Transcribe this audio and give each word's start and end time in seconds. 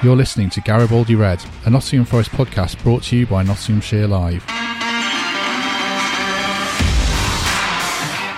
You're 0.00 0.14
listening 0.14 0.48
to 0.50 0.60
Garibaldi 0.60 1.16
Red, 1.16 1.44
a 1.66 1.70
Nottingham 1.70 2.04
Forest 2.04 2.30
podcast 2.30 2.80
brought 2.84 3.02
to 3.04 3.16
you 3.16 3.26
by 3.26 3.42
Nottinghamshire 3.42 4.06
Live. 4.06 4.46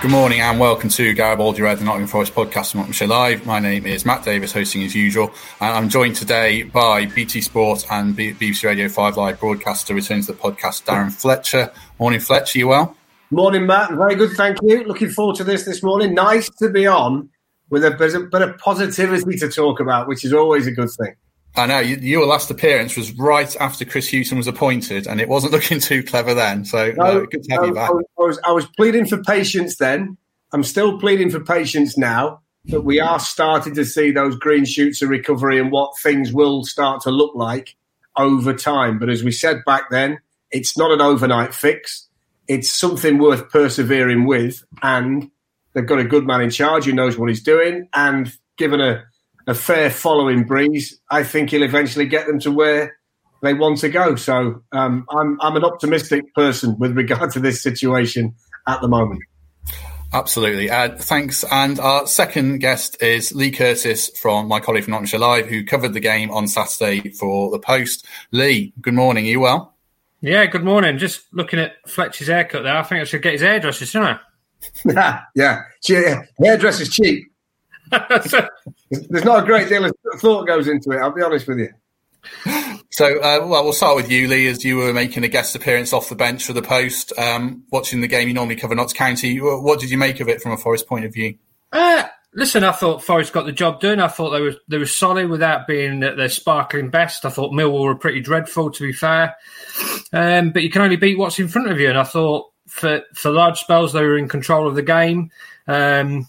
Good 0.01 0.09
morning 0.09 0.39
and 0.39 0.59
welcome 0.59 0.89
to 0.89 1.13
Garibaldi 1.13 1.61
Red, 1.61 1.77
the 1.77 1.83
Nottingham 1.83 2.07
Forest 2.07 2.33
podcast 2.33 2.73
on 2.73 2.79
Nottinghamshire 2.79 3.07
Live. 3.07 3.45
My 3.45 3.59
name 3.59 3.85
is 3.85 4.07
Matt 4.07 4.25
Davies, 4.25 4.53
hosting 4.53 4.81
as 4.81 4.95
usual, 4.95 5.31
and 5.59 5.69
I'm 5.75 5.87
joined 5.87 6.15
today 6.15 6.63
by 6.63 7.05
BT 7.05 7.41
Sport 7.41 7.85
and 7.91 8.17
BBC 8.17 8.63
Radio 8.65 8.89
5 8.89 9.17
Live 9.17 9.39
broadcaster, 9.39 9.93
returning 9.93 10.23
to 10.23 10.31
the 10.31 10.39
podcast, 10.39 10.85
Darren 10.85 11.11
Fletcher. 11.11 11.71
Morning, 11.99 12.19
Fletcher, 12.19 12.57
you 12.57 12.69
well? 12.69 12.97
Morning, 13.29 13.67
Matt. 13.67 13.91
Very 13.91 14.15
good, 14.15 14.31
thank 14.31 14.57
you. 14.63 14.83
Looking 14.85 15.09
forward 15.09 15.35
to 15.35 15.43
this 15.43 15.63
this 15.65 15.83
morning. 15.83 16.15
Nice 16.15 16.49
to 16.57 16.71
be 16.71 16.87
on 16.87 17.29
with 17.69 17.85
a 17.85 17.91
bit 18.31 18.41
of 18.41 18.57
positivity 18.57 19.37
to 19.37 19.47
talk 19.47 19.79
about, 19.79 20.07
which 20.07 20.25
is 20.25 20.33
always 20.33 20.65
a 20.65 20.71
good 20.71 20.89
thing. 20.99 21.13
I 21.55 21.65
know 21.65 21.79
your 21.79 22.25
last 22.25 22.49
appearance 22.49 22.95
was 22.95 23.11
right 23.17 23.53
after 23.59 23.83
Chris 23.83 24.09
Hughton 24.09 24.37
was 24.37 24.47
appointed, 24.47 25.05
and 25.05 25.19
it 25.19 25.27
wasn't 25.27 25.51
looking 25.53 25.79
too 25.79 26.03
clever 26.03 26.33
then. 26.33 26.65
So 26.65 26.91
no, 26.95 27.19
no, 27.19 27.25
good 27.25 27.43
to 27.43 27.51
have 27.51 27.61
no, 27.61 27.67
you 27.67 27.73
back. 27.73 27.89
I 27.89 28.21
was, 28.21 28.39
I 28.45 28.51
was 28.51 28.65
pleading 28.77 29.05
for 29.05 29.21
patience 29.23 29.77
then. 29.77 30.17
I'm 30.53 30.63
still 30.63 30.99
pleading 30.99 31.29
for 31.29 31.39
patience 31.39 31.97
now, 31.97 32.41
but 32.65 32.83
we 32.83 32.99
are 32.99 33.19
starting 33.19 33.73
to 33.75 33.85
see 33.85 34.11
those 34.11 34.35
green 34.35 34.65
shoots 34.65 35.01
of 35.01 35.09
recovery 35.09 35.59
and 35.59 35.71
what 35.71 35.97
things 35.99 36.33
will 36.33 36.63
start 36.65 37.01
to 37.03 37.11
look 37.11 37.35
like 37.35 37.75
over 38.17 38.53
time. 38.53 38.99
But 38.99 39.09
as 39.09 39.23
we 39.23 39.31
said 39.31 39.63
back 39.65 39.89
then, 39.89 40.19
it's 40.51 40.77
not 40.77 40.91
an 40.91 41.01
overnight 41.01 41.53
fix. 41.53 42.07
It's 42.47 42.69
something 42.69 43.17
worth 43.17 43.49
persevering 43.49 44.25
with, 44.25 44.63
and 44.81 45.31
they've 45.73 45.85
got 45.85 45.99
a 45.99 46.03
good 46.03 46.25
man 46.25 46.41
in 46.41 46.49
charge 46.49 46.85
who 46.85 46.93
knows 46.93 47.17
what 47.17 47.29
he's 47.29 47.43
doing, 47.43 47.87
and 47.93 48.33
given 48.57 48.81
a 48.81 49.03
a 49.47 49.53
fair 49.53 49.89
following 49.89 50.43
breeze, 50.43 50.99
I 51.09 51.23
think 51.23 51.51
he'll 51.51 51.63
eventually 51.63 52.05
get 52.05 52.27
them 52.27 52.39
to 52.39 52.51
where 52.51 52.97
they 53.41 53.53
want 53.53 53.79
to 53.79 53.89
go. 53.89 54.15
So 54.15 54.63
um, 54.71 55.05
I'm 55.09 55.39
I'm 55.41 55.55
an 55.55 55.63
optimistic 55.63 56.33
person 56.33 56.77
with 56.79 56.95
regard 56.95 57.31
to 57.31 57.39
this 57.39 57.61
situation 57.61 58.35
at 58.67 58.81
the 58.81 58.87
moment. 58.87 59.21
Absolutely. 60.13 60.69
Uh, 60.69 60.97
thanks. 60.97 61.45
And 61.49 61.79
our 61.79 62.05
second 62.05 62.59
guest 62.59 63.01
is 63.01 63.33
Leigh 63.33 63.51
Curtis 63.51 64.09
from 64.19 64.47
my 64.47 64.59
colleague 64.59 64.83
from 64.83 64.91
Nottinghamshire 64.91 65.19
Live, 65.19 65.47
who 65.47 65.63
covered 65.63 65.93
the 65.93 66.01
game 66.01 66.31
on 66.31 66.47
Saturday 66.47 67.11
for 67.11 67.49
the 67.49 67.59
Post. 67.59 68.05
Leigh, 68.31 68.73
good 68.81 68.93
morning. 68.93 69.25
Are 69.25 69.29
you 69.29 69.39
well? 69.39 69.77
Yeah, 70.19 70.45
good 70.47 70.65
morning. 70.65 70.97
Just 70.97 71.33
looking 71.33 71.59
at 71.59 71.75
Fletcher's 71.87 72.27
haircut 72.27 72.63
there. 72.63 72.75
I 72.75 72.83
think 72.83 73.01
I 73.01 73.05
should 73.05 73.21
get 73.21 73.33
his 73.33 73.41
hairdresser, 73.41 73.85
shouldn't 73.85 74.19
I? 74.85 75.21
yeah, 75.35 75.61
yeah. 75.87 76.21
Hairdresser's 76.39 76.89
cheap. 76.89 77.30
There's 78.91 79.25
not 79.25 79.43
a 79.43 79.45
great 79.45 79.69
deal 79.69 79.85
of 79.85 79.93
thought 80.17 80.47
goes 80.47 80.67
into 80.67 80.91
it. 80.91 80.97
I'll 80.97 81.11
be 81.11 81.21
honest 81.21 81.47
with 81.47 81.59
you. 81.59 81.69
So, 82.89 83.17
uh, 83.17 83.47
well, 83.47 83.63
we'll 83.63 83.73
start 83.73 83.95
with 83.95 84.11
you, 84.11 84.27
Leigh, 84.27 84.47
as 84.47 84.63
you 84.63 84.77
were 84.77 84.93
making 84.93 85.23
a 85.23 85.27
guest 85.27 85.55
appearance 85.55 85.93
off 85.93 86.09
the 86.09 86.15
bench 86.15 86.45
for 86.45 86.53
the 86.53 86.61
Post, 86.61 87.13
um, 87.17 87.63
watching 87.71 88.01
the 88.01 88.07
game. 88.07 88.27
You 88.27 88.33
normally 88.33 88.57
cover 88.57 88.75
Notts 88.75 88.93
County. 88.93 89.37
What 89.39 89.79
did 89.79 89.91
you 89.91 89.97
make 89.97 90.19
of 90.19 90.27
it 90.27 90.41
from 90.41 90.51
a 90.51 90.57
Forest 90.57 90.87
point 90.87 91.05
of 91.05 91.13
view? 91.13 91.35
Uh, 91.71 92.03
listen, 92.33 92.63
I 92.63 92.73
thought 92.73 93.03
Forest 93.03 93.33
got 93.33 93.45
the 93.45 93.51
job 93.51 93.79
done. 93.79 93.99
I 93.99 94.07
thought 94.07 94.31
they 94.31 94.41
were 94.41 94.55
they 94.67 94.77
were 94.77 94.85
solid 94.85 95.29
without 95.29 95.67
being 95.67 96.03
at 96.03 96.17
their 96.17 96.29
sparkling 96.29 96.89
best. 96.89 97.25
I 97.25 97.29
thought 97.29 97.53
Millwall 97.53 97.85
were 97.85 97.95
pretty 97.95 98.19
dreadful, 98.19 98.71
to 98.71 98.83
be 98.83 98.93
fair. 98.93 99.35
Um, 100.11 100.51
but 100.51 100.63
you 100.63 100.69
can 100.69 100.81
only 100.81 100.97
beat 100.97 101.17
what's 101.17 101.39
in 101.39 101.47
front 101.47 101.71
of 101.71 101.79
you. 101.79 101.89
And 101.89 101.97
I 101.97 102.03
thought 102.03 102.51
for 102.67 103.01
for 103.13 103.31
large 103.31 103.59
spells 103.59 103.93
they 103.93 104.03
were 104.03 104.17
in 104.17 104.27
control 104.27 104.67
of 104.67 104.75
the 104.75 104.81
game. 104.81 105.31
Um, 105.67 106.27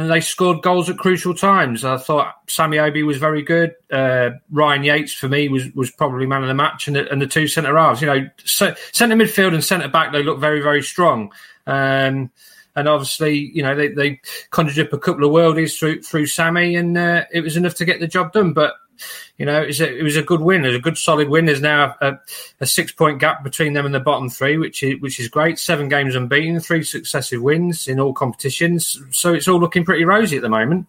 and 0.00 0.10
they 0.10 0.20
scored 0.20 0.62
goals 0.62 0.88
at 0.88 0.98
crucial 0.98 1.34
times. 1.34 1.84
I 1.84 1.96
thought 1.96 2.34
Sammy 2.48 2.76
Ameobi 2.76 3.04
was 3.04 3.18
very 3.18 3.42
good. 3.42 3.74
Uh, 3.90 4.30
Ryan 4.50 4.84
Yates 4.84 5.12
for 5.12 5.28
me 5.28 5.48
was 5.48 5.70
was 5.74 5.90
probably 5.90 6.26
man 6.26 6.42
of 6.42 6.48
the 6.48 6.54
match, 6.54 6.86
and 6.86 6.96
the, 6.96 7.10
and 7.10 7.20
the 7.20 7.26
two 7.26 7.48
centre 7.48 7.76
halves. 7.76 8.00
You 8.00 8.06
know, 8.06 8.30
centre 8.44 9.16
midfield 9.16 9.54
and 9.54 9.64
centre 9.64 9.88
back 9.88 10.12
they 10.12 10.22
look 10.22 10.38
very 10.38 10.60
very 10.60 10.82
strong. 10.82 11.32
Um, 11.66 12.30
and 12.74 12.88
obviously, 12.88 13.50
you 13.54 13.62
know, 13.62 13.74
they, 13.74 13.88
they 13.88 14.20
conjured 14.50 14.86
up 14.86 14.92
a 14.94 14.98
couple 14.98 15.24
of 15.24 15.30
worldies 15.30 15.78
through 15.78 16.02
through 16.02 16.26
Sammy, 16.26 16.76
and 16.76 16.96
uh, 16.96 17.24
it 17.32 17.42
was 17.42 17.56
enough 17.56 17.74
to 17.76 17.84
get 17.84 18.00
the 18.00 18.06
job 18.06 18.32
done. 18.32 18.52
But 18.52 18.74
you 19.38 19.46
know, 19.46 19.62
it 19.62 19.66
was 19.66 19.80
a, 19.80 19.98
it 19.98 20.02
was 20.02 20.16
a 20.16 20.22
good 20.22 20.40
win. 20.40 20.64
It 20.64 20.68
was 20.68 20.76
a 20.76 20.80
good 20.80 20.98
solid 20.98 21.28
win. 21.28 21.46
There's 21.46 21.60
now 21.60 21.94
a, 22.00 22.18
a, 22.60 22.66
six 22.66 22.92
point 22.92 23.18
gap 23.18 23.42
between 23.42 23.72
them 23.72 23.86
and 23.86 23.94
the 23.94 24.00
bottom 24.00 24.28
three, 24.28 24.58
which 24.58 24.82
is 24.82 25.00
which 25.00 25.18
is 25.18 25.28
great. 25.28 25.58
Seven 25.58 25.88
games 25.88 26.14
unbeaten, 26.14 26.60
three 26.60 26.84
successive 26.84 27.42
wins 27.42 27.88
in 27.88 27.98
all 27.98 28.12
competitions. 28.12 29.00
So 29.10 29.32
it's 29.34 29.48
all 29.48 29.58
looking 29.58 29.84
pretty 29.84 30.04
rosy 30.04 30.36
at 30.36 30.42
the 30.42 30.48
moment. 30.48 30.86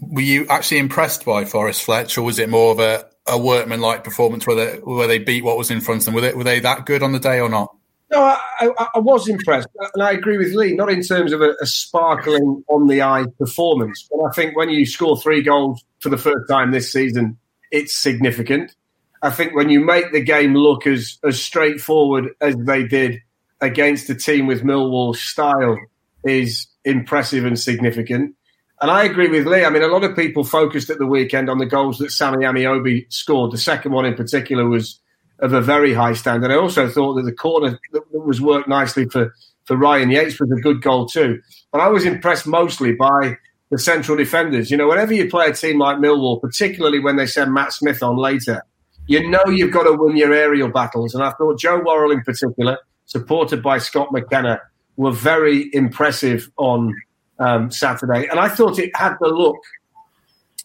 Were 0.00 0.22
you 0.22 0.46
actually 0.48 0.78
impressed 0.78 1.24
by 1.24 1.44
Forest 1.44 1.82
Fletch, 1.82 2.16
or 2.16 2.22
was 2.22 2.38
it 2.38 2.48
more 2.48 2.72
of 2.72 2.78
a, 2.78 3.04
a 3.26 3.38
workman 3.38 3.80
like 3.80 4.04
performance 4.04 4.46
where 4.46 4.56
they 4.56 4.78
where 4.78 5.08
they 5.08 5.18
beat 5.18 5.44
what 5.44 5.58
was 5.58 5.70
in 5.70 5.80
front 5.80 6.02
of 6.02 6.04
them? 6.06 6.14
Were 6.14 6.20
they, 6.20 6.32
were 6.34 6.44
they 6.44 6.60
that 6.60 6.86
good 6.86 7.02
on 7.02 7.12
the 7.12 7.18
day 7.18 7.40
or 7.40 7.48
not? 7.48 7.74
No, 8.10 8.22
I, 8.22 8.38
I, 8.60 8.88
I, 8.94 8.98
was 9.00 9.28
impressed, 9.28 9.68
and 9.92 10.02
I 10.02 10.12
agree 10.12 10.38
with 10.38 10.54
Leigh. 10.54 10.74
Not 10.74 10.90
in 10.90 11.02
terms 11.02 11.32
of 11.32 11.42
a, 11.42 11.54
a, 11.60 11.66
sparkling 11.66 12.64
on 12.68 12.86
the 12.86 13.02
eye 13.02 13.26
performance, 13.38 14.08
but 14.10 14.24
I 14.24 14.30
think 14.30 14.56
when 14.56 14.70
you 14.70 14.86
score 14.86 15.20
three 15.20 15.42
goals 15.42 15.84
for 16.00 16.08
the 16.08 16.18
first 16.18 16.48
time 16.48 16.70
this 16.70 16.92
season, 16.92 17.38
it's 17.70 17.96
significant. 17.96 18.74
I 19.22 19.30
think 19.30 19.54
when 19.54 19.68
you 19.68 19.84
make 19.84 20.12
the 20.12 20.22
game 20.22 20.54
look 20.54 20.86
as 20.86 21.18
as 21.24 21.40
straightforward 21.40 22.30
as 22.40 22.56
they 22.56 22.86
did 22.86 23.20
against 23.60 24.08
a 24.08 24.14
team 24.14 24.46
with 24.46 24.62
Millwall 24.62 25.16
style, 25.16 25.76
is 26.24 26.66
impressive 26.84 27.44
and 27.44 27.58
significant. 27.58 28.34
And 28.80 28.90
I 28.90 29.04
agree 29.04 29.28
with 29.28 29.46
Leigh. 29.46 29.64
I 29.64 29.70
mean, 29.70 29.82
a 29.82 29.88
lot 29.88 30.04
of 30.04 30.14
people 30.14 30.44
focused 30.44 30.90
at 30.90 30.98
the 30.98 31.06
weekend 31.06 31.50
on 31.50 31.58
the 31.58 31.66
goals 31.66 31.98
that 31.98 32.12
Sammy 32.12 32.44
Ameobi 32.44 33.12
scored. 33.12 33.50
The 33.50 33.58
second 33.58 33.92
one 33.92 34.04
in 34.04 34.14
particular 34.14 34.68
was 34.68 35.00
of 35.40 35.52
a 35.52 35.60
very 35.60 35.92
high 35.92 36.12
standard. 36.12 36.50
I 36.50 36.56
also 36.56 36.88
thought 36.88 37.14
that 37.14 37.24
the 37.24 37.32
corner 37.32 37.78
that 37.92 38.02
was 38.12 38.40
worked 38.40 38.68
nicely 38.68 39.06
for, 39.06 39.34
for 39.64 39.76
Ryan 39.76 40.10
Yates 40.10 40.40
was 40.40 40.50
a 40.52 40.60
good 40.60 40.80
goal 40.80 41.06
too. 41.06 41.40
But 41.72 41.80
I 41.80 41.88
was 41.88 42.04
impressed 42.04 42.46
mostly 42.46 42.92
by 42.92 43.36
the 43.70 43.78
central 43.78 44.16
defenders. 44.16 44.70
You 44.70 44.76
know, 44.76 44.88
whenever 44.88 45.12
you 45.12 45.28
play 45.28 45.46
a 45.46 45.52
team 45.52 45.78
like 45.78 45.98
Millwall, 45.98 46.40
particularly 46.40 47.00
when 47.00 47.16
they 47.16 47.26
send 47.26 47.52
Matt 47.52 47.72
Smith 47.72 48.02
on 48.02 48.16
later, 48.16 48.62
you 49.06 49.28
know 49.28 49.42
you've 49.46 49.72
got 49.72 49.84
to 49.84 49.92
win 49.92 50.16
your 50.16 50.32
aerial 50.32 50.68
battles. 50.68 51.14
And 51.14 51.22
I 51.22 51.30
thought 51.32 51.58
Joe 51.58 51.82
Worrall, 51.84 52.12
in 52.12 52.22
particular, 52.22 52.78
supported 53.06 53.62
by 53.62 53.78
Scott 53.78 54.12
McKenna, 54.12 54.60
were 54.96 55.12
very 55.12 55.70
impressive 55.72 56.50
on 56.56 56.94
um, 57.38 57.70
Saturday. 57.70 58.26
And 58.28 58.38
I 58.40 58.48
thought 58.48 58.78
it 58.78 58.94
had 58.94 59.14
the 59.20 59.28
look 59.28 59.58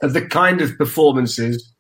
of 0.02 0.14
the 0.14 0.26
kind 0.26 0.62
of 0.62 0.78
performances 0.78 1.72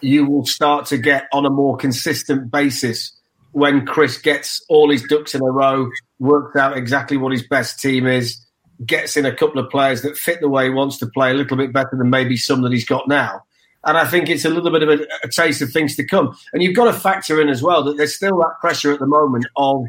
you 0.00 0.26
will 0.26 0.46
start 0.46 0.86
to 0.86 0.98
get 0.98 1.26
on 1.32 1.44
a 1.46 1.50
more 1.50 1.76
consistent 1.76 2.50
basis 2.50 3.12
when 3.52 3.86
Chris 3.86 4.18
gets 4.18 4.64
all 4.68 4.90
his 4.90 5.02
ducks 5.04 5.34
in 5.34 5.40
a 5.40 5.50
row, 5.50 5.88
works 6.18 6.56
out 6.56 6.76
exactly 6.76 7.16
what 7.16 7.32
his 7.32 7.46
best 7.46 7.80
team 7.80 8.06
is, 8.06 8.45
gets 8.84 9.16
in 9.16 9.24
a 9.24 9.34
couple 9.34 9.58
of 9.58 9.70
players 9.70 10.02
that 10.02 10.16
fit 10.16 10.40
the 10.40 10.48
way 10.48 10.64
he 10.64 10.70
wants 10.70 10.98
to 10.98 11.06
play 11.06 11.30
a 11.30 11.34
little 11.34 11.56
bit 11.56 11.72
better 11.72 11.96
than 11.96 12.10
maybe 12.10 12.36
some 12.36 12.62
that 12.62 12.72
he's 12.72 12.84
got 12.84 13.08
now. 13.08 13.42
And 13.84 13.96
I 13.96 14.04
think 14.04 14.28
it's 14.28 14.44
a 14.44 14.50
little 14.50 14.70
bit 14.70 14.82
of 14.82 14.88
a, 14.88 15.06
a 15.22 15.28
taste 15.28 15.62
of 15.62 15.70
things 15.70 15.94
to 15.96 16.04
come. 16.04 16.36
And 16.52 16.62
you've 16.62 16.74
got 16.74 16.86
to 16.86 16.92
factor 16.92 17.40
in 17.40 17.48
as 17.48 17.62
well 17.62 17.84
that 17.84 17.96
there's 17.96 18.14
still 18.14 18.36
that 18.38 18.56
pressure 18.60 18.92
at 18.92 18.98
the 18.98 19.06
moment 19.06 19.46
of 19.56 19.86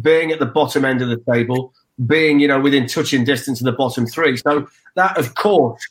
being 0.00 0.32
at 0.32 0.38
the 0.38 0.46
bottom 0.46 0.84
end 0.84 1.02
of 1.02 1.08
the 1.08 1.22
table, 1.30 1.74
being, 2.06 2.40
you 2.40 2.48
know, 2.48 2.58
within 2.58 2.86
touching 2.86 3.24
distance 3.24 3.60
of 3.60 3.66
the 3.66 3.72
bottom 3.72 4.06
three. 4.06 4.38
So 4.38 4.66
that, 4.96 5.18
of 5.18 5.34
course, 5.34 5.86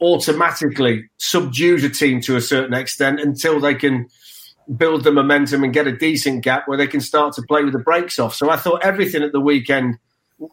automatically 0.00 1.08
subdues 1.18 1.82
a 1.84 1.90
team 1.90 2.20
to 2.22 2.36
a 2.36 2.40
certain 2.40 2.74
extent 2.74 3.20
until 3.20 3.60
they 3.60 3.74
can 3.74 4.08
build 4.76 5.02
the 5.02 5.12
momentum 5.12 5.64
and 5.64 5.72
get 5.72 5.88
a 5.88 5.96
decent 5.96 6.44
gap 6.44 6.68
where 6.68 6.78
they 6.78 6.86
can 6.86 7.00
start 7.00 7.34
to 7.34 7.42
play 7.42 7.64
with 7.64 7.72
the 7.72 7.78
brakes 7.80 8.20
off. 8.20 8.34
So 8.34 8.50
I 8.50 8.56
thought 8.56 8.84
everything 8.84 9.22
at 9.22 9.32
the 9.32 9.40
weekend 9.40 9.98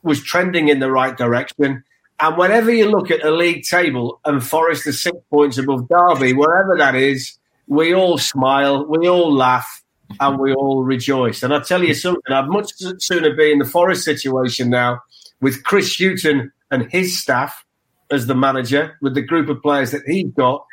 was 0.03 0.21
trending 0.24 0.69
in 0.69 0.80
the 0.80 0.91
right 0.91 1.18
direction. 1.18 1.83
And 2.19 2.38
whenever 2.38 2.71
you 2.71 2.89
look 2.89 3.12
at 3.12 3.24
a 3.24 3.31
league 3.31 3.63
table 3.63 4.19
and 4.25 4.44
Forest 4.44 4.88
is 4.88 5.01
six 5.01 5.18
points 5.30 5.57
above 5.57 5.88
Derby, 5.88 6.33
wherever 6.33 6.77
that 6.77 6.95
is, 6.95 7.38
we 7.68 7.94
all 7.94 8.18
smile, 8.18 8.86
we 8.86 9.07
all 9.07 9.33
laugh, 9.33 9.83
and 10.19 10.39
we 10.39 10.53
all 10.53 10.83
rejoice. 10.83 11.44
And 11.44 11.53
I 11.53 11.59
tell 11.62 11.83
you 11.83 11.94
something, 11.94 12.33
I'd 12.33 12.50
much 12.50 12.71
sooner 12.97 13.36
be 13.36 13.51
in 13.51 13.59
the 13.59 13.65
Forest 13.65 14.03
situation 14.03 14.69
now 14.69 15.01
with 15.39 15.63
Chris 15.63 15.95
Hughton 15.97 16.51
and 16.71 16.91
his 16.91 17.18
staff 17.18 17.63
as 18.12 18.27
the 18.27 18.36
manager 18.36 18.97
with 19.01 19.13
the 19.13 19.21
group 19.21 19.50
of 19.50 19.62
players 19.62 19.91
that 19.91 20.01
he's 20.06 20.31
got 20.33 20.65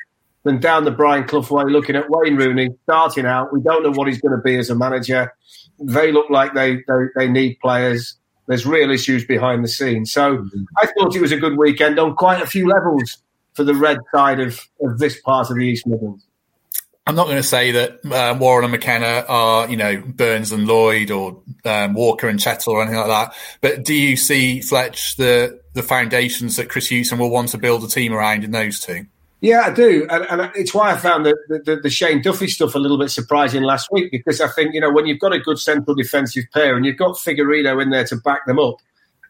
than 0.44 0.58
down 0.58 0.84
the 0.84 0.90
Brian 0.90 1.24
Clough 1.24 1.46
way 1.50 1.64
looking 1.64 1.96
at 1.96 2.08
Wayne 2.08 2.36
Rooney 2.36 2.70
starting 2.84 3.26
out. 3.26 3.52
We 3.52 3.60
don't 3.60 3.82
know 3.82 3.92
what 3.92 4.08
he's 4.08 4.20
going 4.20 4.36
to 4.36 4.42
be 4.42 4.56
as 4.56 4.70
a 4.70 4.74
manager. 4.74 5.34
They 5.78 6.12
look 6.12 6.30
like 6.30 6.54
they, 6.54 6.76
they, 6.76 7.04
they 7.16 7.28
need 7.28 7.58
players. 7.60 8.16
There's 8.46 8.66
real 8.66 8.90
issues 8.90 9.24
behind 9.24 9.64
the 9.64 9.68
scenes. 9.68 10.12
So 10.12 10.38
mm-hmm. 10.38 10.64
I 10.76 10.86
thought 10.86 11.14
it 11.14 11.20
was 11.20 11.32
a 11.32 11.36
good 11.36 11.56
weekend 11.56 11.98
on 11.98 12.14
quite 12.14 12.40
a 12.40 12.46
few 12.46 12.68
levels 12.68 13.18
for 13.54 13.64
the 13.64 13.74
red 13.74 13.98
side 14.14 14.40
of, 14.40 14.60
of 14.80 14.98
this 14.98 15.20
part 15.20 15.50
of 15.50 15.56
the 15.56 15.62
East 15.62 15.86
Midlands. 15.86 16.24
I'm 17.08 17.14
not 17.14 17.26
going 17.26 17.36
to 17.36 17.42
say 17.42 17.70
that 17.70 18.04
um, 18.06 18.40
Worrall 18.40 18.64
and 18.64 18.72
McKenna 18.72 19.24
are, 19.28 19.68
you 19.68 19.76
know, 19.76 20.02
Burns 20.04 20.50
and 20.50 20.66
Lloyd 20.66 21.12
or 21.12 21.40
um, 21.64 21.94
Walker 21.94 22.28
and 22.28 22.40
Chettle 22.40 22.72
or 22.72 22.82
anything 22.82 22.98
like 22.98 23.08
that. 23.08 23.34
But 23.60 23.84
do 23.84 23.94
you 23.94 24.16
see 24.16 24.60
Fletch 24.60 25.16
the 25.16 25.60
the 25.72 25.84
foundations 25.84 26.56
that 26.56 26.68
Chris 26.68 26.88
Hughton 26.88 27.18
will 27.18 27.30
want 27.30 27.50
to 27.50 27.58
build 27.58 27.84
a 27.84 27.88
team 27.88 28.12
around 28.12 28.42
in 28.42 28.50
those 28.50 28.80
two? 28.80 29.06
Yeah, 29.40 29.62
I 29.66 29.70
do, 29.72 30.06
and, 30.08 30.24
and 30.30 30.50
it's 30.54 30.72
why 30.72 30.92
I 30.92 30.96
found 30.96 31.26
the, 31.26 31.36
the, 31.64 31.76
the, 31.76 31.90
Shane 31.90 32.22
Duffy 32.22 32.48
stuff 32.48 32.74
a 32.74 32.78
little 32.78 32.98
bit 32.98 33.10
surprising 33.10 33.62
last 33.62 33.88
week 33.92 34.10
because 34.10 34.40
I 34.40 34.48
think 34.48 34.72
you 34.72 34.80
know 34.80 34.90
when 34.90 35.06
you've 35.06 35.20
got 35.20 35.34
a 35.34 35.38
good 35.38 35.58
central 35.58 35.94
defensive 35.94 36.44
pair 36.54 36.74
and 36.74 36.86
you've 36.86 36.96
got 36.96 37.16
Figueiredo 37.16 37.82
in 37.82 37.90
there 37.90 38.04
to 38.06 38.16
back 38.16 38.46
them 38.46 38.58
up, 38.58 38.76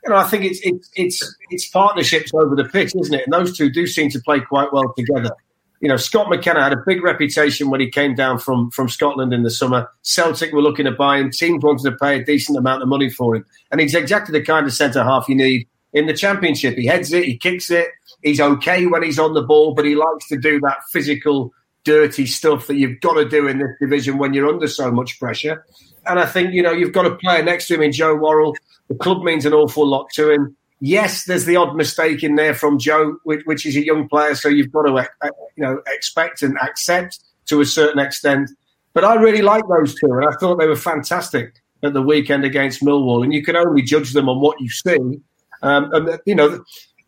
you 0.04 0.10
know 0.10 0.16
I 0.16 0.22
think 0.24 0.44
it's 0.44 0.60
it's 0.62 0.90
it's 0.94 1.36
it's 1.50 1.66
partnerships 1.68 2.32
over 2.34 2.54
the 2.54 2.64
pitch, 2.64 2.94
isn't 2.94 3.14
it? 3.14 3.24
And 3.24 3.32
those 3.32 3.56
two 3.56 3.68
do 3.68 3.84
seem 3.84 4.08
to 4.10 4.20
play 4.20 4.38
quite 4.40 4.72
well 4.72 4.94
together. 4.96 5.32
You 5.80 5.88
know, 5.88 5.96
Scott 5.96 6.30
McKenna 6.30 6.62
had 6.62 6.72
a 6.72 6.82
big 6.86 7.02
reputation 7.02 7.68
when 7.68 7.80
he 7.80 7.90
came 7.90 8.14
down 8.14 8.38
from 8.38 8.70
from 8.70 8.88
Scotland 8.88 9.32
in 9.32 9.42
the 9.42 9.50
summer. 9.50 9.88
Celtic 10.02 10.52
were 10.52 10.62
looking 10.62 10.84
to 10.84 10.92
buy 10.92 11.18
him. 11.18 11.32
Teams 11.32 11.64
wanted 11.64 11.90
to 11.90 11.96
pay 11.96 12.20
a 12.20 12.24
decent 12.24 12.56
amount 12.56 12.80
of 12.80 12.88
money 12.88 13.10
for 13.10 13.34
him, 13.34 13.44
and 13.72 13.80
he's 13.80 13.94
exactly 13.94 14.38
the 14.38 14.44
kind 14.44 14.66
of 14.66 14.72
centre 14.72 15.02
half 15.02 15.28
you 15.28 15.34
need 15.34 15.66
in 15.92 16.06
the 16.06 16.14
championship. 16.14 16.76
He 16.76 16.86
heads 16.86 17.12
it, 17.12 17.24
he 17.24 17.36
kicks 17.36 17.70
it, 17.70 17.88
he's 18.26 18.40
okay 18.40 18.86
when 18.86 19.02
he's 19.02 19.18
on 19.18 19.34
the 19.34 19.42
ball, 19.42 19.72
but 19.72 19.84
he 19.84 19.94
likes 19.94 20.28
to 20.28 20.36
do 20.36 20.60
that 20.60 20.78
physical, 20.90 21.52
dirty 21.84 22.26
stuff 22.26 22.66
that 22.66 22.76
you've 22.76 23.00
got 23.00 23.14
to 23.14 23.28
do 23.28 23.46
in 23.46 23.58
this 23.58 23.70
division 23.80 24.18
when 24.18 24.34
you're 24.34 24.48
under 24.48 24.66
so 24.66 24.90
much 24.90 25.18
pressure. 25.20 25.64
And 26.06 26.18
I 26.18 26.26
think, 26.26 26.52
you 26.52 26.62
know, 26.62 26.72
you've 26.72 26.92
got 26.92 27.06
a 27.06 27.14
player 27.14 27.42
next 27.42 27.68
to 27.68 27.74
him 27.74 27.82
in 27.82 27.92
Joe 27.92 28.16
Worrall. 28.16 28.56
The 28.88 28.96
club 28.96 29.22
means 29.22 29.46
an 29.46 29.52
awful 29.52 29.86
lot 29.86 30.10
to 30.14 30.30
him. 30.30 30.56
Yes, 30.80 31.24
there's 31.24 31.44
the 31.44 31.56
odd 31.56 31.76
mistake 31.76 32.22
in 32.22 32.34
there 32.34 32.52
from 32.52 32.78
Joe, 32.78 33.16
which, 33.22 33.42
which 33.46 33.64
is 33.64 33.76
a 33.76 33.84
young 33.84 34.08
player, 34.08 34.34
so 34.34 34.48
you've 34.48 34.72
got 34.72 34.82
to, 34.82 34.94
uh, 34.94 35.28
you 35.56 35.64
know, 35.64 35.80
expect 35.86 36.42
and 36.42 36.58
accept 36.58 37.20
to 37.46 37.60
a 37.60 37.66
certain 37.66 38.00
extent. 38.00 38.50
But 38.92 39.04
I 39.04 39.14
really 39.14 39.42
like 39.42 39.62
those 39.68 39.94
two, 39.94 40.12
and 40.12 40.26
I 40.26 40.36
thought 40.38 40.56
they 40.56 40.66
were 40.66 40.76
fantastic 40.76 41.54
at 41.82 41.94
the 41.94 42.02
weekend 42.02 42.44
against 42.44 42.82
Millwall. 42.82 43.22
And 43.22 43.32
you 43.32 43.44
can 43.44 43.56
only 43.56 43.82
judge 43.82 44.12
them 44.12 44.28
on 44.28 44.40
what 44.40 44.60
you 44.60 44.68
see. 44.68 45.20
Um, 45.62 45.92
and 45.92 46.18
you 46.26 46.34
know, 46.34 46.62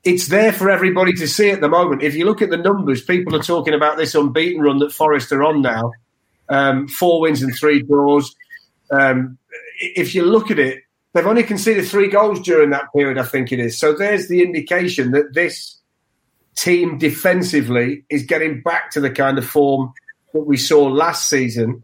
it's 0.05 0.29
there 0.29 0.53
for 0.53 0.71
everybody 0.71 1.13
to 1.15 1.29
see 1.29 1.51
at 1.51 1.61
the 1.61 1.69
moment. 1.69 2.03
If 2.03 2.15
you 2.15 2.25
look 2.25 2.43
at 2.43 2.51
the 2.51 2.57
numbers, 2.57 3.03
people 3.03 3.35
are 3.35 3.43
talking 3.43 3.75
about 3.75 3.97
this 3.97 4.15
unbeaten 4.15 4.63
run 4.63 4.79
that 4.79 4.93
Forest 4.93 5.33
are 5.33 5.45
on 5.45 5.63
now 5.63 5.93
um, 6.49 6.89
four 6.89 7.21
wins 7.21 7.43
and 7.43 7.55
three 7.55 7.83
draws. 7.83 8.35
Um, 8.91 9.39
if 9.81 10.15
you 10.15 10.25
look 10.25 10.51
at 10.51 10.59
it, 10.59 10.83
they've 11.13 11.27
only 11.27 11.43
conceded 11.43 11.87
three 11.87 12.09
goals 12.09 12.41
during 12.41 12.71
that 12.71 12.93
period, 12.95 13.19
I 13.19 13.25
think 13.25 13.53
it 13.53 13.61
is. 13.61 13.79
So 13.79 13.93
there's 13.93 14.29
the 14.29 14.43
indication 14.43 15.13
that 15.13 15.35
this 15.35 15.79
team 16.57 16.99
defensively 16.99 18.05
is 18.11 18.25
getting 18.25 18.63
back 18.63 18.91
to 18.93 19.01
the 19.01 19.11
kind 19.11 19.39
of 19.39 19.47
form 19.47 19.93
that 20.33 20.47
we 20.47 20.57
saw 20.57 20.85
last 20.85 21.29
season. 21.29 21.83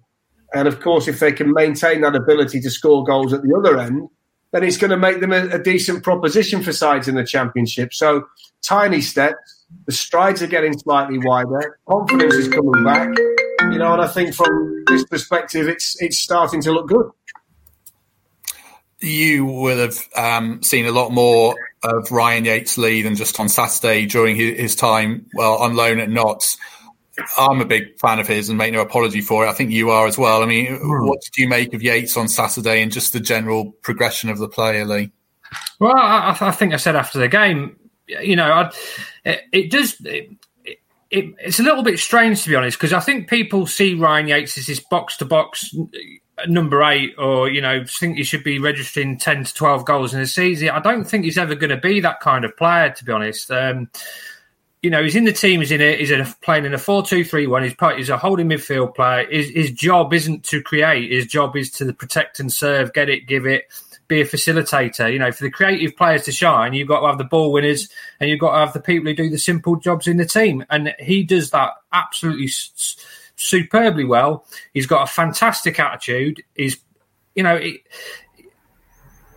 And 0.52 0.69
of 0.69 0.81
course, 0.81 1.08
if 1.08 1.20
they 1.20 1.32
can 1.32 1.52
maintain 1.52 2.00
that 2.02 2.17
ability 2.17 2.60
to 2.60 2.70
score 2.70 3.05
goals 3.05 3.32
at 3.32 3.43
the 3.43 3.55
other 3.56 3.78
end, 3.78 4.08
then 4.55 4.62
it's 4.62 4.77
going 4.77 4.93
to 4.93 4.97
make 4.97 5.21
them 5.21 5.33
a, 5.33 5.49
a 5.49 5.59
decent 5.59 6.05
proposition 6.05 6.62
for 6.62 6.73
sides 6.73 7.09
in 7.09 7.17
the 7.17 7.25
championship. 7.25 7.93
So 7.93 8.29
tiny 8.62 9.01
steps. 9.01 9.65
The 9.87 9.93
strides 9.93 10.43
are 10.43 10.47
getting 10.47 10.79
slightly 10.79 11.19
wider. 11.19 11.81
Confidence 11.89 12.35
is 12.35 12.49
coming 12.49 12.85
back. 12.85 13.09
You 13.62 13.79
know, 13.79 13.95
and 13.95 14.01
I 14.01 14.06
think 14.06 14.33
from 14.33 14.85
this 14.87 15.05
perspective, 15.06 15.67
it's 15.67 16.01
it's 16.01 16.21
starting 16.21 16.62
to 16.62 16.71
look 16.71 16.87
good. 16.87 17.11
You 19.01 19.45
will 19.45 19.79
have 19.79 19.99
um, 20.17 20.62
seen 20.62 20.87
a 20.87 20.93
lot 20.93 21.11
more 21.11 21.56
of 21.83 22.12
Ryan 22.12 22.45
Yates 22.45 22.79
Leigh 22.79 23.03
than 23.03 23.17
just 23.17 23.41
on 23.41 23.49
Saturday 23.49 24.06
during 24.06 24.37
his, 24.37 24.61
his 24.61 24.77
time 24.77 25.27
well 25.35 25.55
on 25.55 25.75
loan 25.75 25.99
at 25.99 26.11
Notts. 26.11 26.56
I'm 27.38 27.61
a 27.61 27.64
big 27.64 27.99
fan 27.99 28.19
of 28.19 28.26
his 28.26 28.49
and 28.49 28.58
make 28.58 28.72
no 28.72 28.81
apology 28.81 29.20
for 29.20 29.44
it. 29.44 29.49
I 29.49 29.52
think 29.52 29.70
you 29.70 29.90
are 29.90 30.06
as 30.06 30.19
well. 30.19 30.43
I 30.43 30.46
mean, 30.46 30.66
mm. 30.66 31.06
what 31.06 31.20
did 31.20 31.37
you 31.37 31.49
make 31.49 31.72
of 31.75 31.82
Yates 31.82 32.16
on 32.16 32.28
Saturday 32.28 32.82
and 32.82 32.90
just 32.90 33.12
the 33.12 33.20
general 33.20 33.72
progression 33.82 34.31
of 34.31 34.38
the 34.38 34.49
player, 34.49 34.84
Leigh? 34.84 35.12
Well, 35.78 35.96
I, 35.96 36.37
I 36.40 36.50
think 36.50 36.75
I 36.75 36.76
said 36.76 36.96
after 36.96 37.19
the 37.19 37.28
game, 37.28 37.76
you 38.06 38.37
know, 38.37 38.70
it, 39.25 39.43
it, 39.52 39.70
does. 39.70 40.00
It, 40.05 40.31
it, 41.11 41.34
it's 41.38 41.61
a 41.61 41.62
little 41.62 41.84
bit 41.84 41.99
strange 42.00 42.43
to 42.43 42.49
be 42.49 42.56
honest 42.56 42.76
because 42.76 42.93
I 42.93 43.00
think 43.00 43.28
people 43.28 43.67
see 43.67 43.94
Ryan 43.94 44.26
Yates 44.26 44.58
as 44.58 44.67
this 44.67 44.81
box 44.81 45.17
to 45.19 45.25
box 45.25 45.72
number 46.49 46.82
eight, 46.82 47.14
or 47.19 47.49
you 47.49 47.60
know, 47.60 47.84
think 47.84 48.17
he 48.17 48.25
should 48.25 48.44
be 48.44 48.58
registering 48.58 49.19
ten 49.19 49.44
to 49.44 49.55
twelve 49.55 49.84
goals 49.84 50.14
in 50.14 50.20
a 50.20 50.26
season. 50.26 50.70
I 50.70 50.81
don't 50.81 51.05
think 51.05 51.25
he's 51.25 51.38
ever 51.38 51.55
going 51.55 51.70
to 51.70 51.76
be 51.76 52.00
that 52.00 52.20
kind 52.20 52.44
of 52.44 52.56
player, 52.56 52.90
to 52.90 53.05
be 53.05 53.12
honest. 53.12 53.50
Um, 53.50 53.90
you 54.84 54.90
know, 54.90 55.02
he's 55.02 55.16
in 55.16 55.25
the 55.25 55.32
team. 55.32 55.60
He's 55.60 55.72
in 55.72 55.81
a, 55.81 55.96
he's 55.96 56.10
in 56.10 56.20
a, 56.20 56.34
playing 56.42 56.66
in 56.66 56.75
a 56.75 56.78
four-two-three-one. 56.78 57.62
He's 57.62 57.75
he's 57.96 58.10
a 58.10 58.19
holding 58.19 58.50
midfield 58.50 58.94
player. 58.94 59.26
His, 59.31 59.48
his 59.48 59.70
job 59.70 60.12
isn't 60.12 60.44
to 60.44 60.62
create. 60.62 61.10
His 61.10 61.26
job 61.26 61.56
is 61.56 61.70
to 61.72 61.90
protect 61.94 62.38
and 62.38 62.52
serve, 62.52 62.92
get 62.92 63.08
it, 63.08 63.26
give 63.26 63.46
it, 63.46 63.64
be 64.08 64.20
a 64.20 64.26
facilitator. 64.26 65.10
You 65.10 65.19
know, 65.19 65.32
for 65.32 65.44
the 65.44 65.50
creative 65.50 65.96
players 65.96 66.25
to 66.25 66.32
shine, 66.32 66.75
you've 66.75 66.86
got 66.86 67.00
to 67.00 67.06
have 67.06 67.16
the 67.16 67.25
ball 67.25 67.50
winners 67.50 67.88
and 68.20 68.28
you've 68.28 68.40
got 68.40 68.52
to 68.52 68.58
have 68.58 68.75
the 68.75 68.81
people 68.81 69.06
who 69.06 69.16
do 69.16 69.31
the 69.31 69.38
simple 69.38 69.76
jobs 69.76 70.06
in 70.06 70.19
the 70.19 70.26
team. 70.26 70.66
And 70.69 70.94
he 70.98 71.25
does 71.25 71.48
that 71.52 71.70
absolutely 71.90 72.48
s- 72.48 72.96
superbly 73.36 74.04
well. 74.04 74.44
He's 74.75 74.86
got 74.86 75.08
a 75.08 75.10
fantastic 75.10 75.81
attitude. 75.81 76.42
He's, 76.54 76.76
you 77.34 77.42
know, 77.42 77.58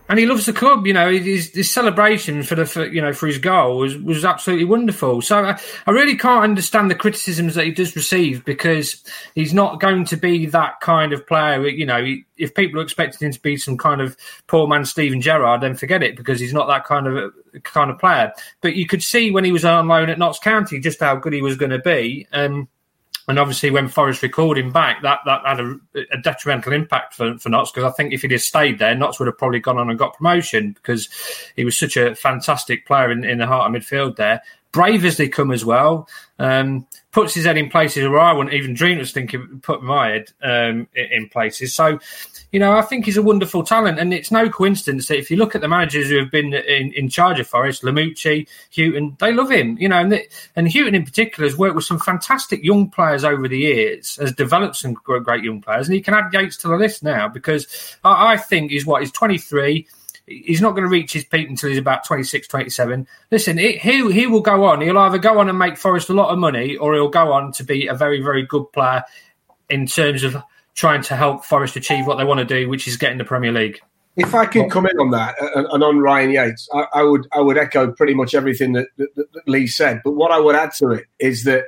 and 0.08 0.18
he 0.18 0.26
loves 0.26 0.46
the 0.46 0.52
club. 0.52 0.86
You 0.86 0.92
know, 0.92 1.10
his, 1.10 1.50
his 1.54 1.72
celebration 1.72 2.42
for 2.42 2.54
the 2.54 2.64
for, 2.64 2.86
you 2.86 3.00
know 3.00 3.12
for 3.12 3.26
his 3.26 3.38
goal 3.38 3.78
was 3.78 3.96
was 3.98 4.24
absolutely 4.24 4.64
wonderful. 4.64 5.20
So 5.22 5.44
I, 5.44 5.60
I 5.86 5.90
really 5.90 6.16
can't 6.16 6.44
understand 6.44 6.90
the 6.90 6.94
criticisms 6.94 7.54
that 7.54 7.66
he 7.66 7.72
does 7.72 7.94
receive 7.94 8.44
because 8.44 9.02
he's 9.34 9.52
not 9.52 9.80
going 9.80 10.04
to 10.06 10.16
be 10.16 10.46
that 10.46 10.80
kind 10.80 11.12
of 11.12 11.26
player. 11.26 11.66
You 11.68 11.86
know, 11.86 12.04
if 12.36 12.54
people 12.54 12.80
are 12.80 12.84
expecting 12.84 13.26
him 13.26 13.32
to 13.32 13.40
be 13.40 13.56
some 13.56 13.76
kind 13.76 14.00
of 14.00 14.16
poor 14.46 14.66
man 14.66 14.84
Steven 14.84 15.20
Gerrard, 15.20 15.60
then 15.60 15.76
forget 15.76 16.02
it 16.02 16.16
because 16.16 16.40
he's 16.40 16.54
not 16.54 16.68
that 16.68 16.84
kind 16.84 17.06
of 17.06 17.32
kind 17.62 17.90
of 17.90 17.98
player. 17.98 18.32
But 18.60 18.76
you 18.76 18.86
could 18.86 19.02
see 19.02 19.30
when 19.30 19.44
he 19.44 19.52
was 19.52 19.64
on 19.64 19.88
loan 19.88 20.10
at 20.10 20.18
Notts 20.18 20.38
County 20.38 20.80
just 20.80 21.00
how 21.00 21.16
good 21.16 21.32
he 21.32 21.42
was 21.42 21.56
going 21.56 21.70
to 21.70 21.78
be. 21.78 22.26
And 22.32 22.66
and 23.28 23.38
obviously, 23.38 23.70
when 23.70 23.88
Forest 23.88 24.22
recalled 24.22 24.56
him 24.56 24.72
back, 24.72 25.02
that, 25.02 25.20
that 25.26 25.42
had 25.44 25.60
a, 25.60 25.78
a 26.12 26.16
detrimental 26.16 26.72
impact 26.72 27.12
for, 27.12 27.36
for 27.36 27.50
Notts 27.50 27.70
because 27.70 27.84
I 27.84 27.94
think 27.94 28.14
if 28.14 28.22
he'd 28.22 28.30
have 28.30 28.40
stayed 28.40 28.78
there, 28.78 28.94
Notts 28.94 29.18
would 29.18 29.26
have 29.26 29.36
probably 29.36 29.60
gone 29.60 29.76
on 29.76 29.90
and 29.90 29.98
got 29.98 30.16
promotion 30.16 30.72
because 30.72 31.10
he 31.54 31.64
was 31.64 31.78
such 31.78 31.98
a 31.98 32.14
fantastic 32.14 32.86
player 32.86 33.10
in, 33.10 33.24
in 33.24 33.36
the 33.36 33.46
heart 33.46 33.68
of 33.74 33.80
midfield 33.80 34.16
there. 34.16 34.40
Brave 34.72 35.04
as 35.04 35.18
they 35.18 35.28
come 35.28 35.50
as 35.50 35.62
well. 35.62 36.08
Um, 36.38 36.86
puts 37.10 37.34
his 37.34 37.46
head 37.46 37.56
in 37.56 37.68
places 37.68 38.06
where 38.08 38.20
I 38.20 38.32
wouldn't 38.32 38.54
even 38.54 38.74
dream 38.74 39.00
of 39.00 39.10
thinking 39.10 39.60
put 39.62 39.82
my 39.82 40.10
head 40.10 40.32
um, 40.42 40.86
in 40.94 41.28
places. 41.28 41.74
So 41.74 41.98
you 42.52 42.58
know, 42.58 42.72
I 42.72 42.82
think 42.82 43.04
he's 43.04 43.16
a 43.16 43.22
wonderful 43.22 43.62
talent, 43.62 43.98
and 43.98 44.14
it's 44.14 44.30
no 44.30 44.48
coincidence 44.48 45.08
that 45.08 45.18
if 45.18 45.30
you 45.30 45.36
look 45.36 45.54
at 45.54 45.60
the 45.60 45.68
managers 45.68 46.08
who 46.08 46.18
have 46.18 46.30
been 46.30 46.54
in, 46.54 46.92
in 46.94 47.08
charge 47.08 47.38
of 47.38 47.46
Forest, 47.46 47.82
Lamouchi, 47.82 48.48
Hughton, 48.74 49.16
they 49.20 49.32
love 49.32 49.50
him. 49.50 49.76
You 49.78 49.88
know, 49.88 49.98
and 49.98 50.12
the, 50.12 50.26
and 50.56 50.72
Hughton 50.72 50.94
in 50.94 51.04
particular 51.04 51.46
has 51.46 51.58
worked 51.58 51.76
with 51.76 51.84
some 51.84 51.98
fantastic 51.98 52.64
young 52.64 52.88
players 52.88 53.22
over 53.22 53.48
the 53.48 53.58
years, 53.58 54.16
has 54.16 54.32
developed 54.32 54.76
some 54.76 54.94
great 54.94 55.44
young 55.44 55.60
players, 55.60 55.88
and 55.88 55.94
he 55.94 56.00
can 56.00 56.14
add 56.14 56.32
Yates 56.32 56.56
to 56.58 56.68
the 56.68 56.76
list 56.76 57.02
now 57.02 57.28
because 57.28 57.96
I, 58.02 58.32
I 58.32 58.36
think 58.38 58.70
he's 58.70 58.86
what 58.86 59.02
he's 59.02 59.12
twenty 59.12 59.38
three 59.38 59.86
he's 60.28 60.60
not 60.60 60.72
going 60.72 60.84
to 60.84 60.88
reach 60.88 61.12
his 61.12 61.24
peak 61.24 61.48
until 61.48 61.68
he's 61.68 61.78
about 61.78 62.04
26, 62.04 62.46
27. 62.48 63.06
Listen, 63.30 63.58
it, 63.58 63.78
he, 63.78 64.12
he 64.12 64.26
will 64.26 64.40
go 64.40 64.64
on. 64.64 64.80
He'll 64.80 64.98
either 64.98 65.18
go 65.18 65.38
on 65.38 65.48
and 65.48 65.58
make 65.58 65.76
Forest 65.76 66.10
a 66.10 66.14
lot 66.14 66.30
of 66.30 66.38
money 66.38 66.76
or 66.76 66.94
he'll 66.94 67.08
go 67.08 67.32
on 67.32 67.52
to 67.52 67.64
be 67.64 67.86
a 67.86 67.94
very, 67.94 68.20
very 68.20 68.44
good 68.44 68.72
player 68.72 69.04
in 69.68 69.86
terms 69.86 70.22
of 70.22 70.36
trying 70.74 71.02
to 71.02 71.16
help 71.16 71.44
Forest 71.44 71.76
achieve 71.76 72.06
what 72.06 72.18
they 72.18 72.24
want 72.24 72.38
to 72.38 72.44
do, 72.44 72.68
which 72.68 72.86
is 72.86 72.96
get 72.96 73.12
in 73.12 73.18
the 73.18 73.24
Premier 73.24 73.52
League. 73.52 73.80
If 74.16 74.34
I 74.34 74.46
can 74.46 74.68
come 74.68 74.86
in 74.86 74.98
on 74.98 75.12
that 75.12 75.36
and, 75.54 75.84
on 75.84 76.00
Ryan 76.00 76.30
Yates, 76.30 76.68
I, 76.74 76.86
I, 76.94 77.02
would 77.04 77.28
I 77.32 77.40
would 77.40 77.56
echo 77.56 77.92
pretty 77.92 78.14
much 78.14 78.34
everything 78.34 78.72
that, 78.72 78.88
that, 78.96 79.14
that 79.14 79.26
Leigh 79.46 79.68
said. 79.68 80.00
But 80.04 80.12
what 80.12 80.32
I 80.32 80.40
would 80.40 80.56
add 80.56 80.72
to 80.78 80.90
it 80.90 81.04
is 81.20 81.44
that 81.44 81.64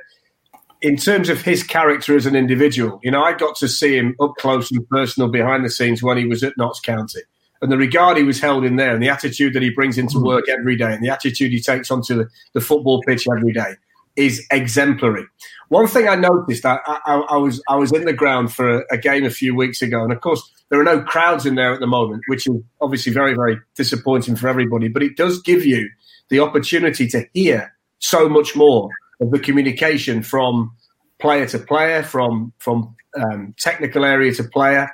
in 0.81 0.97
terms 0.97 1.29
of 1.29 1.41
his 1.41 1.63
character 1.63 2.15
as 2.15 2.25
an 2.25 2.35
individual, 2.35 2.99
you 3.03 3.11
know, 3.11 3.23
I 3.23 3.33
got 3.33 3.55
to 3.57 3.67
see 3.67 3.95
him 3.95 4.15
up 4.19 4.33
close 4.37 4.71
and 4.71 4.87
personal 4.89 5.29
behind 5.29 5.63
the 5.63 5.69
scenes 5.69 6.03
when 6.03 6.17
he 6.17 6.25
was 6.25 6.43
at 6.43 6.57
Notts 6.57 6.79
County. 6.79 7.21
And 7.61 7.71
the 7.71 7.77
regard 7.77 8.17
he 8.17 8.23
was 8.23 8.39
held 8.39 8.65
in 8.65 8.75
there 8.75 8.93
and 8.93 9.03
the 9.03 9.09
attitude 9.09 9.53
that 9.53 9.61
he 9.61 9.69
brings 9.69 9.97
into 9.97 10.17
hmm. 10.17 10.25
work 10.25 10.49
every 10.49 10.75
day 10.75 10.93
and 10.93 11.03
the 11.03 11.09
attitude 11.09 11.51
he 11.51 11.61
takes 11.61 11.91
onto 11.91 12.15
the, 12.15 12.29
the 12.53 12.61
football 12.61 13.01
pitch 13.05 13.27
every 13.27 13.53
day 13.53 13.75
is 14.15 14.45
exemplary. 14.51 15.25
One 15.69 15.87
thing 15.87 16.07
I 16.07 16.15
noticed, 16.15 16.65
I, 16.65 16.79
I, 16.85 17.15
I, 17.29 17.37
was 17.37 17.63
I 17.69 17.75
was 17.75 17.93
in 17.93 18.05
the 18.05 18.13
ground 18.13 18.53
for 18.53 18.79
a, 18.79 18.83
a, 18.91 18.97
game 18.97 19.23
a 19.23 19.29
few 19.29 19.55
weeks 19.55 19.81
ago, 19.81 20.03
and 20.03 20.11
of 20.11 20.19
course 20.19 20.51
there 20.69 20.79
are 20.79 20.83
no 20.83 21.01
crowds 21.01 21.45
in 21.45 21.55
there 21.55 21.73
at 21.73 21.79
the 21.79 21.87
moment, 21.87 22.23
which 22.27 22.45
is 22.45 22.55
obviously 22.81 23.13
very 23.13 23.33
very 23.35 23.57
disappointing 23.75 24.35
for 24.35 24.49
everybody. 24.49 24.89
But 24.89 25.03
it 25.03 25.15
does 25.15 25.41
give 25.41 25.65
you 25.65 25.89
the 26.29 26.39
opportunity 26.39 27.07
to 27.07 27.25
hear 27.33 27.73
so 27.99 28.27
much 28.27 28.55
more 28.55 28.89
of 29.21 29.31
the 29.31 29.39
communication 29.39 30.23
from 30.23 30.75
player 31.19 31.47
to 31.47 31.59
player, 31.59 32.03
from 32.03 32.51
from 32.57 32.93
um, 33.15 33.55
technical 33.57 34.03
area 34.03 34.33
to 34.33 34.43
player, 34.43 34.89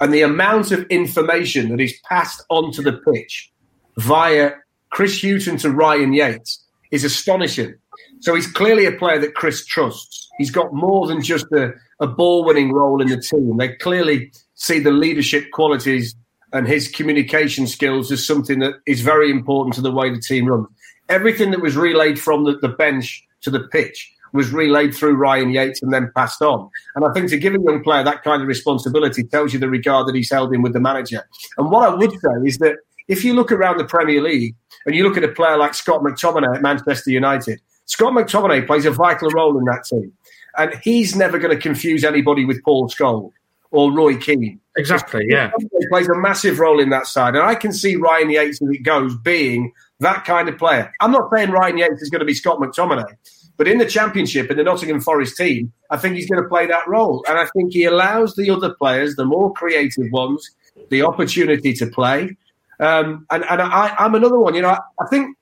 and 0.00 0.12
the 0.12 0.22
amount 0.22 0.70
of 0.70 0.84
information 0.86 1.68
that 1.70 1.80
is 1.80 1.94
passed 2.08 2.44
onto 2.48 2.82
the 2.82 2.92
pitch 2.92 3.50
via 3.96 4.52
Chris 4.90 5.20
Hughton 5.22 5.56
to 5.58 5.70
Ryan 5.70 6.12
Yates 6.12 6.64
is 6.90 7.04
astonishing. 7.04 7.74
So 8.20 8.34
he's 8.34 8.50
clearly 8.50 8.86
a 8.86 8.92
player 8.92 9.18
that 9.18 9.34
Chris 9.34 9.64
trusts. 9.66 10.28
He's 10.38 10.50
got 10.50 10.72
more 10.72 11.06
than 11.06 11.22
just 11.22 11.46
a, 11.52 11.72
a 12.00 12.06
ball 12.06 12.44
winning 12.44 12.72
role 12.72 13.02
in 13.02 13.08
the 13.08 13.20
team. 13.20 13.56
They 13.56 13.74
clearly 13.74 14.32
see 14.54 14.78
the 14.78 14.90
leadership 14.90 15.50
qualities 15.52 16.14
and 16.52 16.66
his 16.66 16.88
communication 16.88 17.66
skills 17.66 18.10
as 18.10 18.26
something 18.26 18.60
that 18.60 18.74
is 18.86 19.00
very 19.00 19.30
important 19.30 19.74
to 19.74 19.80
the 19.80 19.92
way 19.92 20.10
the 20.10 20.20
team 20.20 20.46
runs. 20.46 20.68
Everything 21.08 21.50
that 21.50 21.60
was 21.60 21.76
relayed 21.76 22.18
from 22.18 22.44
the, 22.44 22.56
the 22.58 22.68
bench 22.68 23.24
to 23.42 23.50
the 23.50 23.60
pitch 23.68 24.12
was 24.32 24.52
relayed 24.52 24.94
through 24.94 25.14
Ryan 25.14 25.50
Yates 25.50 25.82
and 25.82 25.92
then 25.92 26.10
passed 26.14 26.42
on. 26.42 26.68
And 26.94 27.04
I 27.04 27.12
think 27.12 27.30
to 27.30 27.38
give 27.38 27.54
a 27.54 27.60
young 27.60 27.82
player 27.82 28.02
that 28.04 28.22
kind 28.22 28.42
of 28.42 28.48
responsibility 28.48 29.24
tells 29.24 29.52
you 29.52 29.58
the 29.58 29.68
regard 29.68 30.06
that 30.06 30.14
he's 30.14 30.30
held 30.30 30.54
in 30.54 30.62
with 30.62 30.72
the 30.72 30.80
manager. 30.80 31.26
And 31.56 31.70
what 31.70 31.88
I 31.88 31.94
would 31.94 32.12
say 32.12 32.46
is 32.46 32.58
that 32.58 32.76
if 33.08 33.24
you 33.24 33.34
look 33.34 33.50
around 33.50 33.78
the 33.78 33.84
Premier 33.84 34.20
League 34.20 34.54
and 34.86 34.94
you 34.94 35.02
look 35.02 35.16
at 35.16 35.24
a 35.24 35.28
player 35.28 35.56
like 35.56 35.74
Scott 35.74 36.02
McTominay 36.02 36.56
at 36.56 36.62
Manchester 36.62 37.10
United, 37.10 37.60
Scott 37.86 38.12
McTominay 38.12 38.66
plays 38.66 38.84
a 38.84 38.90
vital 38.90 39.30
role 39.30 39.58
in 39.58 39.64
that 39.64 39.84
team. 39.84 40.12
And 40.56 40.74
he's 40.82 41.16
never 41.16 41.38
going 41.38 41.54
to 41.54 41.60
confuse 41.60 42.04
anybody 42.04 42.44
with 42.44 42.62
Paul 42.64 42.88
Scholes 42.88 43.30
or 43.70 43.92
Roy 43.92 44.16
Keane. 44.16 44.60
Exactly, 44.76 45.26
yeah. 45.28 45.50
He 45.58 45.86
plays 45.88 46.08
a 46.08 46.14
massive 46.14 46.58
role 46.58 46.80
in 46.80 46.90
that 46.90 47.06
side. 47.06 47.34
And 47.34 47.44
I 47.44 47.54
can 47.54 47.72
see 47.72 47.96
Ryan 47.96 48.30
Yates, 48.30 48.62
as 48.62 48.68
it 48.70 48.82
goes, 48.82 49.16
being 49.18 49.72
that 50.00 50.24
kind 50.24 50.48
of 50.48 50.56
player. 50.58 50.92
I'm 51.00 51.10
not 51.10 51.30
saying 51.34 51.50
Ryan 51.50 51.78
Yates 51.78 52.02
is 52.02 52.10
going 52.10 52.20
to 52.20 52.24
be 52.24 52.34
Scott 52.34 52.58
McTominay, 52.58 53.12
but 53.58 53.66
in 53.66 53.78
the 53.78 53.86
championship, 53.86 54.50
in 54.50 54.56
the 54.56 54.62
Nottingham 54.62 55.00
Forest 55.00 55.36
team, 55.36 55.72
I 55.90 55.96
think 55.96 56.14
he's 56.14 56.28
going 56.28 56.40
to 56.40 56.48
play 56.48 56.66
that 56.66 56.86
role. 56.86 57.24
And 57.28 57.36
I 57.36 57.46
think 57.46 57.72
he 57.72 57.84
allows 57.84 58.36
the 58.36 58.48
other 58.50 58.72
players, 58.72 59.16
the 59.16 59.24
more 59.24 59.52
creative 59.52 60.10
ones, 60.12 60.48
the 60.90 61.02
opportunity 61.02 61.74
to 61.74 61.86
play. 61.88 62.36
Um, 62.78 63.26
and 63.30 63.44
and 63.44 63.60
I, 63.60 63.96
am 63.98 64.14
another 64.14 64.38
one. 64.38 64.54
You 64.54 64.62
know, 64.62 64.68
I, 64.68 64.78
I, 65.00 65.06
think 65.10 65.36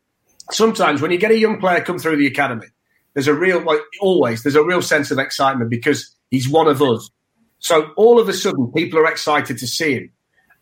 sometimes 0.50 1.02
when 1.02 1.10
you 1.10 1.18
get 1.18 1.30
a 1.30 1.38
young 1.38 1.60
player 1.60 1.82
come 1.82 1.98
through 1.98 2.16
the 2.16 2.26
academy, 2.26 2.68
there's 3.12 3.28
a 3.28 3.34
real, 3.34 3.60
like 3.60 3.80
always, 4.00 4.42
there's 4.42 4.56
a 4.56 4.64
real 4.64 4.80
sense 4.80 5.10
of 5.10 5.18
excitement 5.18 5.68
because 5.68 6.16
he's 6.30 6.48
one 6.48 6.68
of 6.68 6.80
us. 6.80 7.10
So 7.58 7.90
all 7.98 8.18
of 8.18 8.30
a 8.30 8.32
sudden, 8.32 8.72
people 8.72 8.98
are 8.98 9.10
excited 9.10 9.58
to 9.58 9.66
see 9.66 9.92
him. 9.92 10.10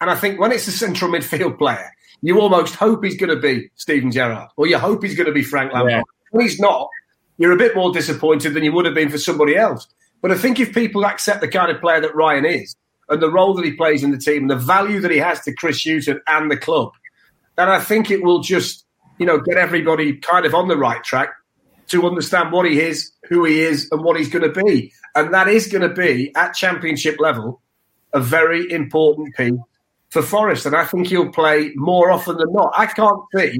And 0.00 0.10
I 0.10 0.16
think 0.16 0.40
when 0.40 0.50
it's 0.50 0.66
a 0.66 0.72
central 0.72 1.12
midfield 1.12 1.56
player, 1.58 1.92
you 2.20 2.40
almost 2.40 2.74
hope 2.74 3.04
he's 3.04 3.16
going 3.16 3.30
to 3.30 3.40
be 3.40 3.70
Steven 3.76 4.10
Gerrard 4.10 4.48
or 4.56 4.66
you 4.66 4.78
hope 4.78 5.04
he's 5.04 5.14
going 5.14 5.26
to 5.28 5.32
be 5.32 5.42
Frank 5.42 5.72
Lampard. 5.72 5.92
Yeah. 5.92 6.02
When 6.32 6.44
he's 6.44 6.58
not, 6.58 6.88
you're 7.38 7.52
a 7.52 7.56
bit 7.56 7.74
more 7.74 7.92
disappointed 7.92 8.54
than 8.54 8.64
you 8.64 8.72
would 8.72 8.86
have 8.86 8.94
been 8.94 9.10
for 9.10 9.18
somebody 9.18 9.56
else. 9.56 9.86
But 10.22 10.30
I 10.30 10.36
think 10.36 10.58
if 10.58 10.72
people 10.72 11.04
accept 11.04 11.40
the 11.40 11.48
kind 11.48 11.70
of 11.70 11.80
player 11.80 12.00
that 12.00 12.14
Ryan 12.14 12.46
is 12.46 12.74
and 13.08 13.20
the 13.20 13.30
role 13.30 13.54
that 13.54 13.64
he 13.64 13.72
plays 13.72 14.02
in 14.02 14.10
the 14.10 14.18
team 14.18 14.42
and 14.42 14.50
the 14.50 14.56
value 14.56 15.00
that 15.00 15.10
he 15.10 15.18
has 15.18 15.40
to 15.42 15.54
Chris 15.54 15.84
Hughton 15.84 16.20
and 16.26 16.50
the 16.50 16.56
club, 16.56 16.92
then 17.56 17.68
I 17.68 17.80
think 17.80 18.10
it 18.10 18.22
will 18.22 18.40
just, 18.40 18.86
you 19.18 19.26
know, 19.26 19.38
get 19.38 19.58
everybody 19.58 20.16
kind 20.16 20.46
of 20.46 20.54
on 20.54 20.68
the 20.68 20.76
right 20.76 21.02
track 21.04 21.30
to 21.88 22.06
understand 22.06 22.52
what 22.52 22.66
he 22.66 22.80
is, 22.80 23.12
who 23.28 23.44
he 23.44 23.60
is, 23.60 23.88
and 23.92 24.02
what 24.02 24.16
he's 24.16 24.30
going 24.30 24.50
to 24.50 24.64
be. 24.64 24.92
And 25.14 25.32
that 25.34 25.48
is 25.48 25.66
going 25.66 25.86
to 25.86 25.94
be 25.94 26.34
at 26.34 26.54
championship 26.54 27.20
level 27.20 27.60
a 28.14 28.20
very 28.20 28.70
important 28.70 29.34
piece 29.34 29.52
for 30.08 30.22
Forest. 30.22 30.66
And 30.66 30.74
I 30.74 30.84
think 30.84 31.08
he'll 31.08 31.32
play 31.32 31.72
more 31.74 32.10
often 32.10 32.36
than 32.38 32.52
not. 32.52 32.72
I 32.76 32.86
can't 32.86 33.20
see 33.36 33.58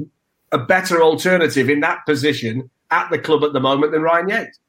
a 0.51 0.57
better 0.57 1.01
alternative 1.01 1.69
in 1.69 1.81
that 1.81 2.05
position 2.05 2.69
at 2.91 3.09
the 3.09 3.19
club 3.19 3.43
at 3.43 3.53
the 3.53 3.59
moment 3.59 3.91
than 3.91 4.01
Ryan 4.01 4.29
Yates. 4.29 4.59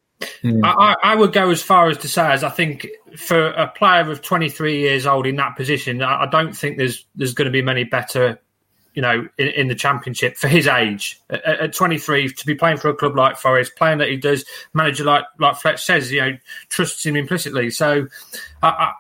Hmm. 0.41 0.65
I, 0.65 0.97
I, 1.03 1.15
would 1.15 1.33
go 1.35 1.51
as 1.51 1.63
far 1.63 1.91
as 1.91 1.99
to 1.99 2.09
say, 2.09 2.33
as 2.33 2.43
I 2.43 2.49
think 2.49 2.87
for 3.19 3.49
a 3.49 3.69
player 3.69 4.11
of 4.11 4.23
23 4.23 4.79
years 4.79 5.07
old 5.07 5.27
in 5.27 5.37
that 5.37 5.57
position, 5.57 6.01
I, 6.01 6.23
I 6.23 6.27
don't 6.27 6.57
think 6.57 6.79
there's 6.79 7.05
there's 7.15 7.35
going 7.35 7.47
to 7.47 7.53
be 7.53 7.61
many 7.61 7.85
better, 7.85 8.41
you 8.95 9.03
know, 9.03 9.29
in, 9.37 9.49
in 9.49 9.69
the 9.69 9.75
championship 9.75 10.39
for 10.39 10.49
his 10.49 10.67
age 10.67 11.21
at, 11.29 11.45
at, 11.45 11.73
23 11.75 12.33
to 12.33 12.47
be 12.47 12.55
playing 12.55 12.79
for 12.79 12.89
a 12.89 12.95
club 12.95 13.15
like 13.15 13.37
Forest, 13.37 13.77
playing 13.77 13.99
that 13.99 14.09
he 14.09 14.17
does, 14.17 14.47
manager 14.73 15.05
like 15.05 15.25
like 15.39 15.57
Fletch 15.57 15.85
says, 15.85 16.11
you 16.11 16.21
know, 16.21 16.39
trusts 16.71 17.05
him 17.05 17.15
implicitly. 17.15 17.69
So, 17.69 18.07
I, 18.63 18.93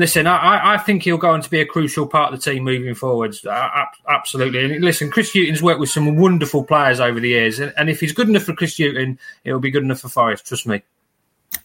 listen, 0.00 0.26
I, 0.26 0.74
I 0.74 0.78
think 0.78 1.02
he'll 1.02 1.18
go 1.18 1.30
on 1.30 1.42
to 1.42 1.50
be 1.50 1.60
a 1.60 1.66
crucial 1.66 2.06
part 2.06 2.32
of 2.32 2.42
the 2.42 2.50
team 2.50 2.64
moving 2.64 2.94
forwards. 2.94 3.46
Absolutely. 3.46 4.74
And 4.74 4.84
listen, 4.84 5.10
Chris 5.10 5.32
Hughton's 5.32 5.62
worked 5.62 5.78
with 5.78 5.90
some 5.90 6.16
wonderful 6.16 6.64
players 6.64 6.98
over 6.98 7.20
the 7.20 7.28
years, 7.28 7.60
and, 7.60 7.72
and 7.76 7.88
if 7.88 8.00
he's 8.00 8.12
good 8.12 8.28
enough 8.28 8.44
for 8.44 8.54
Chris 8.54 8.76
Hughton, 8.78 9.18
it'll 9.44 9.60
be 9.60 9.70
good 9.70 9.84
enough 9.84 10.00
for 10.00 10.08
Forest. 10.08 10.46
Trust 10.46 10.66
me. 10.66 10.82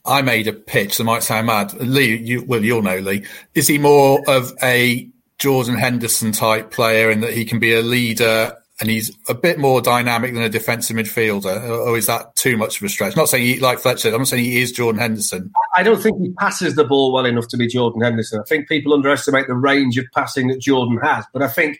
I 0.06 0.22
made 0.22 0.48
a 0.48 0.54
pitch 0.54 0.98
that 0.98 1.04
might 1.04 1.24
sound 1.24 1.48
mad. 1.48 1.74
Leigh, 1.76 2.18
you, 2.18 2.44
well, 2.44 2.64
you'll 2.64 2.82
know 2.82 3.00
Leigh. 3.00 3.26
Is 3.54 3.68
he 3.68 3.78
more 3.78 4.22
of 4.28 4.54
a 4.62 5.10
Jordan 5.38 5.76
Henderson 5.76 6.32
type 6.32 6.72
player 6.72 7.10
in 7.10 7.22
that 7.22 7.34
he 7.34 7.46
can 7.46 7.60
be 7.60 7.74
a 7.74 7.82
leader 7.82 8.58
and 8.80 8.90
he's 8.90 9.18
a 9.30 9.34
bit 9.34 9.58
more 9.58 9.82
dynamic 9.82 10.34
than 10.34 10.44
a 10.44 10.50
defensive 10.50 10.98
midfielder, 10.98 11.70
or 11.70 11.98
is 11.98 12.08
that 12.08 12.36
too 12.36 12.58
much 12.58 12.78
of 12.78 12.84
a 12.84 12.90
stretch? 12.90 13.16
not 13.16 13.30
saying 13.30 13.44
he, 13.44 13.60
like 13.60 13.80
Fletcher, 13.80 14.10
I'm 14.10 14.20
not 14.20 14.28
saying 14.28 14.44
he 14.44 14.62
is 14.62 14.72
Jordan 14.72 15.00
Henderson. 15.00 15.52
I 15.76 15.84
don't 15.84 16.02
think 16.02 16.20
he 16.22 16.32
passes 16.32 16.76
the 16.76 16.84
ball 16.84 17.14
well 17.14 17.26
enough 17.26 17.48
to 17.50 17.58
be 17.58 17.68
Jordan 17.68 18.02
Henderson. 18.02 18.42
I 18.42 18.44
think 18.44 18.68
people 18.68 18.94
underestimate 18.94 19.48
the 19.48 19.56
range 19.56 19.98
of 19.98 20.06
passing 20.14 20.50
that 20.50 20.60
Jordan 20.60 21.00
has, 21.02 21.26
but 21.32 21.42
I 21.42 21.48
think 21.48 21.80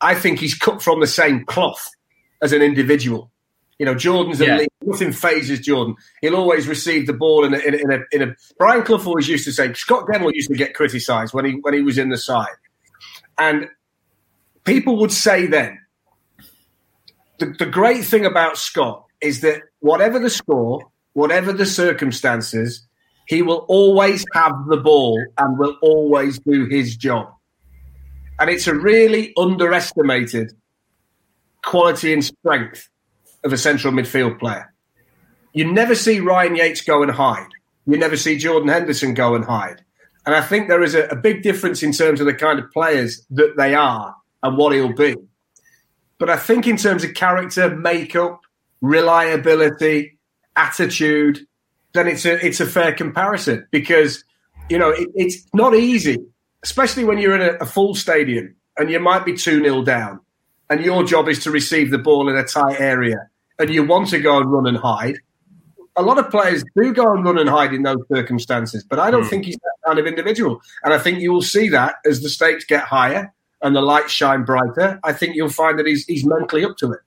I 0.00 0.14
think 0.14 0.38
he's 0.38 0.54
cut 0.54 0.82
from 0.82 1.00
the 1.00 1.06
same 1.06 1.46
cloth 1.46 1.88
as 2.42 2.52
an 2.52 2.60
individual. 2.60 3.30
You 3.78 3.86
know, 3.86 3.94
Jordan's 3.94 4.40
a 4.40 4.46
yeah. 4.46 4.56
lead. 4.58 4.68
Nothing 4.82 5.12
fazes 5.12 5.60
Jordan. 5.60 5.96
He'll 6.20 6.36
always 6.36 6.68
receive 6.68 7.06
the 7.06 7.12
ball 7.12 7.44
in 7.44 7.54
a, 7.54 7.58
in 7.58 7.74
a, 7.74 7.78
in 7.78 7.90
a, 7.90 7.98
in 8.12 8.22
a 8.22 8.36
Brian 8.58 8.82
Clough 8.82 9.04
always 9.04 9.28
used 9.28 9.44
to 9.46 9.52
say, 9.52 9.72
Scot 9.72 10.06
Gemmill 10.06 10.32
used 10.32 10.50
to 10.50 10.56
get 10.56 10.74
criticised 10.74 11.32
when 11.32 11.46
he 11.46 11.52
when 11.62 11.72
he 11.72 11.80
was 11.80 11.96
in 11.96 12.10
the 12.10 12.18
side, 12.18 12.54
and 13.38 13.68
people 14.64 14.98
would 14.98 15.10
say 15.10 15.46
then 15.46 15.80
the, 17.38 17.46
the 17.58 17.66
great 17.66 18.04
thing 18.04 18.24
about 18.24 18.56
Scot 18.58 19.04
is 19.20 19.40
that 19.40 19.62
whatever 19.80 20.18
the 20.18 20.30
score, 20.30 20.90
whatever 21.14 21.52
the 21.52 21.66
circumstances, 21.66 22.86
he 23.26 23.42
will 23.42 23.64
always 23.68 24.24
have 24.34 24.52
the 24.68 24.76
ball 24.76 25.24
and 25.38 25.58
will 25.58 25.76
always 25.82 26.38
do 26.40 26.66
his 26.66 26.96
job. 26.96 27.28
And 28.38 28.50
it's 28.50 28.66
a 28.66 28.74
really 28.74 29.32
underestimated 29.36 30.52
quality 31.64 32.12
and 32.12 32.24
strength 32.24 32.88
of 33.44 33.52
a 33.52 33.58
central 33.58 33.92
midfield 33.92 34.38
player. 34.38 34.72
You 35.52 35.72
never 35.72 35.94
see 35.94 36.20
Ryan 36.20 36.56
Yates 36.56 36.82
go 36.82 37.02
and 37.02 37.12
hide. 37.12 37.48
You 37.86 37.96
never 37.96 38.16
see 38.16 38.36
Jordan 38.36 38.68
Henderson 38.68 39.14
go 39.14 39.34
and 39.34 39.44
hide. 39.44 39.82
And 40.26 40.34
I 40.34 40.40
think 40.40 40.68
there 40.68 40.82
is 40.82 40.94
a, 40.94 41.06
a 41.08 41.16
big 41.16 41.42
difference 41.42 41.82
in 41.82 41.92
terms 41.92 42.20
of 42.20 42.26
the 42.26 42.34
kind 42.34 42.58
of 42.58 42.70
players 42.72 43.24
that 43.30 43.54
they 43.56 43.74
are 43.74 44.16
and 44.42 44.56
what 44.56 44.72
he'll 44.72 44.92
be. 44.92 45.14
But 46.24 46.32
I 46.32 46.38
think 46.38 46.66
in 46.66 46.78
terms 46.78 47.04
of 47.04 47.12
character, 47.12 47.76
makeup, 47.76 48.40
reliability, 48.80 50.18
attitude, 50.56 51.46
then 51.92 52.08
it's 52.08 52.24
a 52.24 52.42
it's 52.42 52.60
a 52.60 52.66
fair 52.66 52.94
comparison 52.94 53.66
because 53.70 54.24
you 54.70 54.78
know 54.78 54.88
it, 54.88 55.06
it's 55.14 55.46
not 55.52 55.74
easy, 55.74 56.16
especially 56.62 57.04
when 57.04 57.18
you're 57.18 57.34
in 57.34 57.42
a, 57.42 57.58
a 57.58 57.66
full 57.66 57.94
stadium 57.94 58.56
and 58.78 58.90
you 58.90 59.00
might 59.00 59.26
be 59.26 59.34
two 59.34 59.62
0 59.62 59.82
down, 59.82 60.18
and 60.70 60.82
your 60.82 61.04
job 61.04 61.28
is 61.28 61.40
to 61.40 61.50
receive 61.50 61.90
the 61.90 61.98
ball 61.98 62.30
in 62.30 62.36
a 62.36 62.44
tight 62.44 62.80
area, 62.80 63.28
and 63.58 63.68
you 63.68 63.84
want 63.84 64.08
to 64.08 64.18
go 64.18 64.38
and 64.38 64.50
run 64.50 64.66
and 64.66 64.78
hide. 64.78 65.18
A 65.96 66.02
lot 66.02 66.18
of 66.18 66.30
players 66.30 66.64
do 66.74 66.94
go 66.94 67.12
and 67.12 67.22
run 67.22 67.36
and 67.36 67.50
hide 67.50 67.74
in 67.74 67.82
those 67.82 68.02
circumstances, 68.10 68.82
but 68.82 68.98
I 68.98 69.10
don't 69.10 69.24
mm. 69.24 69.28
think 69.28 69.44
he's 69.44 69.56
that 69.56 69.76
kind 69.84 69.98
of 69.98 70.06
individual, 70.06 70.62
and 70.84 70.94
I 70.94 70.98
think 70.98 71.20
you 71.20 71.34
will 71.34 71.42
see 71.42 71.68
that 71.68 71.96
as 72.06 72.22
the 72.22 72.30
stakes 72.30 72.64
get 72.64 72.82
higher 72.82 73.30
and 73.64 73.74
the 73.74 73.80
lights 73.80 74.12
shine 74.12 74.44
brighter, 74.44 75.00
I 75.02 75.12
think 75.12 75.34
you'll 75.34 75.48
find 75.48 75.78
that 75.78 75.86
he's 75.86 76.04
he's 76.04 76.24
mentally 76.24 76.64
up 76.64 76.76
to 76.78 76.92
it. 76.92 77.00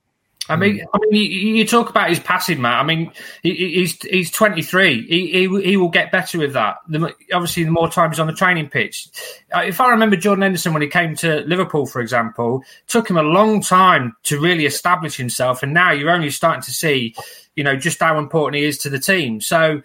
I 0.49 0.55
mean, 0.55 0.81
I 0.93 0.97
mean, 1.01 1.13
you, 1.13 1.55
you 1.55 1.67
talk 1.67 1.89
about 1.89 2.09
his 2.09 2.19
passing, 2.19 2.61
Matt. 2.61 2.79
I 2.79 2.83
mean, 2.83 3.11
he's 3.43 4.01
he's 4.03 4.31
23. 4.31 5.05
He, 5.05 5.27
he, 5.27 5.61
he 5.61 5.77
will 5.77 5.89
get 5.89 6.11
better 6.11 6.37
with 6.37 6.53
that. 6.53 6.77
The, 6.87 7.13
obviously, 7.33 7.65
the 7.65 7.71
more 7.71 7.89
time 7.89 8.11
he's 8.11 8.19
on 8.19 8.27
the 8.27 8.33
training 8.33 8.69
pitch. 8.69 9.09
Uh, 9.53 9.63
if 9.65 9.81
I 9.81 9.89
remember 9.89 10.15
Jordan 10.15 10.43
Henderson 10.43 10.71
when 10.71 10.81
he 10.81 10.87
came 10.87 11.15
to 11.17 11.41
Liverpool, 11.41 11.85
for 11.85 11.99
example, 11.99 12.63
took 12.87 13.09
him 13.09 13.17
a 13.17 13.23
long 13.23 13.61
time 13.61 14.15
to 14.23 14.39
really 14.39 14.65
establish 14.65 15.17
himself, 15.17 15.63
and 15.63 15.73
now 15.73 15.91
you're 15.91 16.11
only 16.11 16.29
starting 16.29 16.61
to 16.63 16.71
see, 16.71 17.13
you 17.57 17.63
know, 17.63 17.75
just 17.75 17.99
how 17.99 18.17
important 18.17 18.55
he 18.55 18.65
is 18.65 18.77
to 18.79 18.89
the 18.89 18.99
team. 18.99 19.41
So 19.41 19.81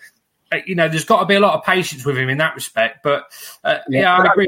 you 0.67 0.75
know, 0.75 0.89
there's 0.89 1.05
got 1.05 1.21
to 1.21 1.27
be 1.27 1.35
a 1.35 1.41
lot 1.41 1.55
of 1.55 1.65
patience 1.65 2.05
with 2.05 2.17
him 2.17 2.29
in 2.29 2.39
that 2.39 2.55
respect. 2.55 3.03
But 3.03 3.25
uh, 3.65 3.79
yeah, 3.89 4.01
yeah, 4.01 4.17
I 4.17 4.33
agree. 4.33 4.47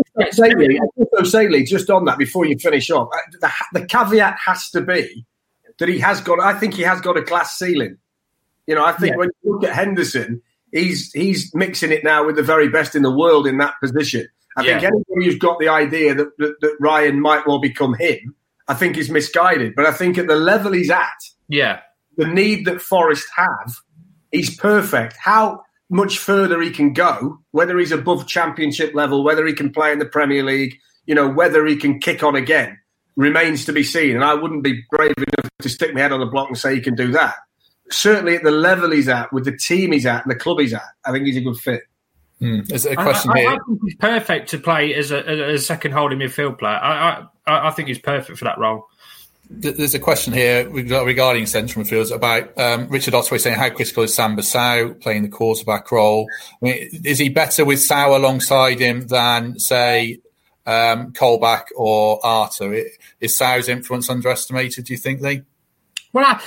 also 1.12 1.24
say, 1.24 1.48
Leigh, 1.48 1.64
just 1.64 1.90
on 1.90 2.04
that 2.06 2.18
before 2.18 2.44
you 2.44 2.58
finish 2.58 2.90
off, 2.90 3.08
uh, 3.12 3.18
the, 3.40 3.80
the 3.80 3.86
caveat 3.86 4.36
has 4.38 4.70
to 4.70 4.80
be 4.80 5.24
that 5.78 5.88
he 5.88 5.98
has 5.98 6.20
got. 6.20 6.40
I 6.40 6.58
think 6.58 6.74
he 6.74 6.82
has 6.82 7.00
got 7.00 7.16
a 7.16 7.22
glass 7.22 7.58
ceiling. 7.58 7.98
You 8.66 8.74
know, 8.74 8.84
I 8.84 8.92
think 8.92 9.12
yeah. 9.12 9.16
when 9.18 9.30
you 9.42 9.52
look 9.52 9.64
at 9.64 9.74
Henderson, 9.74 10.42
he's 10.72 11.12
he's 11.12 11.54
mixing 11.54 11.92
it 11.92 12.04
now 12.04 12.24
with 12.24 12.36
the 12.36 12.42
very 12.42 12.68
best 12.68 12.94
in 12.94 13.02
the 13.02 13.14
world 13.14 13.46
in 13.46 13.58
that 13.58 13.74
position. 13.80 14.26
I 14.56 14.62
yeah. 14.62 14.78
think 14.78 14.92
anybody 14.92 15.26
who's 15.26 15.38
got 15.38 15.58
the 15.58 15.68
idea 15.68 16.14
that, 16.14 16.28
that, 16.38 16.60
that 16.60 16.76
Ryan 16.78 17.20
might 17.20 17.46
well 17.46 17.58
become 17.58 17.94
him, 17.94 18.36
I 18.68 18.74
think 18.74 18.96
is 18.96 19.10
misguided. 19.10 19.74
But 19.74 19.86
I 19.86 19.92
think 19.92 20.16
at 20.16 20.28
the 20.28 20.36
level 20.36 20.72
he's 20.72 20.90
at, 20.90 21.08
yeah, 21.48 21.80
the 22.16 22.26
need 22.26 22.66
that 22.66 22.80
Forest 22.80 23.26
have, 23.34 23.74
he's 24.30 24.56
perfect. 24.56 25.16
How 25.16 25.62
much 25.90 26.18
further 26.18 26.60
he 26.60 26.70
can 26.70 26.92
go, 26.92 27.40
whether 27.50 27.78
he's 27.78 27.92
above 27.92 28.26
championship 28.26 28.94
level, 28.94 29.22
whether 29.22 29.46
he 29.46 29.52
can 29.52 29.72
play 29.72 29.92
in 29.92 29.98
the 29.98 30.06
Premier 30.06 30.42
League, 30.42 30.78
you 31.06 31.14
know, 31.14 31.28
whether 31.28 31.66
he 31.66 31.76
can 31.76 32.00
kick 32.00 32.22
on 32.22 32.34
again, 32.34 32.78
remains 33.16 33.64
to 33.66 33.72
be 33.72 33.82
seen. 33.82 34.14
And 34.14 34.24
I 34.24 34.34
wouldn't 34.34 34.64
be 34.64 34.82
brave 34.90 35.14
enough 35.16 35.50
to 35.62 35.68
stick 35.68 35.94
my 35.94 36.00
head 36.00 36.12
on 36.12 36.20
the 36.20 36.26
block 36.26 36.48
and 36.48 36.58
say 36.58 36.74
he 36.74 36.80
can 36.80 36.94
do 36.94 37.12
that. 37.12 37.34
Certainly 37.90 38.36
at 38.36 38.42
the 38.42 38.50
level 38.50 38.90
he's 38.90 39.08
at, 39.08 39.32
with 39.32 39.44
the 39.44 39.56
team 39.56 39.92
he's 39.92 40.06
at, 40.06 40.24
and 40.24 40.30
the 40.30 40.38
club 40.38 40.58
he's 40.58 40.72
at, 40.72 40.82
I 41.04 41.12
think 41.12 41.26
he's 41.26 41.36
a 41.36 41.42
good 41.42 41.58
fit. 41.58 41.82
Mm. 42.40 42.66
There's 42.66 42.86
a 42.86 42.96
question 42.96 43.30
I, 43.30 43.38
here. 43.38 43.50
I, 43.50 43.58
think 43.66 43.80
he's 43.84 43.94
perfect 43.96 44.50
to 44.50 44.58
play 44.58 44.94
as 44.94 45.10
a, 45.10 45.26
as 45.28 45.60
a 45.60 45.64
second 45.64 45.92
holding 45.92 46.18
midfield 46.18 46.58
player. 46.58 46.74
I, 46.74 47.26
I, 47.46 47.68
I 47.68 47.70
think 47.70 47.88
he's 47.88 47.98
perfect 47.98 48.38
for 48.38 48.44
that 48.46 48.58
role. 48.58 48.86
There's 49.50 49.94
a 49.94 49.98
question 49.98 50.32
here 50.32 50.68
regarding 50.68 51.46
central 51.46 51.84
midfielders 51.84 52.14
about 52.14 52.58
um, 52.58 52.88
Richard 52.88 53.14
Otway 53.14 53.38
saying 53.38 53.58
how 53.58 53.70
critical 53.70 54.02
is 54.02 54.14
Samba 54.14 54.42
Sow 54.42 54.94
playing 54.94 55.22
the 55.22 55.28
quarterback 55.28 55.92
role. 55.92 56.28
I 56.62 56.64
mean, 56.64 56.88
is 57.04 57.18
he 57.18 57.28
better 57.28 57.64
with 57.64 57.82
Sow 57.82 58.16
alongside 58.16 58.80
him 58.80 59.06
than 59.06 59.58
say 59.58 60.20
um, 60.64 61.12
Colback 61.12 61.64
or 61.76 62.24
Arter? 62.24 62.84
Is 63.20 63.36
Sow's 63.36 63.68
influence 63.68 64.08
underestimated? 64.08 64.86
Do 64.86 64.94
you 64.94 64.98
think, 64.98 65.20
Leigh? 65.20 65.42
Well, 66.12 66.40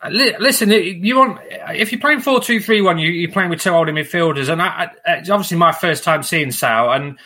I, 0.00 0.08
listen, 0.08 0.70
you 0.70 1.16
want 1.16 1.40
if 1.50 1.92
you're 1.92 2.00
playing 2.00 2.20
four 2.20 2.40
two 2.40 2.60
three 2.60 2.80
one, 2.80 2.98
you, 2.98 3.10
you're 3.10 3.32
playing 3.32 3.50
with 3.50 3.60
two 3.60 3.72
holding 3.72 3.96
midfielders, 3.96 4.48
and 4.48 4.62
I, 4.62 4.90
I, 5.06 5.18
it's 5.18 5.28
obviously 5.28 5.58
my 5.58 5.72
first 5.72 6.02
time 6.02 6.22
seeing 6.22 6.52
Sow 6.52 6.90
and 6.90 7.18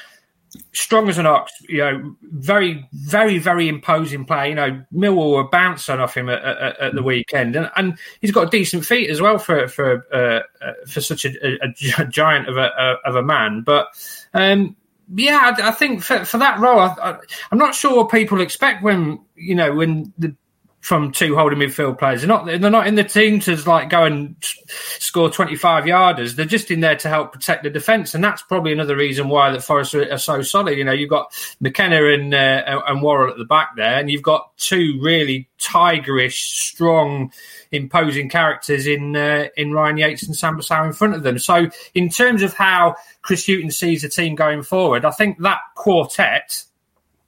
strong 0.72 1.08
as 1.08 1.18
an 1.18 1.26
ox, 1.26 1.52
you 1.68 1.78
know, 1.78 2.16
very, 2.22 2.88
very, 2.92 3.38
very 3.38 3.68
imposing 3.68 4.24
player. 4.24 4.48
You 4.48 4.54
know, 4.54 4.84
Millwall 4.92 5.32
were 5.32 5.48
bouncing 5.48 6.00
off 6.00 6.16
him 6.16 6.28
at, 6.28 6.42
at, 6.42 6.80
at, 6.80 6.94
the 6.94 7.02
weekend, 7.02 7.56
and, 7.56 7.70
and 7.76 7.98
he's 8.20 8.30
got 8.30 8.50
decent 8.50 8.84
feet 8.84 9.10
as 9.10 9.20
well 9.20 9.38
for 9.38 9.68
for 9.68 10.06
uh, 10.12 10.64
uh, 10.64 10.72
for 10.86 11.00
such 11.00 11.24
a, 11.24 11.58
a, 11.62 12.04
giant 12.08 12.48
of 12.48 12.56
a 12.56 12.70
of 13.04 13.16
a 13.16 13.22
man. 13.22 13.62
But 13.62 13.88
um, 14.34 14.76
yeah, 15.14 15.54
I, 15.56 15.68
I, 15.68 15.70
think 15.72 16.02
for, 16.02 16.24
for 16.24 16.38
that 16.38 16.58
role, 16.58 16.80
I, 16.80 17.18
am 17.50 17.58
not 17.58 17.74
sure 17.74 17.96
what 17.96 18.10
people 18.10 18.40
expect 18.40 18.82
when 18.82 19.20
you 19.34 19.54
know 19.54 19.74
when 19.74 20.12
the 20.18 20.34
from 20.82 21.12
two 21.12 21.36
holding 21.36 21.60
midfield 21.60 21.96
players. 21.96 22.20
They're 22.20 22.28
not 22.28 22.44
they're 22.44 22.58
not 22.58 22.88
in 22.88 22.96
the 22.96 23.04
team 23.04 23.38
to 23.40 23.56
like 23.68 23.88
go 23.88 24.02
and 24.02 24.34
score 24.98 25.30
25 25.30 25.84
yarders. 25.84 26.34
They're 26.34 26.44
just 26.44 26.72
in 26.72 26.80
there 26.80 26.96
to 26.96 27.08
help 27.08 27.32
protect 27.32 27.62
the 27.62 27.70
defence, 27.70 28.14
and 28.14 28.22
that's 28.22 28.42
probably 28.42 28.72
another 28.72 28.96
reason 28.96 29.28
why 29.28 29.52
the 29.52 29.60
Forest 29.60 29.94
are, 29.94 30.18
so 30.18 30.42
solid. 30.42 30.76
You 30.76 30.82
know, 30.82 30.92
you've 30.92 31.08
got 31.08 31.32
McKenna 31.60 32.04
and 32.12 32.34
uh, 32.34 32.82
and 32.86 33.00
Worrall 33.00 33.30
at 33.30 33.38
the 33.38 33.44
back 33.44 33.76
there, 33.76 34.00
and 34.00 34.10
you've 34.10 34.22
got 34.22 34.56
two 34.56 34.98
really 35.00 35.48
tigerish, 35.60 36.34
strong, 36.34 37.32
imposing 37.70 38.28
characters 38.28 38.88
in 38.88 39.14
uh, 39.14 39.46
in 39.56 39.72
Ryan 39.72 39.98
Yates 39.98 40.24
and 40.24 40.34
Samba 40.34 40.64
Sow 40.64 40.82
in 40.82 40.92
front 40.92 41.14
of 41.14 41.22
them. 41.22 41.38
So, 41.38 41.70
in 41.94 42.08
terms 42.08 42.42
of 42.42 42.54
how 42.54 42.96
Chris 43.22 43.46
Hughton 43.46 43.70
sees 43.70 44.02
the 44.02 44.08
team 44.08 44.34
going 44.34 44.64
forward, 44.64 45.04
I 45.04 45.12
think 45.12 45.38
that 45.42 45.60
quartet 45.76 46.64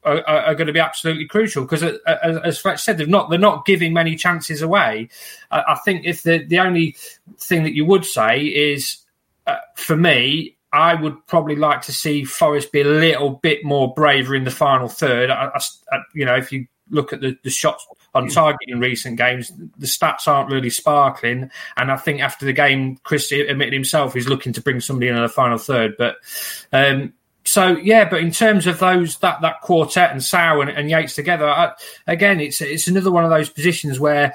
are, 0.04 0.26
are, 0.26 0.54
going 0.54 0.66
to 0.66 0.72
be 0.72 0.80
absolutely 0.80 1.26
crucial 1.26 1.64
because, 1.64 1.82
uh, 1.82 1.96
as, 2.22 2.36
as 2.38 2.58
Fletch 2.58 2.80
said, 2.80 2.98
they're 2.98 3.06
not 3.06 3.30
they're 3.30 3.38
not 3.38 3.64
giving 3.64 3.92
many 3.92 4.16
chances 4.16 4.62
away. 4.62 5.08
Uh, 5.50 5.62
I 5.68 5.76
think 5.76 6.04
if 6.04 6.22
the 6.22 6.44
the 6.44 6.58
only 6.58 6.96
thing 7.38 7.62
that 7.64 7.74
you 7.74 7.84
would 7.84 8.04
say 8.04 8.42
is, 8.42 8.98
uh, 9.46 9.56
for 9.76 9.96
me, 9.96 10.56
I 10.72 10.94
would 10.94 11.26
probably 11.26 11.56
like 11.56 11.82
to 11.82 11.92
see 11.92 12.24
Forest 12.24 12.72
be 12.72 12.80
a 12.80 12.84
little 12.84 13.30
bit 13.30 13.64
more 13.64 13.94
braver 13.94 14.34
in 14.34 14.44
the 14.44 14.50
final 14.50 14.88
third. 14.88 15.30
I, 15.30 15.50
I, 15.92 15.98
you 16.14 16.24
know, 16.24 16.34
if 16.34 16.52
you 16.52 16.66
look 16.90 17.12
at 17.12 17.20
the, 17.20 17.36
the 17.42 17.50
shots 17.50 17.86
on 18.14 18.28
target 18.28 18.68
in 18.68 18.78
recent 18.78 19.16
games, 19.16 19.50
the 19.76 19.86
stats 19.86 20.28
aren't 20.28 20.50
really 20.50 20.70
sparkling. 20.70 21.50
And 21.76 21.90
I 21.90 21.96
think 21.96 22.20
after 22.20 22.44
the 22.44 22.52
game, 22.52 22.96
Chris 23.02 23.32
admitted 23.32 23.72
himself 23.72 24.14
he's 24.14 24.28
looking 24.28 24.52
to 24.52 24.60
bring 24.60 24.80
somebody 24.80 25.08
in 25.08 25.16
the 25.16 25.28
final 25.28 25.58
third. 25.58 25.94
But 25.96 26.16
um, 26.72 27.12
so 27.44 27.76
yeah, 27.76 28.08
but 28.08 28.20
in 28.20 28.30
terms 28.30 28.66
of 28.66 28.78
those 28.78 29.18
that 29.18 29.42
that 29.42 29.60
quartet 29.60 30.12
and 30.12 30.22
Sow 30.22 30.60
and, 30.60 30.70
and 30.70 30.88
Yates 30.88 31.14
together, 31.14 31.46
I, 31.46 31.72
again, 32.06 32.40
it's 32.40 32.60
it's 32.60 32.88
another 32.88 33.10
one 33.10 33.24
of 33.24 33.30
those 33.30 33.50
positions 33.50 34.00
where 34.00 34.34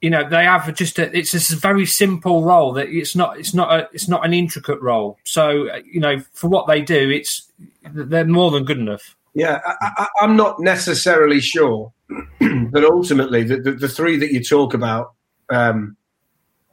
you 0.00 0.10
know 0.10 0.28
they 0.28 0.44
have 0.44 0.74
just 0.74 0.98
a, 0.98 1.16
it's 1.16 1.52
a 1.52 1.56
very 1.56 1.86
simple 1.86 2.42
role 2.42 2.72
that 2.72 2.88
it's 2.88 3.14
not 3.14 3.38
it's 3.38 3.54
not 3.54 3.72
a 3.72 3.88
it's 3.92 4.08
not 4.08 4.26
an 4.26 4.34
intricate 4.34 4.80
role. 4.80 5.18
So 5.24 5.68
you 5.84 6.00
know 6.00 6.18
for 6.32 6.48
what 6.48 6.66
they 6.66 6.82
do, 6.82 7.08
it's 7.10 7.50
they're 7.92 8.24
more 8.24 8.50
than 8.50 8.64
good 8.64 8.78
enough. 8.78 9.16
Yeah, 9.32 9.60
I, 9.64 10.08
am 10.22 10.34
not 10.34 10.58
necessarily 10.58 11.40
sure 11.40 11.92
that 12.40 12.84
ultimately 12.84 13.44
the, 13.44 13.58
the, 13.58 13.72
the, 13.72 13.88
three 13.88 14.16
that 14.16 14.32
you 14.32 14.42
talk 14.42 14.74
about, 14.74 15.12
um, 15.50 15.96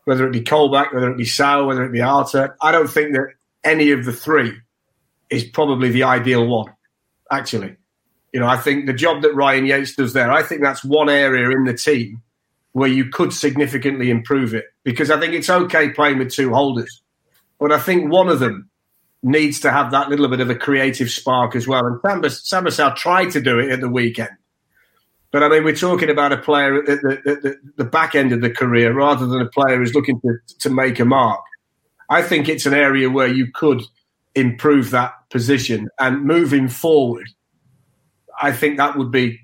whether 0.05 0.25
it 0.25 0.33
be 0.33 0.41
Colback, 0.41 0.91
whether 0.91 1.11
it 1.11 1.17
be 1.17 1.25
Sow, 1.25 1.67
whether 1.67 1.85
it 1.85 1.91
be 1.91 2.01
Arter, 2.01 2.57
I 2.59 2.71
don't 2.71 2.89
think 2.89 3.13
that 3.13 3.27
any 3.63 3.91
of 3.91 4.05
the 4.05 4.11
three 4.11 4.59
is 5.29 5.43
probably 5.43 5.89
the 5.89 6.03
ideal 6.03 6.47
one, 6.47 6.73
actually. 7.31 7.75
You 8.33 8.41
know, 8.41 8.47
I 8.47 8.57
think 8.57 8.85
the 8.85 8.93
job 8.93 9.21
that 9.23 9.33
Ryan 9.33 9.65
Yates 9.65 9.95
does 9.95 10.13
there, 10.13 10.31
I 10.31 10.43
think 10.43 10.61
that's 10.61 10.83
one 10.83 11.09
area 11.09 11.49
in 11.49 11.63
the 11.63 11.73
team 11.73 12.21
where 12.73 12.89
you 12.89 13.09
could 13.09 13.33
significantly 13.33 14.09
improve 14.09 14.53
it 14.53 14.65
because 14.83 15.09
I 15.09 15.19
think 15.19 15.33
it's 15.33 15.49
okay 15.49 15.89
playing 15.89 16.19
with 16.19 16.31
two 16.31 16.53
holders. 16.53 17.01
But 17.59 17.71
I 17.71 17.79
think 17.79 18.11
one 18.11 18.29
of 18.29 18.39
them 18.39 18.69
needs 19.23 19.59
to 19.61 19.71
have 19.71 19.91
that 19.91 20.09
little 20.09 20.27
bit 20.27 20.41
of 20.41 20.49
a 20.49 20.55
creative 20.55 21.09
spark 21.09 21.55
as 21.55 21.67
well. 21.67 21.99
And 22.03 22.31
Samba 22.31 22.71
Sow 22.71 22.93
tried 22.93 23.31
to 23.31 23.41
do 23.41 23.59
it 23.59 23.71
at 23.71 23.81
the 23.81 23.89
weekend. 23.89 24.29
But 25.31 25.43
I 25.43 25.49
mean, 25.49 25.63
we're 25.63 25.75
talking 25.75 26.09
about 26.09 26.31
a 26.31 26.37
player 26.37 26.77
at 26.77 26.85
the, 26.85 26.95
the, 26.95 27.35
the, 27.35 27.55
the, 27.77 27.83
back 27.83 28.15
end 28.15 28.31
of 28.31 28.41
the 28.41 28.49
career 28.49 28.93
rather 28.93 29.25
than 29.25 29.41
a 29.41 29.49
player 29.49 29.77
who's 29.77 29.93
looking 29.93 30.21
to, 30.21 30.37
to 30.59 30.69
make 30.69 30.99
a 30.99 31.05
mark. 31.05 31.41
I 32.09 32.21
think 32.21 32.47
it's 32.47 32.65
an 32.65 32.73
area 32.73 33.09
where 33.09 33.27
you 33.27 33.51
could 33.51 33.81
improve 34.35 34.91
that 34.91 35.13
position. 35.29 35.89
And 35.99 36.23
moving 36.23 36.67
forward, 36.67 37.27
I 38.41 38.51
think 38.51 38.77
that 38.77 38.97
would 38.97 39.11
be 39.11 39.39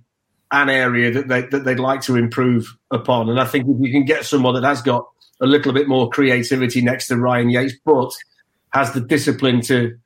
an 0.51 0.69
area 0.69 1.11
that 1.11 1.27
they 1.27 1.41
that 1.47 1.65
they'd 1.65 1.79
like 1.79 2.01
to 2.01 2.15
improve 2.15 2.67
upon. 2.91 3.29
And 3.29 3.39
I 3.39 3.45
think 3.45 3.67
if 3.67 3.77
you 3.79 3.91
can 3.91 4.05
get 4.05 4.25
someone 4.25 4.53
that 4.53 4.63
has 4.63 4.81
got 4.81 5.05
a 5.41 5.47
little 5.47 5.73
bit 5.73 5.87
more 5.87 6.09
creativity 6.09 6.81
next 6.81 7.07
to 7.07 7.17
Ryan 7.17 7.49
Yates, 7.49 7.73
but 7.83 8.11
has 8.69 8.93
the 8.93 9.01
discipline 9.01 9.61
to 9.61 9.97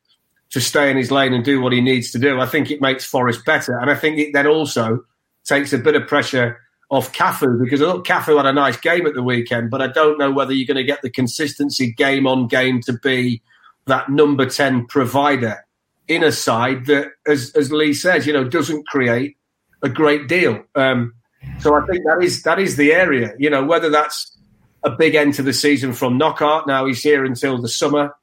to 0.49 0.61
stay 0.61 0.89
in 0.89 0.95
his 0.95 1.11
lane 1.11 1.33
and 1.33 1.43
do 1.43 1.61
what 1.61 1.73
he 1.73 1.81
needs 1.81 2.11
to 2.11 2.19
do, 2.19 2.39
I 2.39 2.45
think 2.45 2.71
it 2.71 2.81
makes 2.81 3.03
Forest 3.03 3.43
better. 3.45 3.77
And 3.77 3.91
I 3.91 3.95
think 3.95 4.17
it 4.17 4.31
then 4.31 4.47
also 4.47 5.03
takes 5.43 5.73
a 5.73 5.77
bit 5.77 5.95
of 5.95 6.07
pressure 6.07 6.57
off 6.89 7.11
Cafu 7.11 7.61
because 7.61 7.81
look, 7.81 8.07
Cafu 8.07 8.37
had 8.37 8.45
a 8.45 8.53
nice 8.53 8.77
game 8.77 9.05
at 9.05 9.13
the 9.13 9.23
weekend, 9.23 9.69
but 9.69 9.81
I 9.81 9.87
don't 9.87 10.17
know 10.17 10.31
whether 10.31 10.53
you're 10.53 10.67
going 10.67 10.77
to 10.77 10.89
get 10.89 11.01
the 11.01 11.09
consistency 11.09 11.91
game 11.91 12.25
on 12.25 12.47
game 12.47 12.81
to 12.83 12.93
be 12.93 13.41
that 13.87 14.09
number 14.09 14.45
10 14.45 14.85
provider 14.87 15.65
in 16.07 16.23
a 16.23 16.31
side 16.31 16.85
that, 16.85 17.11
as, 17.25 17.51
as 17.55 17.71
Leigh 17.71 17.93
says, 17.93 18.25
you 18.25 18.33
know, 18.33 18.43
doesn't 18.43 18.87
create 18.87 19.37
a 19.83 19.89
great 19.89 20.27
deal. 20.27 20.63
Um, 20.75 21.13
so 21.59 21.75
I 21.75 21.85
think 21.85 22.03
that 22.05 22.19
is 22.21 22.43
that 22.43 22.59
is 22.59 22.75
the 22.75 22.93
area. 22.93 23.33
You 23.37 23.49
know, 23.49 23.63
whether 23.63 23.89
that's 23.89 24.37
a 24.83 24.91
big 24.91 25.15
end 25.15 25.33
to 25.35 25.43
the 25.43 25.53
season 25.53 25.93
from 25.93 26.17
Knockaert. 26.17 26.67
Now 26.67 26.85
he's 26.85 27.03
here 27.03 27.25
until 27.25 27.61
the 27.61 27.67
summer 27.67 28.15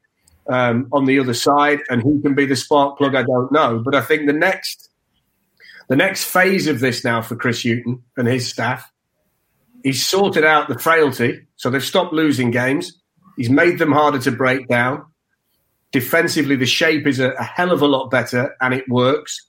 um, 0.48 0.88
on 0.92 1.04
the 1.04 1.18
other 1.18 1.34
side, 1.34 1.80
and 1.88 2.02
who 2.02 2.20
can 2.22 2.34
be 2.34 2.46
the 2.46 2.56
spark 2.56 2.98
plug? 2.98 3.14
I 3.14 3.22
don't 3.22 3.52
know. 3.52 3.82
But 3.84 3.94
I 3.94 4.00
think 4.00 4.26
the 4.26 4.32
next 4.32 4.88
the 5.88 5.96
next 5.96 6.24
phase 6.24 6.66
of 6.66 6.80
this 6.80 7.04
now 7.04 7.22
for 7.22 7.36
Chris 7.36 7.62
Hughton 7.62 8.02
and 8.16 8.26
his 8.26 8.48
staff, 8.48 8.90
he's 9.82 10.04
sorted 10.04 10.44
out 10.44 10.68
the 10.68 10.78
frailty, 10.78 11.46
so 11.56 11.70
they've 11.70 11.84
stopped 11.84 12.12
losing 12.12 12.50
games. 12.50 13.00
He's 13.36 13.50
made 13.50 13.78
them 13.78 13.92
harder 13.92 14.20
to 14.20 14.30
break 14.30 14.68
down. 14.68 15.04
Defensively, 15.94 16.56
the 16.56 16.66
shape 16.66 17.06
is 17.06 17.20
a, 17.20 17.30
a 17.34 17.44
hell 17.44 17.70
of 17.70 17.80
a 17.80 17.86
lot 17.86 18.10
better 18.10 18.56
and 18.60 18.74
it 18.74 18.82
works. 18.88 19.48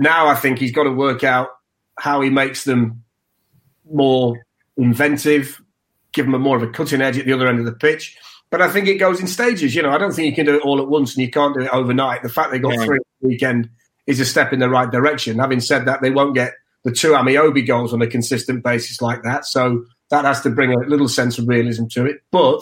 Now 0.00 0.26
I 0.26 0.34
think 0.34 0.58
he's 0.58 0.72
got 0.72 0.82
to 0.82 0.90
work 0.90 1.22
out 1.22 1.46
how 1.96 2.20
he 2.22 2.28
makes 2.28 2.64
them 2.64 3.04
more 3.88 4.44
inventive, 4.76 5.62
give 6.12 6.26
them 6.26 6.34
a 6.34 6.40
more 6.40 6.56
of 6.56 6.64
a 6.64 6.72
cutting 6.72 7.00
edge 7.00 7.18
at 7.18 7.26
the 7.26 7.32
other 7.32 7.46
end 7.46 7.60
of 7.60 7.66
the 7.66 7.72
pitch. 7.72 8.18
But 8.50 8.62
I 8.62 8.68
think 8.68 8.88
it 8.88 8.96
goes 8.96 9.20
in 9.20 9.28
stages. 9.28 9.76
You 9.76 9.82
know, 9.82 9.90
I 9.90 9.98
don't 9.98 10.12
think 10.12 10.26
you 10.26 10.34
can 10.34 10.44
do 10.44 10.56
it 10.56 10.62
all 10.62 10.82
at 10.82 10.88
once 10.88 11.14
and 11.14 11.24
you 11.24 11.30
can't 11.30 11.54
do 11.54 11.60
it 11.60 11.72
overnight. 11.72 12.24
The 12.24 12.28
fact 12.28 12.50
they 12.50 12.58
got 12.58 12.74
yeah. 12.74 12.84
three 12.84 12.98
weekend 13.20 13.70
is 14.08 14.18
a 14.18 14.24
step 14.24 14.52
in 14.52 14.58
the 14.58 14.68
right 14.68 14.90
direction. 14.90 15.38
Having 15.38 15.60
said 15.60 15.86
that, 15.86 16.02
they 16.02 16.10
won't 16.10 16.34
get 16.34 16.54
the 16.82 16.90
two 16.90 17.12
Ameobi 17.12 17.64
goals 17.64 17.94
on 17.94 18.02
a 18.02 18.08
consistent 18.08 18.64
basis 18.64 19.00
like 19.00 19.22
that. 19.22 19.46
So 19.46 19.84
that 20.10 20.24
has 20.24 20.40
to 20.40 20.50
bring 20.50 20.72
a 20.72 20.78
little 20.88 21.08
sense 21.08 21.38
of 21.38 21.46
realism 21.46 21.86
to 21.92 22.06
it. 22.06 22.22
But 22.32 22.60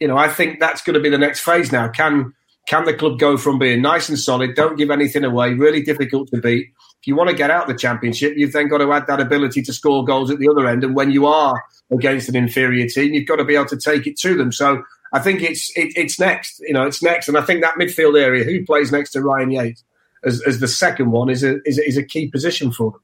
you 0.00 0.08
know, 0.08 0.16
I 0.16 0.28
think 0.28 0.60
that's 0.60 0.82
going 0.82 0.94
to 0.94 1.00
be 1.00 1.10
the 1.10 1.18
next 1.18 1.40
phase 1.40 1.72
now. 1.72 1.88
Can 1.88 2.34
can 2.68 2.84
the 2.84 2.94
club 2.94 3.18
go 3.18 3.36
from 3.36 3.58
being 3.58 3.80
nice 3.80 4.08
and 4.08 4.18
solid, 4.18 4.54
don't 4.56 4.76
give 4.76 4.90
anything 4.90 5.22
away, 5.24 5.54
really 5.54 5.82
difficult 5.82 6.28
to 6.30 6.40
beat? 6.40 6.66
If 7.00 7.06
you 7.06 7.14
want 7.14 7.30
to 7.30 7.36
get 7.36 7.50
out 7.50 7.68
the 7.68 7.74
championship, 7.74 8.34
you've 8.36 8.52
then 8.52 8.68
got 8.68 8.78
to 8.78 8.92
add 8.92 9.06
that 9.06 9.20
ability 9.20 9.62
to 9.62 9.72
score 9.72 10.04
goals 10.04 10.30
at 10.32 10.38
the 10.38 10.48
other 10.48 10.66
end. 10.66 10.82
And 10.82 10.96
when 10.96 11.12
you 11.12 11.26
are 11.26 11.62
against 11.92 12.28
an 12.28 12.34
inferior 12.34 12.88
team, 12.88 13.14
you've 13.14 13.28
got 13.28 13.36
to 13.36 13.44
be 13.44 13.54
able 13.54 13.66
to 13.66 13.76
take 13.76 14.06
it 14.08 14.18
to 14.18 14.36
them. 14.36 14.50
So 14.50 14.82
I 15.12 15.20
think 15.20 15.42
it's 15.42 15.70
it, 15.76 15.92
it's 15.94 16.18
next. 16.18 16.58
You 16.60 16.74
know, 16.74 16.84
it's 16.84 17.02
next. 17.02 17.28
And 17.28 17.38
I 17.38 17.42
think 17.42 17.62
that 17.62 17.76
midfield 17.76 18.20
area, 18.20 18.44
who 18.44 18.64
plays 18.64 18.90
next 18.90 19.12
to 19.12 19.22
Ryan 19.22 19.52
Yates 19.52 19.84
as, 20.24 20.42
as 20.42 20.58
the 20.58 20.66
second 20.66 21.12
one, 21.12 21.30
is 21.30 21.44
a, 21.44 21.58
is 21.64 21.78
a, 21.78 21.86
is 21.86 21.96
a 21.96 22.02
key 22.02 22.28
position 22.28 22.72
for 22.72 22.90
them. 22.90 23.00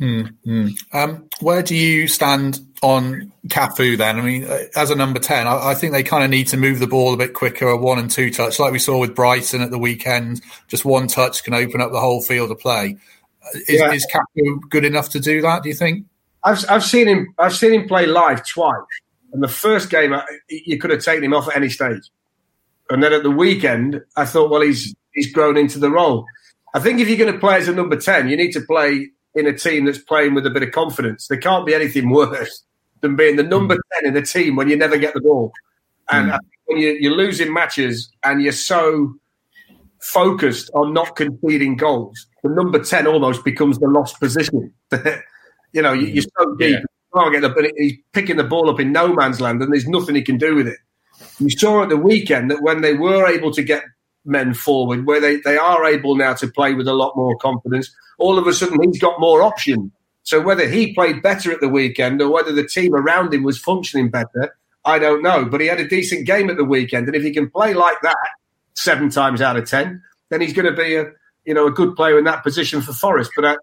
Mm-hmm. 0.00 0.68
Um, 0.92 1.28
where 1.40 1.62
do 1.62 1.74
you 1.76 2.08
stand 2.08 2.60
on 2.82 3.32
Cafu 3.48 3.96
then? 3.96 4.18
I 4.18 4.22
mean, 4.22 4.44
uh, 4.44 4.64
as 4.74 4.90
a 4.90 4.94
number 4.94 5.20
10, 5.20 5.46
I, 5.46 5.70
I 5.70 5.74
think 5.74 5.92
they 5.92 6.02
kind 6.02 6.24
of 6.24 6.30
need 6.30 6.48
to 6.48 6.56
move 6.56 6.80
the 6.80 6.86
ball 6.86 7.14
a 7.14 7.16
bit 7.16 7.34
quicker, 7.34 7.68
a 7.68 7.76
one 7.76 7.98
and 7.98 8.10
two 8.10 8.30
touch, 8.30 8.58
like 8.58 8.72
we 8.72 8.78
saw 8.78 8.98
with 8.98 9.14
Brighton 9.14 9.62
at 9.62 9.70
the 9.70 9.78
weekend. 9.78 10.42
Just 10.68 10.84
one 10.84 11.06
touch 11.06 11.44
can 11.44 11.54
open 11.54 11.80
up 11.80 11.92
the 11.92 12.00
whole 12.00 12.20
field 12.20 12.50
of 12.50 12.58
play. 12.58 12.96
Uh, 13.42 13.58
is, 13.68 13.80
yeah. 13.80 13.92
is 13.92 14.06
Cafu 14.12 14.60
good 14.68 14.84
enough 14.84 15.10
to 15.10 15.20
do 15.20 15.40
that, 15.42 15.62
do 15.62 15.68
you 15.68 15.74
think? 15.74 16.06
I've, 16.44 16.64
I've 16.68 16.84
seen 16.84 17.08
him. 17.08 17.34
I've 17.38 17.54
seen 17.54 17.72
him 17.72 17.88
play 17.88 18.06
live 18.06 18.46
twice, 18.46 18.74
and 19.32 19.42
the 19.42 19.48
first 19.48 19.90
game 19.90 20.12
uh, 20.12 20.22
you 20.48 20.78
could 20.78 20.90
have 20.90 21.02
taken 21.02 21.24
him 21.24 21.32
off 21.32 21.48
at 21.48 21.56
any 21.56 21.70
stage, 21.70 22.10
and 22.90 23.02
then 23.02 23.12
at 23.12 23.22
the 23.22 23.30
weekend 23.30 24.02
I 24.16 24.26
thought, 24.26 24.50
well, 24.50 24.60
he's 24.60 24.94
he's 25.14 25.32
grown 25.32 25.56
into 25.56 25.78
the 25.78 25.90
role. 25.90 26.26
I 26.74 26.80
think 26.80 27.00
if 27.00 27.08
you're 27.08 27.16
going 27.16 27.32
to 27.32 27.38
play 27.38 27.56
as 27.56 27.68
a 27.68 27.72
number 27.72 27.96
ten, 27.96 28.28
you 28.28 28.36
need 28.36 28.52
to 28.52 28.60
play 28.60 29.08
in 29.34 29.46
a 29.46 29.56
team 29.56 29.84
that's 29.84 29.98
playing 29.98 30.34
with 30.34 30.46
a 30.46 30.50
bit 30.50 30.62
of 30.62 30.70
confidence. 30.70 31.28
There 31.28 31.38
can't 31.38 31.66
be 31.66 31.74
anything 31.74 32.10
worse 32.10 32.64
than 33.00 33.16
being 33.16 33.36
the 33.36 33.42
number 33.42 33.76
mm. 33.76 34.02
10 34.02 34.10
in 34.10 34.16
a 34.16 34.24
team 34.24 34.56
when 34.56 34.68
you 34.68 34.76
never 34.76 34.96
get 34.96 35.14
the 35.14 35.20
ball. 35.20 35.52
And 36.10 36.30
mm. 36.30 36.38
when 36.66 36.78
you, 36.78 36.96
you're 37.00 37.16
losing 37.16 37.52
matches 37.52 38.10
and 38.22 38.42
you're 38.42 38.52
so 38.52 39.14
focused 40.00 40.70
on 40.74 40.92
not 40.92 41.16
conceding 41.16 41.76
goals, 41.76 42.26
the 42.42 42.50
number 42.50 42.82
10 42.82 43.06
almost 43.06 43.44
becomes 43.44 43.78
the 43.78 43.88
lost 43.88 44.20
position. 44.20 44.72
you 45.72 45.82
know, 45.82 45.92
you, 45.92 46.20
are 46.20 46.44
so 46.44 46.54
deep. 46.56 46.72
Yeah. 46.72 46.78
You 46.78 47.20
can't 47.20 47.32
get 47.32 47.42
the, 47.42 47.48
but 47.48 47.70
he's 47.76 47.94
picking 48.12 48.36
the 48.36 48.44
ball 48.44 48.70
up 48.70 48.80
in 48.80 48.92
no 48.92 49.12
man's 49.12 49.40
land 49.40 49.62
and 49.62 49.72
there's 49.72 49.86
nothing 49.86 50.14
he 50.14 50.22
can 50.22 50.38
do 50.38 50.54
with 50.54 50.68
it. 50.68 50.78
You 51.38 51.50
saw 51.50 51.82
at 51.82 51.88
the 51.88 51.96
weekend 51.96 52.50
that 52.50 52.62
when 52.62 52.80
they 52.80 52.94
were 52.94 53.26
able 53.26 53.52
to 53.52 53.62
get 53.62 53.84
men 54.24 54.54
forward, 54.54 55.06
where 55.06 55.20
they, 55.20 55.36
they 55.36 55.56
are 55.56 55.84
able 55.84 56.16
now 56.16 56.34
to 56.34 56.48
play 56.48 56.74
with 56.74 56.88
a 56.88 56.94
lot 56.94 57.16
more 57.16 57.36
confidence, 57.38 57.94
all 58.18 58.38
of 58.38 58.46
a 58.46 58.52
sudden 58.52 58.82
he's 58.82 59.00
got 59.00 59.20
more 59.20 59.42
options. 59.42 59.90
So 60.22 60.40
whether 60.40 60.66
he 60.66 60.94
played 60.94 61.22
better 61.22 61.52
at 61.52 61.60
the 61.60 61.68
weekend 61.68 62.22
or 62.22 62.30
whether 62.30 62.52
the 62.52 62.66
team 62.66 62.94
around 62.94 63.34
him 63.34 63.42
was 63.42 63.58
functioning 63.58 64.10
better, 64.10 64.56
I 64.84 64.98
don't 64.98 65.22
know. 65.22 65.44
But 65.44 65.60
he 65.60 65.66
had 65.66 65.80
a 65.80 65.88
decent 65.88 66.26
game 66.26 66.50
at 66.50 66.56
the 66.56 66.64
weekend, 66.64 67.06
and 67.06 67.16
if 67.16 67.22
he 67.22 67.32
can 67.32 67.50
play 67.50 67.74
like 67.74 67.98
that 68.02 68.16
seven 68.74 69.10
times 69.10 69.40
out 69.40 69.56
of 69.56 69.68
ten, 69.68 70.02
then 70.30 70.40
he's 70.40 70.52
going 70.52 70.66
to 70.66 70.82
be 70.82 70.96
a 70.96 71.10
you 71.44 71.54
know 71.54 71.66
a 71.66 71.70
good 71.70 71.94
player 71.94 72.18
in 72.18 72.24
that 72.24 72.42
position 72.42 72.80
for 72.80 72.92
Forest. 72.92 73.32
But 73.36 73.44
uh, 73.44 73.56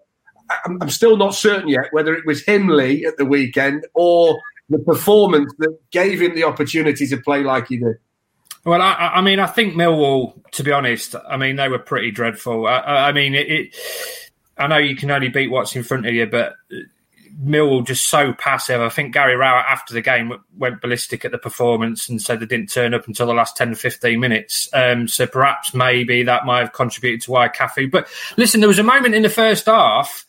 I, 0.50 0.58
I'm 0.80 0.90
still 0.90 1.16
not 1.16 1.34
certain 1.34 1.68
yet 1.68 1.86
whether 1.90 2.14
it 2.14 2.26
was 2.26 2.44
him, 2.44 2.68
Leigh, 2.68 3.04
at 3.04 3.16
the 3.16 3.24
weekend 3.24 3.86
or 3.94 4.40
the 4.68 4.78
performance 4.78 5.52
that 5.58 5.76
gave 5.90 6.20
him 6.20 6.34
the 6.34 6.44
opportunity 6.44 7.06
to 7.06 7.16
play 7.16 7.42
like 7.42 7.68
he 7.68 7.78
did. 7.78 7.96
Well, 8.64 8.80
I, 8.80 8.92
I 9.14 9.20
mean, 9.22 9.40
I 9.40 9.46
think 9.46 9.74
Millwall, 9.74 10.34
to 10.52 10.62
be 10.62 10.70
honest, 10.70 11.16
I 11.28 11.36
mean 11.36 11.56
they 11.56 11.68
were 11.68 11.78
pretty 11.78 12.10
dreadful. 12.10 12.66
I, 12.66 13.08
I 13.08 13.12
mean, 13.12 13.34
it, 13.34 13.50
it 13.50 13.74
I 14.56 14.68
know 14.68 14.78
you 14.78 14.94
can 14.94 15.10
only 15.10 15.28
beat 15.28 15.50
what's 15.50 15.74
in 15.74 15.82
front 15.82 16.06
of 16.06 16.14
you, 16.14 16.26
but 16.26 16.54
Millwall 17.44 17.84
just 17.84 18.08
so 18.08 18.32
passive. 18.32 18.80
I 18.80 18.88
think 18.88 19.14
Gary 19.14 19.34
Rowett 19.34 19.64
after 19.68 19.94
the 19.94 20.00
game 20.00 20.32
went 20.56 20.80
ballistic 20.80 21.24
at 21.24 21.32
the 21.32 21.38
performance 21.38 22.08
and 22.08 22.22
said 22.22 22.40
they 22.40 22.46
didn't 22.46 22.70
turn 22.70 22.94
up 22.94 23.08
until 23.08 23.26
the 23.26 23.34
last 23.34 23.56
10 23.56 23.70
to 23.70 23.76
15 23.76 24.20
minutes. 24.20 24.68
Um, 24.72 25.08
so 25.08 25.26
perhaps 25.26 25.74
maybe 25.74 26.22
that 26.22 26.46
might 26.46 26.60
have 26.60 26.72
contributed 26.72 27.22
to 27.22 27.32
why 27.32 27.48
Cafu. 27.48 27.90
But 27.90 28.08
listen, 28.36 28.60
there 28.60 28.68
was 28.68 28.78
a 28.78 28.84
moment 28.84 29.14
in 29.14 29.22
the 29.22 29.30
first 29.30 29.66
half 29.66 30.26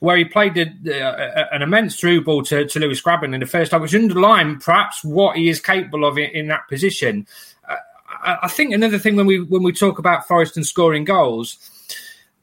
where 0.00 0.16
he 0.16 0.24
played 0.24 0.58
uh, 0.58 1.46
an 1.52 1.62
immense 1.62 1.96
through 1.96 2.24
ball 2.24 2.42
to, 2.44 2.66
to 2.66 2.78
Lewis 2.78 3.02
Grabban 3.02 3.34
in 3.34 3.40
the 3.40 3.46
first 3.46 3.72
half, 3.72 3.80
which 3.80 3.94
underlined 3.94 4.60
perhaps 4.60 5.04
what 5.04 5.36
he 5.36 5.48
is 5.48 5.60
capable 5.60 6.04
of 6.04 6.18
in, 6.18 6.30
in 6.30 6.48
that 6.48 6.68
position. 6.68 7.26
I, 8.24 8.48
think 8.48 8.72
another 8.72 8.98
thing 8.98 9.16
when 9.16 9.26
we 9.26 9.40
when 9.40 9.62
we 9.62 9.72
talk 9.72 9.98
about 9.98 10.26
Forest 10.26 10.56
and 10.56 10.66
scoring 10.66 11.04
goals 11.04 11.58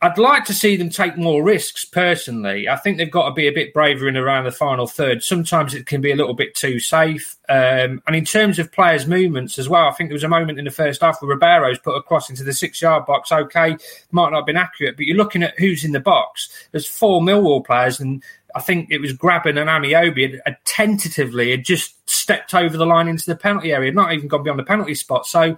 I'd 0.03 0.17
like 0.17 0.45
to 0.45 0.53
see 0.53 0.77
them 0.77 0.89
take 0.89 1.15
more 1.15 1.43
risks 1.43 1.85
personally. 1.85 2.67
I 2.67 2.75
think 2.75 2.97
they've 2.97 3.11
got 3.11 3.29
to 3.29 3.35
be 3.35 3.47
a 3.47 3.51
bit 3.51 3.71
braver 3.71 4.07
in 4.07 4.17
around 4.17 4.45
the 4.45 4.51
final 4.51 4.87
third. 4.87 5.23
Sometimes 5.23 5.75
it 5.75 5.85
can 5.85 6.01
be 6.01 6.11
a 6.11 6.15
little 6.15 6.33
bit 6.33 6.55
too 6.55 6.79
safe. 6.79 7.37
Um, 7.47 8.01
and 8.07 8.15
in 8.15 8.25
terms 8.25 8.57
of 8.57 8.71
players' 8.71 9.05
movements 9.05 9.59
as 9.59 9.69
well, 9.69 9.87
I 9.87 9.91
think 9.91 10.09
there 10.09 10.15
was 10.15 10.23
a 10.23 10.27
moment 10.27 10.57
in 10.57 10.65
the 10.65 10.71
first 10.71 11.01
half 11.01 11.21
where 11.21 11.37
Ribeiro's 11.37 11.77
put 11.77 11.95
a 11.95 12.01
cross 12.01 12.31
into 12.31 12.43
the 12.43 12.51
six 12.51 12.81
yard 12.81 13.05
box. 13.05 13.31
Okay, 13.31 13.77
might 14.09 14.31
not 14.31 14.37
have 14.37 14.45
been 14.47 14.57
accurate, 14.57 14.97
but 14.97 15.05
you're 15.05 15.17
looking 15.17 15.43
at 15.43 15.59
who's 15.59 15.85
in 15.85 15.91
the 15.91 15.99
box. 15.99 16.49
There's 16.71 16.87
four 16.87 17.21
Millwall 17.21 17.63
players, 17.63 17.99
and 17.99 18.23
I 18.55 18.61
think 18.61 18.91
it 18.91 18.99
was 18.99 19.13
Grabban 19.13 19.59
and 19.59 19.69
Ameobi 19.69 20.31
had, 20.31 20.41
had 20.45 20.57
tentatively 20.65 21.51
had 21.51 21.63
just 21.63 22.09
stepped 22.09 22.53
over 22.53 22.77
the 22.77 22.85
line 22.85 23.07
into 23.07 23.25
the 23.25 23.35
penalty 23.35 23.73
area, 23.73 23.91
not 23.91 24.13
even 24.13 24.27
gone 24.27 24.43
beyond 24.43 24.59
the 24.59 24.63
penalty 24.63 24.95
spot. 24.95 25.25
So 25.25 25.57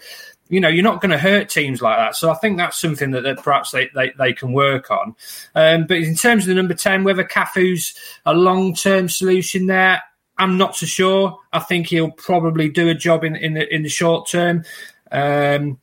you 0.50 0.60
know, 0.60 0.68
you're 0.68 0.84
not 0.84 1.02
going 1.02 1.12
to 1.12 1.18
hurt 1.18 1.50
teams 1.50 1.82
like 1.82 1.98
that. 1.98 2.16
So 2.16 2.30
I 2.30 2.36
think 2.36 2.58
that's 2.58 2.80
something 2.80 3.12
that, 3.12 3.22
that 3.22 3.42
perhaps 3.44 3.72
they, 3.72 3.90
they, 3.96 4.12
they, 4.18 4.34
can 4.34 4.54
work 4.54 4.92
on. 4.92 5.16
Um, 5.56 5.86
but 5.88 5.98
in 5.98 6.16
terms 6.16 6.44
of 6.44 6.50
the 6.50 6.54
number 6.54 6.74
10, 6.74 7.04
whether 7.04 7.24
Cafu's 7.24 7.96
a 8.26 8.34
long 8.34 8.76
term 8.76 9.10
solution 9.10 9.68
there, 9.68 10.04
I'm 10.38 10.58
not 10.58 10.76
so 10.76 10.86
sure. 10.86 11.40
I 11.54 11.60
think 11.60 11.88
he'll 11.88 12.12
probably 12.12 12.70
do 12.70 12.90
a 12.90 12.94
job 12.94 13.24
in, 13.24 13.36
in, 13.36 13.54
the, 13.54 13.74
in 13.74 13.84
the 13.84 13.90
short 13.90 14.28
term. 14.30 14.64
Um, 15.12 15.80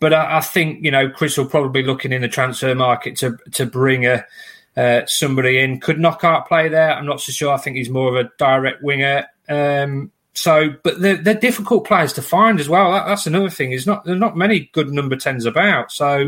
but 0.00 0.12
I, 0.12 0.38
I, 0.38 0.40
think, 0.40 0.84
you 0.84 0.90
know, 0.90 1.08
Chris 1.08 1.38
will 1.38 1.46
probably 1.46 1.82
be 1.82 1.86
looking 1.86 2.12
in 2.12 2.22
the 2.22 2.28
transfer 2.28 2.74
market 2.74 3.16
to, 3.16 3.38
to 3.52 3.66
bring 3.66 4.06
a, 4.06 4.24
uh, 4.76 5.02
somebody 5.06 5.58
in. 5.58 5.80
Could 5.80 5.98
Knockaert 5.98 6.46
play 6.46 6.68
there? 6.68 6.94
I'm 6.94 7.06
not 7.06 7.20
so 7.20 7.32
sure. 7.32 7.52
I 7.52 7.58
think 7.58 7.76
he's 7.76 7.90
more 7.90 8.08
of 8.08 8.26
a 8.26 8.30
direct 8.38 8.82
winger. 8.82 9.26
Um, 9.48 10.10
so, 10.34 10.74
but 10.82 11.00
they're, 11.00 11.16
they're, 11.16 11.34
difficult 11.34 11.86
players 11.86 12.12
to 12.14 12.22
find 12.22 12.58
as 12.58 12.68
well. 12.68 12.90
That, 12.92 13.06
that's 13.06 13.26
another 13.26 13.50
thing. 13.50 13.70
There's 13.70 13.86
not 13.86 14.04
there's 14.04 14.18
not 14.18 14.36
many 14.36 14.68
good 14.72 14.90
number 14.90 15.14
tens 15.14 15.46
about. 15.46 15.92
So, 15.92 16.18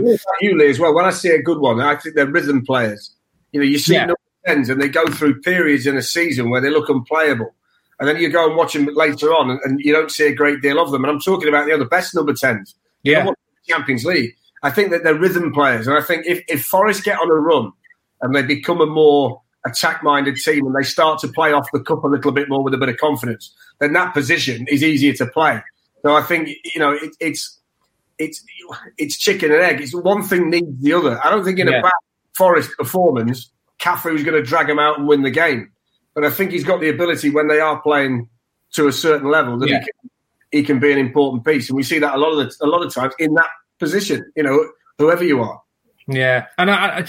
you 0.41 0.57
Leigh 0.57 0.71
as 0.71 0.79
well. 0.79 0.95
When 0.95 1.05
I 1.05 1.11
see 1.11 1.31
a 1.31 1.43
good 1.43 1.59
one, 1.59 1.81
I 1.81 1.97
think 1.97 2.15
they're 2.15 2.27
rhythm 2.27 2.65
players. 2.65 3.13
You 3.51 3.61
know, 3.61 3.67
you 3.67 3.79
see 3.79 3.95
yeah. 3.95 4.07
number 4.07 4.21
tens, 4.47 4.69
and 4.69 4.81
they 4.81 4.89
go 4.89 5.07
through 5.07 5.41
periods 5.41 5.89
in 5.89 5.97
a 5.97 6.03
season 6.03 6.51
where 6.51 6.61
they 6.61 6.71
look 6.71 6.89
unplayable, 6.89 7.53
and 7.99 8.09
then 8.09 8.19
you 8.19 8.31
go 8.31 8.47
and 8.47 8.57
watch 8.57 8.75
them 8.75 8.89
later 8.95 9.35
on, 9.35 9.51
and, 9.51 9.61
and 9.65 9.81
you 9.81 9.93
don't 9.93 10.11
see 10.11 10.29
a 10.29 10.35
great 10.35 10.63
deal 10.63 10.81
of 10.81 10.93
them. 10.93 11.05
And 11.05 11.11
I'm 11.11 11.21
talking 11.21 11.49
about 11.49 11.67
you 11.67 11.73
know 11.73 11.79
the 11.81 11.87
best 11.87 12.15
number 12.15 12.33
tens. 12.33 12.77
Yeah, 13.03 13.29
Champions 13.67 14.05
League. 14.05 14.37
I 14.63 14.71
think 14.71 14.91
that 14.91 15.03
they're 15.03 15.19
rhythm 15.19 15.53
players, 15.53 15.89
and 15.89 15.99
I 15.99 16.01
think 16.01 16.27
if 16.27 16.45
if 16.47 16.65
Forest 16.65 17.03
get 17.03 17.19
on 17.19 17.29
a 17.29 17.35
run 17.35 17.73
and 18.21 18.35
they 18.35 18.43
become 18.43 18.81
a 18.81 18.87
more 18.87 19.43
attack 19.65 20.03
minded 20.03 20.37
team 20.37 20.65
and 20.67 20.75
they 20.75 20.85
start 20.85 21.19
to 21.21 21.29
play 21.29 21.53
off 21.53 21.69
the 21.73 21.81
cup 21.81 22.05
a 22.05 22.07
little 22.07 22.33
bit 22.33 22.49
more 22.49 22.63
with 22.63 22.75
a 22.75 22.79
bit 22.79 22.89
of 22.89 22.97
confidence, 22.97 23.55
then 23.81 23.93
that 23.93 24.15
position 24.15 24.67
is 24.69 24.83
easier 24.83 25.13
to 25.15 25.27
play. 25.27 25.61
So 26.03 26.15
I 26.15 26.23
think 26.23 26.49
you 26.65 26.81
know 26.81 26.93
it, 26.93 27.17
it's 27.21 27.59
it's 28.19 28.45
it's 28.97 29.17
chicken 29.17 29.53
and 29.53 29.61
egg. 29.61 29.81
It's 29.81 29.95
one 29.95 30.23
thing 30.23 30.51
needs 30.51 30.81
the 30.81 30.93
other. 30.93 31.21
I 31.25 31.31
don't 31.31 31.45
think 31.45 31.59
in 31.59 31.69
yeah. 31.69 31.81
a 31.81 31.83
bad 31.83 31.93
Forest 32.35 32.71
performance, 32.77 33.51
Cafu 33.81 34.15
is 34.15 34.23
going 34.23 34.37
to 34.37 34.43
drag 34.43 34.69
him 34.69 34.79
out 34.79 34.99
and 34.99 35.09
win 35.09 35.23
the 35.23 35.31
game. 35.31 35.73
But 36.15 36.25
I 36.25 36.31
think 36.31 36.51
he's 36.51 36.65
got 36.65 36.81
the 36.81 36.91
ability 36.91 37.31
when 37.31 37.49
they 37.49 37.61
are 37.61 37.81
playing 37.81 38.29
to 38.73 38.89
a 38.89 38.93
certain 38.93 39.31
level 39.31 39.59
that 39.59 39.69
yeah. 39.69 39.81
he, 39.81 39.85
can, 39.85 40.11
he 40.53 40.63
can 40.63 40.79
be 40.79 40.93
an 40.93 40.99
important 40.99 41.45
piece, 41.47 41.71
and 41.71 41.77
we 41.77 41.83
see 41.83 41.99
that 41.99 42.15
a 42.15 42.19
lot 42.19 42.33
of 42.33 42.39
the, 42.39 42.65
a 42.65 42.69
lot 42.69 42.85
of 42.85 42.93
times 42.93 43.15
in 43.19 43.33
that 43.35 43.49
position. 43.79 44.31
You 44.37 44.43
know, 44.43 44.69
whoever 44.99 45.25
you 45.25 45.43
are. 45.43 45.61
Yeah, 46.09 46.47
and 46.57 46.71
I, 46.71 47.07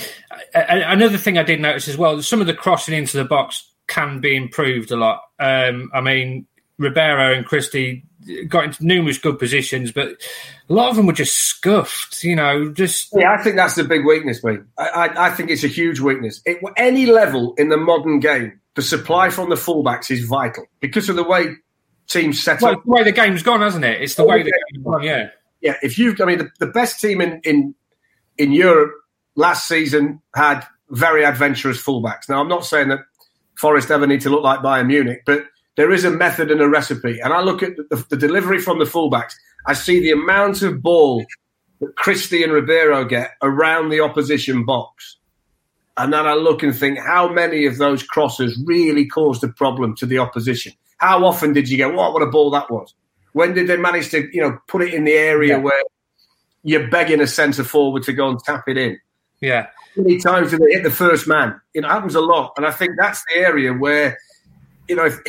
I, 0.55 0.61
I, 0.61 0.93
another 0.93 1.17
thing 1.17 1.37
I 1.37 1.43
did 1.43 1.61
notice 1.61 1.87
as 1.87 1.97
well, 1.97 2.21
some 2.21 2.41
of 2.41 2.47
the 2.47 2.53
crossing 2.53 2.95
into 2.95 3.17
the 3.17 3.25
box 3.25 3.69
can 3.87 4.19
be 4.19 4.35
improved 4.35 4.91
a 4.91 4.97
lot. 4.97 5.21
Um, 5.39 5.91
I 5.93 6.01
mean, 6.01 6.47
Ribeiro 6.77 7.33
and 7.33 7.45
Christie 7.45 8.03
got 8.47 8.65
into 8.65 8.85
numerous 8.85 9.17
good 9.17 9.39
positions, 9.39 9.91
but 9.91 10.09
a 10.69 10.73
lot 10.73 10.89
of 10.89 10.95
them 10.95 11.05
were 11.05 11.13
just 11.13 11.35
scuffed. 11.35 12.23
You 12.23 12.35
know, 12.35 12.71
just 12.71 13.09
yeah. 13.13 13.31
I 13.31 13.41
think 13.41 13.55
that's 13.55 13.75
the 13.75 13.83
big 13.83 14.05
weakness, 14.05 14.43
mate. 14.43 14.59
I, 14.77 14.89
I, 14.89 15.27
I 15.27 15.29
think 15.31 15.49
it's 15.49 15.63
a 15.63 15.67
huge 15.67 15.99
weakness. 15.99 16.41
At 16.47 16.57
any 16.75 17.05
level 17.05 17.53
in 17.57 17.69
the 17.69 17.77
modern 17.77 18.19
game, 18.19 18.59
the 18.75 18.81
supply 18.81 19.29
from 19.29 19.49
the 19.49 19.55
fullbacks 19.55 20.11
is 20.11 20.25
vital 20.25 20.65
because 20.79 21.09
of 21.09 21.15
the 21.15 21.23
way 21.23 21.55
teams 22.07 22.41
set 22.41 22.61
well, 22.61 22.73
up. 22.73 22.83
The 22.83 22.91
way 22.91 23.03
the 23.03 23.11
game's 23.11 23.43
gone, 23.43 23.61
hasn't 23.61 23.85
it? 23.85 24.01
It's 24.01 24.15
the 24.15 24.25
way 24.25 24.43
the 24.43 24.51
game's 24.51 24.83
gone. 24.83 25.03
Yeah, 25.03 25.29
yeah. 25.61 25.75
If 25.81 25.97
you've, 25.97 26.19
I 26.19 26.25
mean, 26.25 26.39
the, 26.39 26.49
the 26.59 26.67
best 26.67 26.99
team 26.99 27.21
in 27.21 27.41
in 27.43 27.75
in 28.37 28.51
Europe 28.51 28.93
last 29.35 29.67
season 29.67 30.21
had 30.35 30.65
very 30.89 31.23
adventurous 31.23 31.81
fullbacks. 31.81 32.29
Now, 32.29 32.41
I'm 32.41 32.47
not 32.47 32.65
saying 32.65 32.89
that 32.89 32.99
Forest 33.55 33.91
ever 33.91 34.07
need 34.07 34.21
to 34.21 34.29
look 34.29 34.43
like 34.43 34.59
Bayern 34.59 34.87
Munich, 34.87 35.23
but 35.25 35.45
there 35.75 35.91
is 35.91 36.05
a 36.05 36.11
method 36.11 36.51
and 36.51 36.61
a 36.61 36.69
recipe. 36.69 37.19
And 37.19 37.33
I 37.33 37.41
look 37.41 37.61
at 37.63 37.75
the, 37.77 38.05
the 38.09 38.17
delivery 38.17 38.59
from 38.59 38.79
the 38.79 38.85
fullbacks. 38.85 39.33
I 39.65 39.73
see 39.73 39.99
the 39.99 40.11
amount 40.11 40.61
of 40.61 40.81
ball 40.81 41.25
that 41.79 41.95
Christie 41.95 42.43
and 42.43 42.53
Ribeiro 42.53 43.05
get 43.05 43.31
around 43.41 43.89
the 43.89 43.99
opposition 43.99 44.65
box. 44.65 45.17
And 45.97 46.13
then 46.13 46.27
I 46.27 46.33
look 46.33 46.63
and 46.63 46.75
think, 46.75 46.99
how 46.99 47.31
many 47.31 47.65
of 47.65 47.77
those 47.77 48.03
crosses 48.03 48.61
really 48.65 49.07
caused 49.07 49.43
a 49.43 49.49
problem 49.49 49.95
to 49.97 50.05
the 50.05 50.19
opposition? 50.19 50.73
How 50.97 51.25
often 51.25 51.53
did 51.53 51.69
you 51.69 51.77
go, 51.77 51.91
what, 51.91 52.13
what 52.13 52.23
a 52.23 52.27
ball 52.27 52.51
that 52.51 52.71
was? 52.71 52.93
When 53.33 53.53
did 53.53 53.67
they 53.67 53.77
manage 53.77 54.09
to, 54.11 54.27
you 54.33 54.41
know, 54.41 54.57
put 54.67 54.81
it 54.81 54.93
in 54.93 55.03
the 55.03 55.13
area 55.13 55.57
yeah. 55.57 55.63
where 55.63 55.83
you're 56.63 56.87
begging 56.89 57.21
a 57.21 57.27
centre 57.27 57.63
forward 57.63 58.03
to 58.03 58.13
go 58.13 58.29
and 58.29 58.39
tap 58.39 58.63
it 58.67 58.77
in. 58.77 58.99
Yeah. 59.41 59.67
How 59.95 60.01
many 60.01 60.17
times 60.17 60.51
do 60.51 60.57
they 60.57 60.71
hit 60.71 60.83
the 60.83 60.91
first 60.91 61.27
man? 61.27 61.59
It 61.73 61.83
happens 61.83 62.15
a 62.15 62.21
lot. 62.21 62.53
And 62.57 62.65
I 62.65 62.71
think 62.71 62.93
that's 62.97 63.23
the 63.25 63.39
area 63.39 63.73
where, 63.73 64.17
you 64.87 64.95
know, 64.95 65.05
if, 65.05 65.19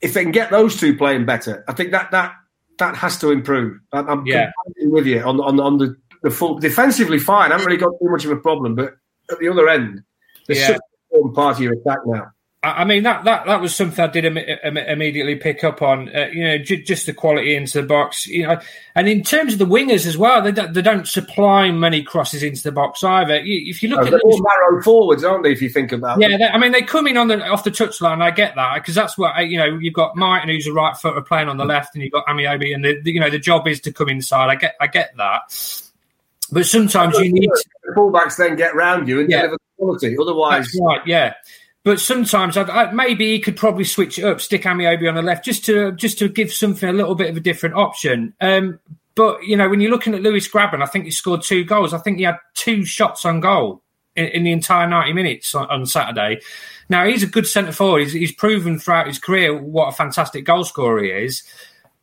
if 0.00 0.14
they 0.14 0.22
can 0.22 0.32
get 0.32 0.50
those 0.50 0.76
two 0.76 0.96
playing 0.96 1.26
better, 1.26 1.64
I 1.68 1.72
think 1.72 1.90
that 1.92 2.10
that 2.10 2.34
that 2.78 2.94
has 2.96 3.18
to 3.20 3.30
improve. 3.30 3.78
I'm 3.92 4.26
yeah. 4.26 4.52
with 4.82 5.06
you 5.06 5.22
on, 5.22 5.40
on, 5.40 5.58
on 5.58 5.78
the, 5.78 5.96
the 6.22 6.30
full 6.30 6.58
defensively 6.58 7.18
fine. 7.18 7.50
I 7.50 7.54
haven't 7.54 7.66
really 7.66 7.78
got 7.78 7.92
too 7.98 8.10
much 8.10 8.26
of 8.26 8.30
a 8.30 8.36
problem, 8.36 8.74
but 8.74 8.96
at 9.30 9.38
the 9.38 9.48
other 9.48 9.68
end, 9.68 10.02
there's 10.46 10.60
yeah. 10.60 10.66
such 10.66 10.80
important 11.10 11.34
part 11.34 11.56
of 11.56 11.62
your 11.62 11.72
attack 11.72 11.98
now. 12.04 12.30
I 12.72 12.84
mean 12.84 13.02
that, 13.02 13.24
that 13.24 13.46
that 13.46 13.60
was 13.60 13.74
something 13.74 14.02
I 14.02 14.08
did 14.08 14.24
Im- 14.24 14.36
Im- 14.38 14.76
immediately 14.76 15.36
pick 15.36 15.64
up 15.64 15.82
on. 15.82 16.08
Uh, 16.14 16.28
you 16.32 16.44
know, 16.44 16.58
j- 16.58 16.82
just 16.82 17.06
the 17.06 17.12
quality 17.12 17.54
into 17.54 17.80
the 17.80 17.86
box. 17.86 18.26
You 18.26 18.46
know, 18.46 18.60
and 18.94 19.08
in 19.08 19.22
terms 19.22 19.52
of 19.52 19.58
the 19.58 19.66
wingers 19.66 20.06
as 20.06 20.16
well, 20.16 20.42
they 20.42 20.52
don't, 20.52 20.72
they 20.72 20.82
don't 20.82 21.06
supply 21.06 21.70
many 21.70 22.02
crosses 22.02 22.42
into 22.42 22.62
the 22.62 22.72
box 22.72 23.04
either. 23.04 23.38
You, 23.40 23.70
if 23.70 23.82
you 23.82 23.88
look 23.88 24.00
no, 24.00 24.06
at 24.06 24.10
they're 24.10 24.20
all 24.20 24.42
narrow 24.42 24.82
forwards, 24.82 25.24
aren't 25.24 25.44
they? 25.44 25.52
If 25.52 25.62
you 25.62 25.68
think 25.68 25.92
about 25.92 26.20
yeah, 26.20 26.36
they, 26.36 26.44
I 26.44 26.58
mean 26.58 26.72
they 26.72 26.82
come 26.82 27.06
in 27.06 27.16
on 27.16 27.28
the 27.28 27.44
off 27.46 27.64
the 27.64 27.70
touchline. 27.70 28.22
I 28.22 28.30
get 28.30 28.54
that 28.54 28.74
because 28.76 28.94
that's 28.94 29.16
what 29.18 29.36
you 29.46 29.58
know. 29.58 29.78
You've 29.78 29.94
got 29.94 30.16
Martin 30.16 30.48
who's 30.48 30.66
a 30.66 30.72
right 30.72 30.96
footer 30.96 31.22
playing 31.22 31.48
on 31.48 31.56
the 31.56 31.64
left, 31.64 31.94
and 31.94 32.02
you've 32.02 32.12
got 32.12 32.26
Ameobi, 32.26 32.74
and 32.74 32.84
the, 32.84 33.00
the, 33.00 33.12
you 33.12 33.20
know 33.20 33.30
the 33.30 33.38
job 33.38 33.66
is 33.68 33.80
to 33.82 33.92
come 33.92 34.08
inside. 34.08 34.48
I 34.48 34.54
get 34.54 34.74
I 34.80 34.86
get 34.86 35.16
that. 35.16 35.82
But 36.52 36.64
sometimes 36.66 37.18
you 37.18 37.32
need 37.32 37.50
the 37.50 37.92
fullbacks 37.96 38.36
then 38.36 38.56
get 38.56 38.74
round 38.74 39.08
you 39.08 39.20
and 39.20 39.30
Yeah. 39.30 39.42
deliver 39.42 39.58
quality. 39.78 40.16
Otherwise, 40.20 40.66
That's 40.66 40.80
right, 40.80 41.00
yeah. 41.06 41.34
But 41.86 42.00
sometimes 42.00 42.56
I'd, 42.56 42.68
I, 42.68 42.90
maybe 42.90 43.30
he 43.30 43.38
could 43.38 43.56
probably 43.56 43.84
switch 43.84 44.18
it 44.18 44.24
up, 44.24 44.40
stick 44.40 44.62
Ameobi 44.62 45.08
on 45.08 45.14
the 45.14 45.22
left, 45.22 45.44
just 45.44 45.64
to 45.66 45.92
just 45.92 46.18
to 46.18 46.28
give 46.28 46.52
something 46.52 46.88
a 46.88 46.92
little 46.92 47.14
bit 47.14 47.30
of 47.30 47.36
a 47.36 47.40
different 47.40 47.76
option. 47.76 48.34
Um, 48.40 48.80
but 49.14 49.44
you 49.44 49.56
know, 49.56 49.68
when 49.68 49.80
you're 49.80 49.92
looking 49.92 50.12
at 50.12 50.20
Lewis 50.20 50.48
Grabban, 50.48 50.82
I 50.82 50.86
think 50.86 51.04
he 51.04 51.12
scored 51.12 51.42
two 51.42 51.64
goals. 51.64 51.94
I 51.94 51.98
think 51.98 52.18
he 52.18 52.24
had 52.24 52.38
two 52.54 52.84
shots 52.84 53.24
on 53.24 53.38
goal 53.38 53.82
in, 54.16 54.24
in 54.24 54.42
the 54.42 54.50
entire 54.50 54.88
90 54.88 55.12
minutes 55.12 55.54
on, 55.54 55.70
on 55.70 55.86
Saturday. 55.86 56.40
Now 56.88 57.06
he's 57.06 57.22
a 57.22 57.28
good 57.28 57.46
centre 57.46 57.70
forward. 57.70 58.02
He's, 58.02 58.12
he's 58.14 58.32
proven 58.32 58.80
throughout 58.80 59.06
his 59.06 59.20
career 59.20 59.56
what 59.56 59.86
a 59.86 59.92
fantastic 59.92 60.44
goal 60.44 60.64
scorer 60.64 61.04
he 61.04 61.10
is. 61.10 61.44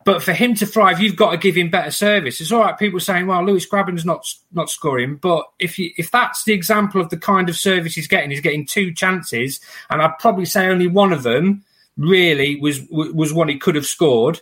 But 0.06 0.22
for 0.22 0.34
him 0.34 0.56
to 0.56 0.66
thrive, 0.66 1.00
you've 1.00 1.16
got 1.16 1.32
to 1.32 1.38
give 1.38 1.56
him 1.56 1.70
better 1.70 1.92
service. 1.92 2.42
It's 2.42 2.52
all 2.52 2.62
right, 2.62 2.78
people 2.78 3.00
saying, 3.00 3.28
"Well, 3.28 3.46
Lewis 3.46 3.66
Grabban's 3.66 4.06
not 4.06 4.26
not 4.52 4.70
scoring," 4.70 5.16
but 5.16 5.46
if 5.60 5.80
you, 5.80 5.92
if 5.98 6.12
that's 6.12 6.44
the 6.44 6.54
example 6.54 7.00
of 7.00 7.10
the 7.10 7.18
kind 7.18 7.48
of 7.48 7.58
service 7.58 7.96
he's 7.96 8.08
getting, 8.08 8.32
he's 8.32 8.42
getting 8.42 8.66
two 8.66 8.94
chances, 8.94 9.60
and 9.90 10.02
I'd 10.02 10.18
probably 10.20 10.46
say 10.46 10.68
only 10.68 10.88
one 10.88 11.14
of 11.14 11.24
them 11.24 11.64
really 11.98 12.60
was 12.60 12.82
was 12.90 13.34
one 13.34 13.48
he 13.48 13.58
could 13.58 13.76
have 13.76 13.86
scored. 13.86 14.42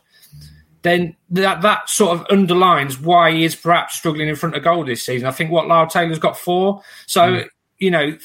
Then 0.84 1.16
that 1.30 1.62
that 1.62 1.90
sort 1.90 2.18
of 2.18 2.26
underlines 2.32 3.00
why 3.00 3.32
he 3.32 3.44
is 3.44 3.56
perhaps 3.56 3.96
struggling 3.96 4.30
in 4.30 4.36
front 4.36 4.56
of 4.56 4.64
goal 4.64 4.84
this 4.84 5.06
season. 5.06 5.28
I 5.28 5.32
think 5.32 5.52
what 5.52 5.68
Lyle 5.68 5.88
Taylor's 5.88 6.20
got 6.20 6.38
four, 6.38 6.82
so. 7.08 7.22
Mm. 7.22 7.48
You 7.78 7.90
know, 7.90 8.16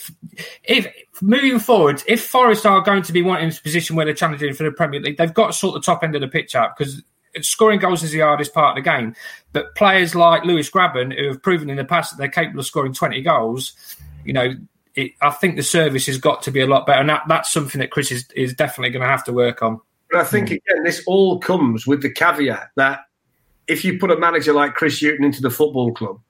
if 0.64 0.92
moving 1.22 1.58
forward, 1.58 2.02
if 2.06 2.22
Forest 2.22 2.66
are 2.66 2.82
going 2.82 3.02
to 3.04 3.12
be 3.14 3.22
wanting 3.22 3.48
a 3.48 3.54
position 3.54 3.96
where 3.96 4.04
they're 4.04 4.14
challenging 4.14 4.52
for 4.52 4.64
the 4.64 4.70
Premier 4.70 5.00
League, 5.00 5.16
they've 5.16 5.32
got 5.32 5.46
to 5.46 5.52
sort 5.54 5.72
the 5.72 5.80
top 5.80 6.04
end 6.04 6.14
of 6.14 6.20
the 6.20 6.28
pitch 6.28 6.54
out 6.54 6.76
because 6.76 7.02
scoring 7.44 7.78
goals 7.78 8.02
is 8.02 8.12
the 8.12 8.20
hardest 8.20 8.54
part 8.54 8.76
of 8.76 8.84
the 8.84 8.90
game. 8.90 9.14
But 9.52 9.74
players 9.74 10.14
like 10.14 10.44
Lewis 10.44 10.70
Grabban, 10.70 11.16
who 11.16 11.28
have 11.28 11.42
proven 11.42 11.70
in 11.70 11.76
the 11.76 11.84
past 11.84 12.10
that 12.10 12.18
they're 12.18 12.28
capable 12.28 12.60
of 12.60 12.66
scoring 12.66 12.92
20 12.92 13.22
goals, 13.22 13.72
you 14.24 14.32
know, 14.32 14.54
it, 14.94 15.12
I 15.20 15.30
think 15.30 15.56
the 15.56 15.62
service 15.62 16.06
has 16.06 16.18
got 16.18 16.42
to 16.42 16.50
be 16.50 16.60
a 16.60 16.66
lot 16.66 16.86
better. 16.86 17.00
And 17.00 17.08
that, 17.10 17.22
that's 17.28 17.52
something 17.52 17.80
that 17.80 17.90
Chris 17.90 18.10
is, 18.10 18.28
is 18.34 18.54
definitely 18.54 18.90
going 18.90 19.02
to 19.02 19.08
have 19.08 19.24
to 19.24 19.32
work 19.32 19.62
on. 19.62 19.80
But 20.10 20.20
I 20.20 20.24
think 20.24 20.48
mm. 20.48 20.52
again, 20.52 20.84
this 20.84 21.02
all 21.06 21.38
comes 21.38 21.86
with 21.86 22.02
the 22.02 22.10
caveat 22.10 22.70
that 22.76 23.00
if 23.66 23.84
you 23.84 23.98
put 23.98 24.10
a 24.10 24.16
manager 24.16 24.52
like 24.52 24.74
Chris 24.74 25.00
Hughton 25.00 25.24
into 25.24 25.42
the 25.42 25.50
football 25.50 25.92
club, 25.92 26.20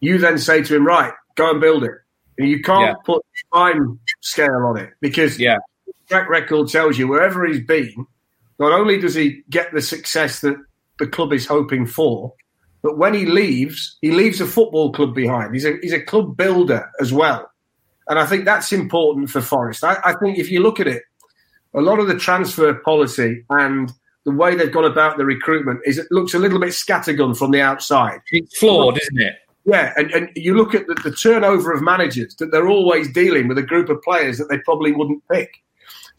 you 0.00 0.18
then 0.18 0.38
say 0.38 0.62
to 0.62 0.76
him, 0.76 0.84
"Right, 0.84 1.12
go 1.36 1.50
and 1.50 1.60
build 1.60 1.84
it." 1.84 1.92
And 2.38 2.48
you 2.48 2.60
can't 2.60 2.88
Yeah. 2.88 2.94
put 3.04 3.24
time 3.54 4.00
scale 4.20 4.66
on 4.66 4.76
it 4.76 4.90
because 5.00 5.38
Yeah. 5.38 5.58
track 6.08 6.28
record 6.28 6.68
tells 6.68 6.98
you 6.98 7.06
wherever 7.06 7.46
he's 7.46 7.64
been, 7.64 8.06
not 8.62 8.72
only 8.72 8.98
does 8.98 9.14
he 9.14 9.42
get 9.50 9.72
the 9.72 9.82
success 9.82 10.40
that 10.40 10.56
the 10.98 11.06
club 11.06 11.32
is 11.32 11.46
hoping 11.46 11.86
for, 11.86 12.32
but 12.82 12.98
when 12.98 13.14
he 13.14 13.26
leaves, 13.26 13.98
he 14.00 14.10
leaves 14.10 14.40
a 14.40 14.46
football 14.46 14.92
club 14.92 15.14
behind. 15.14 15.54
He's 15.54 15.64
a 15.64 15.76
he's 15.82 15.92
a 15.92 16.00
club 16.00 16.36
builder 16.36 16.90
as 17.00 17.12
well, 17.12 17.50
and 18.08 18.18
I 18.18 18.26
think 18.26 18.44
that's 18.44 18.72
important 18.72 19.30
for 19.30 19.40
Forest. 19.40 19.84
I, 19.84 19.98
I 20.04 20.14
think 20.14 20.38
if 20.38 20.50
you 20.50 20.62
look 20.62 20.80
at 20.80 20.86
it, 20.86 21.02
a 21.74 21.80
lot 21.80 21.98
of 21.98 22.08
the 22.08 22.18
transfer 22.18 22.74
policy 22.74 23.44
and 23.50 23.92
the 24.24 24.32
way 24.32 24.54
they've 24.54 24.72
gone 24.72 24.84
about 24.84 25.16
the 25.16 25.24
recruitment 25.24 25.80
is 25.84 25.98
it 25.98 26.06
looks 26.10 26.34
a 26.34 26.38
little 26.38 26.60
bit 26.60 26.70
scattergun 26.70 27.36
from 27.36 27.50
the 27.50 27.60
outside. 27.60 28.20
It's 28.30 28.56
flawed, 28.58 29.00
isn't 29.00 29.20
it? 29.20 29.34
Yeah, 29.64 29.92
and, 29.96 30.10
and 30.10 30.28
you 30.34 30.56
look 30.56 30.74
at 30.74 30.86
the, 30.86 30.94
the 30.94 31.12
turnover 31.12 31.72
of 31.72 31.82
managers 31.82 32.34
that 32.36 32.50
they're 32.50 32.68
always 32.68 33.12
dealing 33.12 33.48
with 33.48 33.58
a 33.58 33.62
group 33.62 33.88
of 33.88 34.02
players 34.02 34.38
that 34.38 34.48
they 34.48 34.58
probably 34.58 34.92
wouldn't 34.92 35.22
pick. 35.30 35.50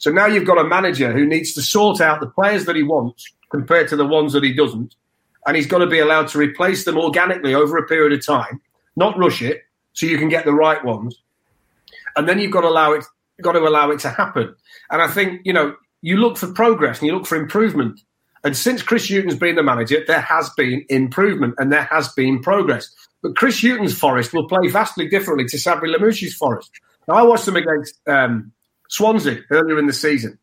So 0.03 0.11
now 0.11 0.25
you've 0.25 0.43
got 0.43 0.57
a 0.57 0.65
manager 0.65 1.13
who 1.13 1.25
needs 1.25 1.53
to 1.53 1.61
sort 1.61 2.01
out 2.01 2.19
the 2.19 2.27
players 2.27 2.65
that 2.65 2.75
he 2.75 2.83
wants 2.83 3.25
compared 3.49 3.87
to 3.87 3.95
the 3.95 4.05
ones 4.05 4.33
that 4.33 4.43
he 4.43 4.53
doesn't, 4.53 4.95
and 5.47 5.55
he's 5.55 5.65
got 5.65 5.77
to 5.77 5.87
be 5.87 5.99
allowed 5.99 6.27
to 6.27 6.37
replace 6.37 6.83
them 6.83 6.97
organically 6.97 7.53
over 7.55 7.77
a 7.77 7.87
period 7.87 8.11
of 8.11 8.25
time, 8.25 8.59
not 8.97 9.17
rush 9.17 9.41
it, 9.41 9.61
so 9.93 10.05
you 10.05 10.17
can 10.17 10.27
get 10.27 10.43
the 10.43 10.51
right 10.51 10.83
ones, 10.83 11.21
and 12.17 12.27
then 12.27 12.37
you've 12.37 12.51
got 12.51 12.61
to 12.61 12.67
allow 12.67 12.91
it, 12.91 13.05
got 13.41 13.53
to 13.53 13.59
allow 13.59 13.91
it 13.91 13.99
to 14.01 14.09
happen. 14.09 14.53
And 14.91 15.01
I 15.01 15.07
think 15.07 15.39
you 15.45 15.53
know 15.53 15.73
you 16.01 16.17
look 16.17 16.35
for 16.35 16.51
progress 16.51 16.99
and 16.99 17.07
you 17.07 17.13
look 17.13 17.25
for 17.25 17.37
improvement. 17.37 18.01
And 18.43 18.57
since 18.57 18.81
Chris 18.81 19.09
Hughton's 19.09 19.37
been 19.37 19.55
the 19.55 19.63
manager, 19.63 20.03
there 20.05 20.19
has 20.19 20.49
been 20.57 20.85
improvement 20.89 21.55
and 21.59 21.71
there 21.71 21.85
has 21.85 22.09
been 22.09 22.41
progress. 22.41 22.93
But 23.21 23.37
Chris 23.37 23.63
Hughton's 23.63 23.97
Forest 23.97 24.33
will 24.33 24.49
play 24.49 24.67
vastly 24.67 25.07
differently 25.07 25.45
to 25.45 25.55
Sabri 25.55 25.95
Lamouchi's 25.95 26.35
Forest. 26.35 26.71
Now, 27.07 27.13
I 27.13 27.21
watched 27.21 27.45
them 27.45 27.55
against 27.55 27.97
um, 28.05 28.51
Swansea 28.93 29.39
earlier 29.49 29.79
in 29.79 29.87
the 29.87 29.93
season, 29.93 30.37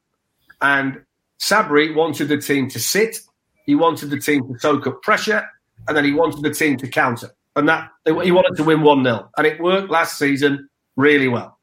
and 0.61 1.01
Sabri 1.39 1.95
wanted 1.95 2.27
the 2.27 2.37
team 2.37 2.69
to 2.71 2.81
sit, 2.81 3.17
he 3.65 3.77
wanted 3.77 4.11
the 4.11 4.19
team 4.19 4.43
to 4.49 4.59
soak 4.59 4.89
up 4.89 5.03
pressure, 5.03 5.47
and 5.87 5.97
then 5.97 6.05
he 6.05 6.13
wanted 6.13 6.43
the 6.43 6.51
team 6.53 6.77
to 6.79 6.89
counter. 6.89 7.31
And 7.55 7.69
that 7.69 7.91
he 8.05 8.33
wanted 8.33 8.57
to 8.57 8.65
win 8.65 8.83
1 8.83 9.05
0. 9.05 9.31
And 9.37 9.47
it 9.47 9.61
worked 9.61 9.91
last 9.91 10.19
season 10.19 10.69
really 10.97 11.29
well. 11.29 11.59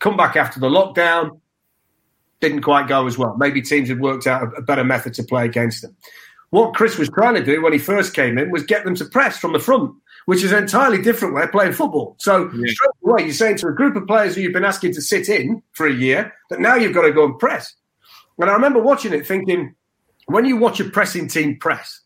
Come 0.00 0.16
back 0.16 0.34
after 0.34 0.58
the 0.58 0.68
lockdown, 0.68 1.40
didn't 2.40 2.62
quite 2.62 2.88
go 2.88 3.06
as 3.06 3.16
well. 3.16 3.36
Maybe 3.38 3.62
teams 3.62 3.88
had 3.88 4.00
worked 4.00 4.26
out 4.26 4.42
a, 4.42 4.46
a 4.56 4.62
better 4.62 4.82
method 4.82 5.14
to 5.14 5.22
play 5.22 5.44
against 5.44 5.82
them. 5.82 5.96
What 6.50 6.74
Chris 6.74 6.98
was 6.98 7.08
trying 7.10 7.34
to 7.34 7.44
do 7.44 7.62
when 7.62 7.72
he 7.72 7.78
first 7.78 8.12
came 8.12 8.38
in 8.38 8.50
was 8.50 8.64
get 8.64 8.84
them 8.84 8.96
to 8.96 9.04
press 9.04 9.38
from 9.38 9.52
the 9.52 9.60
front, 9.60 9.94
which 10.26 10.42
is 10.42 10.52
an 10.52 10.62
entirely 10.62 11.00
different 11.00 11.34
way 11.34 11.42
of 11.42 11.52
playing 11.52 11.72
football. 11.72 12.16
So 12.18 12.48
straight 12.50 12.90
away, 13.04 13.24
you're 13.24 13.32
saying 13.32 13.56
to 13.58 13.68
a 13.68 13.74
group 13.74 13.96
of 13.96 14.06
players 14.06 14.34
who 14.34 14.42
you've 14.42 14.52
been 14.52 14.64
asking 14.64 14.94
to 14.94 15.02
sit 15.02 15.28
in 15.28 15.62
for 15.72 15.86
a 15.86 15.92
year 15.92 16.32
that 16.50 16.60
now 16.60 16.74
you've 16.74 16.94
got 16.94 17.02
to 17.02 17.12
go 17.12 17.24
and 17.24 17.38
press. 17.38 17.74
And 18.38 18.48
I 18.48 18.54
remember 18.54 18.80
watching 18.80 19.12
it 19.12 19.26
thinking, 19.26 19.74
when 20.26 20.44
you 20.44 20.56
watch 20.56 20.80
a 20.80 20.84
pressing 20.84 21.28
team 21.28 21.58
press, 21.58 22.00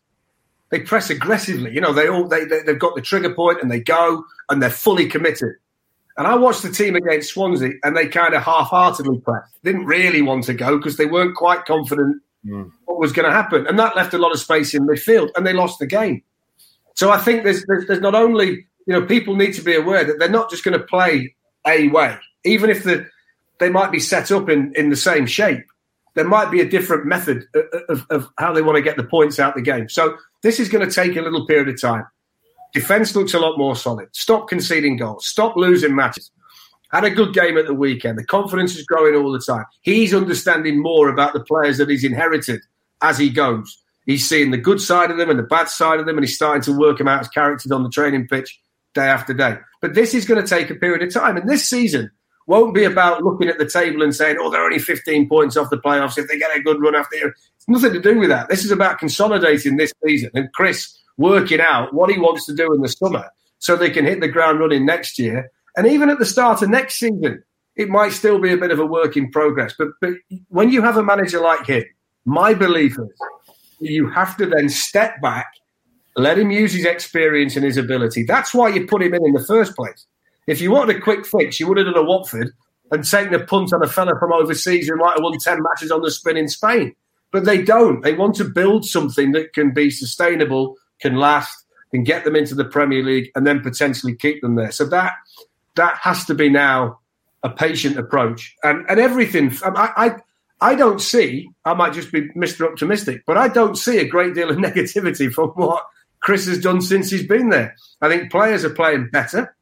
they 0.71 0.81
press 0.81 1.11
aggressively. 1.11 1.73
You 1.73 1.81
know, 1.81 1.93
they 1.93 2.09
all 2.09 2.27
they, 2.27 2.45
they 2.45 2.63
they've 2.63 2.79
got 2.79 2.97
the 2.97 3.03
trigger 3.03 3.33
point 3.33 3.61
and 3.63 3.71
they 3.71 3.81
go 3.81 4.25
and 4.49 4.63
they're 4.63 4.71
fully 4.71 5.07
committed. 5.07 5.55
And 6.17 6.27
I 6.27 6.35
watched 6.37 6.63
the 6.63 6.71
team 6.71 6.95
against 6.95 7.31
Swansea 7.31 7.73
and 7.83 7.97
they 7.97 8.07
kind 8.07 8.35
of 8.35 8.43
half-heartedly 8.43 9.19
pressed. 9.21 9.63
Didn't 9.63 9.85
really 9.85 10.23
want 10.23 10.45
to 10.45 10.55
go 10.55 10.77
because 10.77 10.97
they 10.97 11.07
weren't 11.07 11.37
quite 11.37 11.65
confident 11.65 12.23
hmm. 12.45 12.65
what 12.85 12.99
was 12.99 13.13
going 13.13 13.27
to 13.27 13.33
happen, 13.33 13.67
and 13.67 13.79
that 13.79 13.97
left 13.97 14.15
a 14.15 14.19
lot 14.19 14.33
of 14.33 14.41
space 14.41 14.75
in 14.75 14.87
midfield, 14.87 15.31
and 15.37 15.47
they 15.47 15.53
lost 15.53 15.79
the 15.79 15.87
game. 15.87 16.23
So 16.95 17.11
I 17.11 17.19
think 17.19 17.45
there's 17.45 17.65
there's, 17.67 17.87
there's 17.87 18.01
not 18.01 18.15
only 18.15 18.67
you 18.87 18.93
know 18.93 19.05
people 19.05 19.37
need 19.37 19.55
to 19.55 19.63
be 19.63 19.75
aware 19.75 20.05
that 20.05 20.19
they're 20.19 20.29
not 20.29 20.51
just 20.51 20.65
going 20.65 20.79
to 20.79 20.85
play 20.85 21.35
a 21.67 21.89
way, 21.89 22.17
even 22.45 22.71
if 22.71 22.85
the 22.85 23.07
they 23.59 23.69
might 23.69 23.93
be 23.93 24.01
set 24.01 24.33
up 24.33 24.49
in 24.49 24.73
in 24.75 24.91
the 24.91 24.97
same 24.97 25.27
shape. 25.27 25.65
There 26.15 26.25
might 26.25 26.53
be 26.53 26.61
a 26.61 26.69
different 26.69 27.07
method 27.07 27.45
of, 27.89 28.07
of, 28.09 28.29
how 28.39 28.53
they 28.53 28.63
want 28.63 28.77
to 28.77 28.83
get 28.83 28.97
the 28.97 29.03
points 29.03 29.41
out 29.41 29.57
the 29.57 29.61
game. 29.61 29.89
So 29.89 30.17
this 30.43 30.61
is 30.61 30.69
going 30.69 30.89
to 30.89 30.95
take 30.95 31.17
a 31.17 31.21
little 31.21 31.45
period 31.45 31.69
of 31.69 31.81
time. 31.81 32.07
Defense 32.73 33.17
looks 33.17 33.35
a 33.35 33.41
lot 33.41 33.59
more 33.59 33.75
solid. 33.75 34.09
Stop 34.13 34.47
conceding 34.49 34.97
goals. 34.97 35.27
Stop 35.27 35.57
losing 35.57 35.97
matches. 35.97 36.31
Had 36.93 37.03
a 37.03 37.11
good 37.11 37.35
game 37.35 37.59
at 37.59 37.67
the 37.67 37.75
weekend. 37.75 38.17
The 38.17 38.25
confidence 38.25 38.77
is 38.77 38.85
growing 38.85 39.17
all 39.17 39.33
the 39.33 39.41
time. 39.41 39.65
He's 39.83 40.15
understanding 40.15 40.81
more 40.81 41.09
about 41.09 41.33
the 41.33 41.41
players 41.41 41.79
that 41.79 41.89
he's 41.89 42.05
inherited 42.05 42.61
as 43.03 43.19
he 43.19 43.31
goes. 43.31 43.84
He's 44.07 44.29
seeing 44.29 44.51
the 44.51 44.59
good 44.59 44.81
side 44.81 45.11
of 45.11 45.17
them 45.17 45.31
and 45.31 45.39
the 45.39 45.45
bad 45.45 45.69
side 45.69 46.01
of 46.01 46.07
them, 46.07 46.17
and 46.17 46.27
he's 46.27 46.37
starting 46.37 46.63
to 46.63 46.79
work 46.79 46.99
them 46.99 47.09
out 47.09 47.21
as 47.21 47.29
characters 47.29 47.73
on 47.73 47.83
the 47.83 47.91
training 47.91 48.29
pitch 48.29 48.61
day 48.95 49.07
after 49.07 49.35
day. 49.35 49.57
But 49.81 49.95
this 49.95 50.15
is 50.15 50.25
going 50.25 50.43
to 50.43 50.49
take 50.49 50.71
a 50.71 50.75
period 50.75 51.03
of 51.03 51.13
time. 51.13 51.37
And 51.37 51.49
this 51.49 51.69
season 51.69 52.11
won't 52.47 52.75
be 52.75 52.85
about 52.85 53.23
looking 53.23 53.49
at 53.49 53.59
the 53.59 53.69
table 53.69 54.03
and 54.03 54.15
saying, 54.15 54.37
oh, 54.39 54.51
they're 54.51 54.65
only 54.65 54.79
15 54.79 55.29
points 55.29 55.57
off 55.57 55.71
the 55.71 55.79
playoffs 55.79 56.19
if 56.19 56.29
they 56.29 56.39
get 56.39 56.57
a 56.57 56.61
good 56.61 56.81
run 56.81 56.95
after 56.95 57.17
year. 57.17 57.35
It's 57.57 57.69
nothing 57.69 57.93
to 57.93 58.01
do 58.01 58.19
with 58.19 58.29
that. 58.29 58.49
This 58.49 58.65
is 58.65 58.71
about 58.71 58.99
consolidating 58.99 59.77
this 59.77 59.93
season 60.05 60.31
and 60.35 60.53
Chris 60.53 60.99
working 61.17 61.61
out 61.61 61.95
what 61.95 62.11
he 62.11 62.19
wants 62.19 62.45
to 62.47 62.55
do 62.55 62.73
in 62.75 62.83
the 62.83 62.89
summer 62.89 63.31
so 63.59 63.77
they 63.77 63.91
can 63.91 64.05
hit 64.05 64.21
the 64.21 64.29
ground 64.29 64.61
running 64.61 64.85
next 64.85 65.19
year. 65.19 65.51
And 65.77 65.87
even 65.87 66.11
at 66.11 66.19
the 66.19 66.27
start 66.27 66.61
of 66.63 66.69
next 66.69 66.99
season, 66.99 67.43
it 67.77 67.89
might 67.89 68.13
still 68.13 68.39
be 68.39 68.53
a 68.53 68.57
bit 68.57 68.71
of 68.71 68.79
a 68.79 68.87
work 68.87 69.17
in 69.17 69.31
progress. 69.31 69.75
But, 69.77 69.89
but 70.01 70.15
when 70.49 70.71
you 70.71 70.83
have 70.83 70.97
a 70.97 71.03
manager 71.03 71.41
like 71.41 71.67
him, 71.67 71.85
my 72.25 72.55
belief 72.55 72.99
is 72.99 73.09
you 73.81 74.09
have 74.11 74.37
to 74.39 74.47
then 74.47 74.69
step 74.69 75.21
back, 75.21 75.47
let 76.17 76.39
him 76.39 76.51
use 76.51 76.73
his 76.73 76.85
experience 76.85 77.57
and 77.57 77.65
his 77.65 77.77
ability. 77.77 78.25
That's 78.25 78.55
why 78.55 78.69
you 78.69 78.87
put 78.87 79.03
him 79.03 79.15
in 79.15 79.25
in 79.27 79.33
the 79.33 79.45
first 79.45 79.75
place. 79.75 80.07
If 80.47 80.61
you 80.61 80.71
wanted 80.71 80.97
a 80.97 81.01
quick 81.01 81.27
fix, 81.27 81.59
you 81.59 81.67
would 81.69 81.79
have 81.79 81.87
done 81.87 81.97
a 81.97 82.03
Watford 82.03 82.53
and 82.91 83.05
taken 83.05 83.35
a 83.35 83.45
punt 83.45 83.73
on 83.73 83.83
a 83.83 83.89
fella 83.89 84.19
from 84.19 84.33
overseas 84.33 84.89
who 84.89 84.97
might 84.97 85.15
have 85.15 85.23
won 85.23 85.39
10 85.39 85.63
matches 85.63 85.91
on 85.91 86.03
the 86.03 86.11
spin 86.11 86.37
in 86.37 86.49
Spain. 86.49 86.95
But 87.33 87.45
they 87.45 87.63
don't. 87.63 88.03
They 88.03 88.13
want 88.13 88.37
to 88.37 88.45
build 88.45 88.85
something 88.85 89.33
that 89.33 89.55
can 89.55 89.73
be 89.73 89.91
sustainable, 89.91 90.77
can 91.01 91.17
last, 91.17 91.65
can 91.91 92.05
get 92.05 92.25
them 92.25 92.37
into 92.37 92.55
the 92.55 92.65
Premier 92.65 93.03
League, 93.03 93.31
and 93.35 93.47
then 93.47 93.61
potentially 93.61 94.15
keep 94.15 94.41
them 94.43 94.55
there. 94.55 94.71
So 94.71 94.85
that 94.87 95.13
that 95.75 95.97
has 95.97 96.25
to 96.27 96.35
be 96.35 96.49
now 96.49 97.01
a 97.43 97.51
patient 97.51 97.99
approach, 97.99 98.55
and 98.63 98.85
and 98.89 99.01
everything. 99.01 99.53
I, 99.65 99.91
I 99.97 100.17
I 100.65 100.75
don't 100.75 100.99
see. 100.99 101.51
I 101.67 101.75
might 101.75 101.93
just 101.93 102.11
be 102.11 102.31
Mister 102.35 102.67
Optimistic, 102.67 103.25
but 103.27 103.37
I 103.37 103.49
don't 103.49 103.77
see 103.77 103.99
a 103.99 104.09
great 104.09 104.33
deal 104.35 104.49
of 104.49 104.57
negativity 104.69 105.31
from 105.31 105.51
what 105.51 105.85
Chris 106.21 106.47
has 106.47 106.59
done 106.59 106.81
since 106.81 107.11
he's 107.11 107.27
been 107.27 107.51
there. 107.51 107.77
I 108.01 108.09
think 108.09 108.33
players 108.33 108.65
are 108.65 108.71
playing 108.71 109.11
better. 109.13 109.55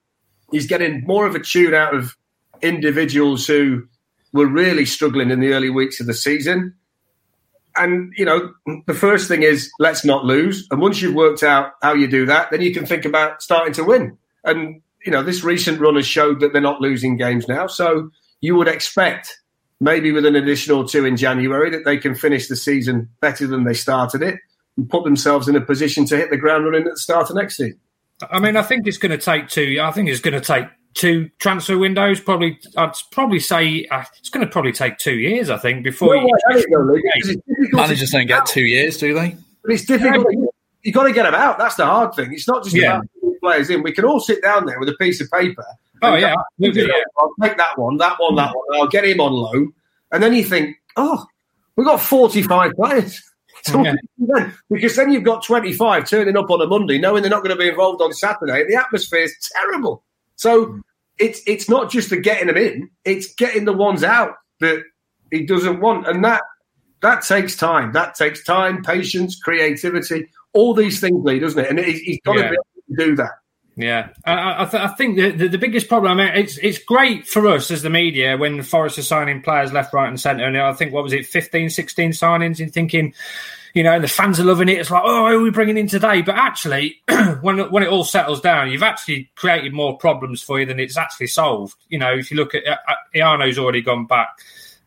He's 0.52 0.68
getting 0.68 1.04
more 1.04 1.26
of 1.26 1.34
a 1.34 1.40
tune 1.40 1.74
out 1.74 1.92
of 1.92 2.16
individuals 2.62 3.48
who 3.48 3.88
were 4.32 4.46
really 4.46 4.86
struggling 4.86 5.30
in 5.30 5.40
the 5.40 5.54
early 5.54 5.70
weeks 5.70 5.98
of 5.98 6.06
the 6.06 6.14
season. 6.14 6.74
And, 7.74 8.12
you 8.16 8.24
know, 8.24 8.52
the 8.86 8.94
first 8.94 9.26
thing 9.26 9.42
is 9.42 9.72
let's 9.80 10.04
not 10.04 10.24
lose. 10.24 10.68
And 10.70 10.80
once 10.80 11.02
you've 11.02 11.16
worked 11.16 11.42
out 11.42 11.72
how 11.82 11.94
you 11.94 12.06
do 12.06 12.26
that, 12.26 12.52
then 12.52 12.60
you 12.60 12.72
can 12.72 12.86
think 12.86 13.04
about 13.04 13.42
starting 13.42 13.72
to 13.74 13.82
win. 13.82 14.18
And, 14.44 14.80
you 15.04 15.10
know, 15.10 15.24
this 15.24 15.42
recent 15.42 15.80
run 15.80 15.96
has 15.96 16.06
showed 16.06 16.38
that 16.40 16.52
they're 16.52 16.62
not 16.62 16.80
losing 16.80 17.16
games 17.16 17.48
now. 17.48 17.66
So 17.66 18.10
you 18.40 18.54
would 18.54 18.68
expect 18.68 19.41
maybe 19.82 20.12
with 20.12 20.24
an 20.24 20.36
additional 20.36 20.86
two 20.86 21.04
in 21.04 21.16
January 21.16 21.68
that 21.70 21.84
they 21.84 21.98
can 21.98 22.14
finish 22.14 22.46
the 22.46 22.56
season 22.56 23.08
better 23.20 23.46
than 23.46 23.64
they 23.64 23.74
started 23.74 24.22
it 24.22 24.38
and 24.76 24.88
put 24.88 25.02
themselves 25.04 25.48
in 25.48 25.56
a 25.56 25.60
position 25.60 26.06
to 26.06 26.16
hit 26.16 26.30
the 26.30 26.36
ground 26.36 26.64
running 26.64 26.86
at 26.86 26.92
the 26.92 26.98
start 26.98 27.28
of 27.28 27.36
next 27.36 27.56
season. 27.56 27.78
I 28.30 28.38
mean, 28.38 28.56
I 28.56 28.62
think 28.62 28.86
it's 28.86 28.98
going 28.98 29.10
to 29.10 29.18
take 29.18 29.48
two. 29.48 29.78
I 29.82 29.90
think 29.90 30.08
it's 30.08 30.20
going 30.20 30.34
to 30.34 30.40
take 30.40 30.66
two 30.94 31.28
transfer 31.38 31.76
windows. 31.76 32.20
Probably, 32.20 32.58
I'd 32.76 32.92
probably 33.10 33.40
say 33.40 33.84
uh, 33.90 34.04
it's 34.20 34.30
going 34.30 34.46
to 34.46 34.50
probably 34.50 34.72
take 34.72 34.98
two 34.98 35.16
years. 35.16 35.50
I 35.50 35.58
think 35.58 35.82
before 35.82 36.14
no, 36.14 36.22
you, 36.22 37.42
managers 37.72 38.10
don't 38.10 38.26
get 38.28 38.46
two 38.46 38.62
years, 38.62 38.98
do 38.98 39.14
they? 39.14 39.36
But 39.64 39.72
it's 39.72 39.84
difficult. 39.84 40.26
Yeah. 40.30 40.46
You've 40.84 40.94
got 40.94 41.04
to 41.04 41.12
get 41.12 41.24
them 41.24 41.34
out. 41.34 41.58
That's 41.58 41.74
the 41.74 41.86
hard 41.86 42.14
thing. 42.14 42.32
It's 42.32 42.46
not 42.46 42.62
just 42.62 42.76
yeah. 42.76 42.98
about 42.98 43.06
players 43.40 43.70
in. 43.70 43.82
We 43.82 43.92
can 43.92 44.04
all 44.04 44.20
sit 44.20 44.42
down 44.42 44.66
there 44.66 44.78
with 44.78 44.88
a 44.88 44.96
piece 45.00 45.20
of 45.20 45.28
paper. 45.30 45.64
Oh 46.02 46.14
yeah, 46.16 46.34
yeah. 46.58 46.86
I'll 47.18 47.32
take 47.40 47.56
that 47.56 47.78
one, 47.78 47.96
that 47.98 48.16
one, 48.18 48.34
that 48.36 48.50
hmm. 48.50 48.56
one. 48.56 48.80
I'll 48.80 48.88
get 48.88 49.04
him 49.04 49.20
on 49.20 49.32
loan, 49.32 49.72
and 50.10 50.22
then 50.22 50.34
you 50.34 50.44
think, 50.44 50.76
oh, 50.96 51.26
we've 51.76 51.86
got 51.86 52.00
forty-five 52.00 52.72
players. 52.72 53.22
Oh, 53.72 53.84
yeah. 53.84 54.50
because 54.70 54.96
then 54.96 55.12
you've 55.12 55.22
got 55.22 55.44
25 55.44 56.08
turning 56.08 56.36
up 56.36 56.50
on 56.50 56.60
a 56.60 56.66
Monday, 56.66 56.98
knowing 56.98 57.22
they're 57.22 57.30
not 57.30 57.44
going 57.44 57.56
to 57.56 57.62
be 57.62 57.68
involved 57.68 58.02
on 58.02 58.12
Saturday. 58.12 58.64
The 58.66 58.74
atmosphere 58.74 59.20
is 59.20 59.36
terrible. 59.52 60.02
So 60.34 60.64
hmm. 60.64 60.80
it's 61.18 61.40
it's 61.46 61.68
not 61.68 61.88
just 61.88 62.10
the 62.10 62.16
getting 62.16 62.48
them 62.48 62.56
in; 62.56 62.90
it's 63.04 63.32
getting 63.36 63.64
the 63.64 63.72
ones 63.72 64.02
out 64.02 64.34
that 64.58 64.82
he 65.30 65.46
doesn't 65.46 65.78
want, 65.78 66.08
and 66.08 66.24
that 66.24 66.42
that 67.02 67.22
takes 67.22 67.56
time. 67.56 67.92
That 67.92 68.16
takes 68.16 68.42
time, 68.42 68.82
patience, 68.82 69.38
creativity, 69.40 70.28
all 70.52 70.74
these 70.74 71.00
things, 71.00 71.22
Leigh, 71.24 71.38
doesn't 71.38 71.62
it? 71.62 71.70
And 71.70 71.78
he's 71.78 72.20
got 72.24 72.36
yeah. 72.36 72.42
to 72.44 72.48
be 72.50 72.56
able 72.56 72.96
to 72.96 73.06
do 73.06 73.16
that. 73.16 73.30
Yeah, 73.74 74.10
I, 74.26 74.62
I, 74.62 74.64
th- 74.66 74.82
I 74.82 74.88
think 74.88 75.16
the, 75.16 75.30
the, 75.30 75.48
the, 75.48 75.58
biggest 75.58 75.88
problem. 75.88 76.20
I 76.20 76.24
mean, 76.24 76.34
it's 76.34 76.58
it's 76.58 76.78
great 76.78 77.26
for 77.26 77.48
us 77.48 77.70
as 77.70 77.80
the 77.80 77.88
media 77.88 78.36
when 78.36 78.62
Forest 78.62 78.98
are 78.98 79.02
signing 79.02 79.40
players 79.40 79.72
left, 79.72 79.94
right, 79.94 80.08
and 80.08 80.20
centre. 80.20 80.44
And 80.44 80.58
I 80.58 80.74
think 80.74 80.92
what 80.92 81.02
was 81.02 81.14
it, 81.14 81.24
15, 81.24 81.70
16 81.70 82.10
signings, 82.10 82.60
and 82.60 82.72
thinking, 82.72 83.14
you 83.72 83.82
know, 83.82 83.92
and 83.92 84.04
the 84.04 84.08
fans 84.08 84.38
are 84.38 84.44
loving 84.44 84.68
it. 84.68 84.78
It's 84.78 84.90
like, 84.90 85.02
oh, 85.02 85.30
who 85.30 85.38
are 85.38 85.42
we 85.42 85.50
bringing 85.50 85.78
in 85.78 85.86
today? 85.86 86.20
But 86.20 86.34
actually, 86.34 87.00
when 87.40 87.58
when 87.70 87.82
it 87.82 87.88
all 87.88 88.04
settles 88.04 88.42
down, 88.42 88.70
you've 88.70 88.82
actually 88.82 89.30
created 89.36 89.72
more 89.72 89.96
problems 89.96 90.42
for 90.42 90.60
you 90.60 90.66
than 90.66 90.78
it's 90.78 90.98
actually 90.98 91.28
solved. 91.28 91.74
You 91.88 91.98
know, 91.98 92.12
if 92.12 92.30
you 92.30 92.36
look 92.36 92.54
at 92.54 92.66
uh, 92.66 92.76
Ioannou's 93.14 93.58
already 93.58 93.80
gone 93.80 94.06
back. 94.06 94.38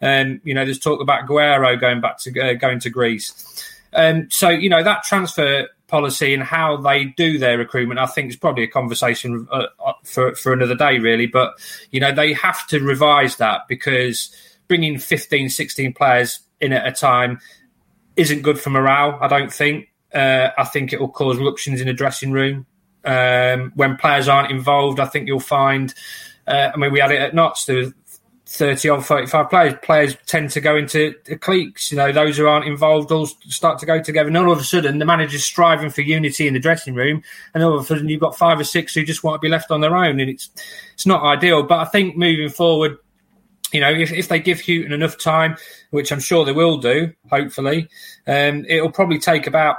Um, 0.02 0.42
you 0.44 0.54
know, 0.54 0.64
there's 0.66 0.78
talk 0.78 1.02
about 1.02 1.26
Guerrero 1.26 1.78
going 1.78 2.02
back 2.02 2.20
to 2.20 2.40
uh, 2.40 2.54
going 2.54 2.80
to 2.82 2.92
Greece. 2.92 3.66
Um, 3.94 4.28
so 4.30 4.50
you 4.50 4.70
know 4.70 4.84
that 4.84 5.04
transfer 5.04 5.70
policy 5.88 6.34
and 6.34 6.44
how 6.44 6.78
they 6.78 7.06
do 7.06 7.38
their 7.38 7.58
recruitment, 7.58 8.00
I 8.00 8.06
think 8.06 8.30
is 8.30 8.36
probably 8.36 8.64
a 8.64 8.68
conversation 8.68 9.48
uh, 9.52 9.68
uh, 9.84 9.94
for 10.04 10.36
for 10.36 10.54
another 10.54 10.76
day, 10.76 11.00
really. 11.00 11.28
But 11.28 11.54
you 11.92 12.00
know, 12.00 12.14
they 12.14 12.34
have 12.34 12.66
to 12.68 12.80
revise 12.80 13.38
that 13.38 13.68
because 13.68 14.36
bringing 14.68 14.98
15, 14.98 15.50
16 15.50 15.94
players 15.94 16.40
in 16.60 16.74
at 16.74 16.88
a 16.88 16.92
time 16.92 17.40
isn't 18.16 18.42
good 18.42 18.60
for 18.60 18.70
morale. 18.70 19.18
I 19.22 19.28
don't 19.28 19.54
think. 19.54 19.90
Uh, 20.14 20.50
I 20.58 20.64
think 20.64 20.94
it 20.94 21.00
will 21.00 21.10
cause 21.10 21.38
ruptions 21.38 21.82
in 21.82 21.88
the 21.88 21.94
dressing 21.94 22.32
room 22.32 22.66
um, 23.04 23.74
when 23.76 23.98
players 23.98 24.28
aren't 24.28 24.52
involved. 24.52 25.00
I 25.00 25.06
think 25.06 25.28
you'll 25.28 25.40
find. 25.40 25.94
Uh, 26.48 26.72
I 26.74 26.78
mean, 26.78 26.92
we 26.92 27.00
had 27.00 27.12
it 27.12 27.22
at 27.22 27.34
Notts. 27.34 27.66
There 27.66 27.78
was 27.78 27.94
30 28.48 28.90
or 28.90 29.02
35 29.02 29.50
players. 29.50 29.74
Players 29.82 30.18
tend 30.28 30.52
to 30.52 30.62
go 30.62 30.76
into 30.76 31.14
cliques. 31.42 31.92
You 31.92 31.98
know, 31.98 32.12
those 32.12 32.38
who 32.38 32.48
aren't 32.48 32.66
involved 32.66 33.12
all 33.12 33.26
start 33.26 33.80
to 33.80 33.86
go 33.86 34.02
together. 34.02 34.28
And 34.28 34.38
all 34.38 34.52
of 34.52 34.60
a 34.60 34.64
sudden, 34.64 35.00
the 35.00 35.06
manager's 35.06 35.44
striving 35.44 35.90
for 35.90 36.02
unity 36.02 36.48
in 36.48 36.54
the 36.54 36.60
dressing 36.60 36.94
room. 36.94 37.24
And 37.54 37.64
all 37.64 37.76
of 37.76 37.84
a 37.84 37.86
sudden, 37.86 38.08
you've 38.08 38.22
got 38.22 38.38
five 38.38 38.60
or 38.60 38.64
six 38.64 38.94
who 38.94 39.04
just 39.04 39.24
want 39.24 39.42
to 39.42 39.46
be 39.46 39.50
left 39.50 39.72
on 39.72 39.82
their 39.82 39.96
own. 39.96 40.20
And 40.20 40.30
it's 40.30 40.50
it's 40.94 41.06
not 41.06 41.24
ideal. 41.24 41.64
But 41.64 41.80
I 41.80 41.86
think 41.86 42.18
moving 42.18 42.50
forward, 42.50 42.98
you 43.74 43.82
know, 43.82 43.92
if, 43.92 44.12
if 44.12 44.28
they 44.28 44.40
give 44.40 44.62
Hughton 44.62 44.94
enough 44.94 45.18
time, 45.18 45.58
which 45.90 46.12
I'm 46.12 46.20
sure 46.20 46.46
they 46.46 46.52
will 46.52 46.78
do, 46.78 47.14
hopefully, 47.30 47.90
um, 48.28 48.66
it'll 48.70 48.92
probably 48.92 49.20
take 49.20 49.48
about 49.48 49.78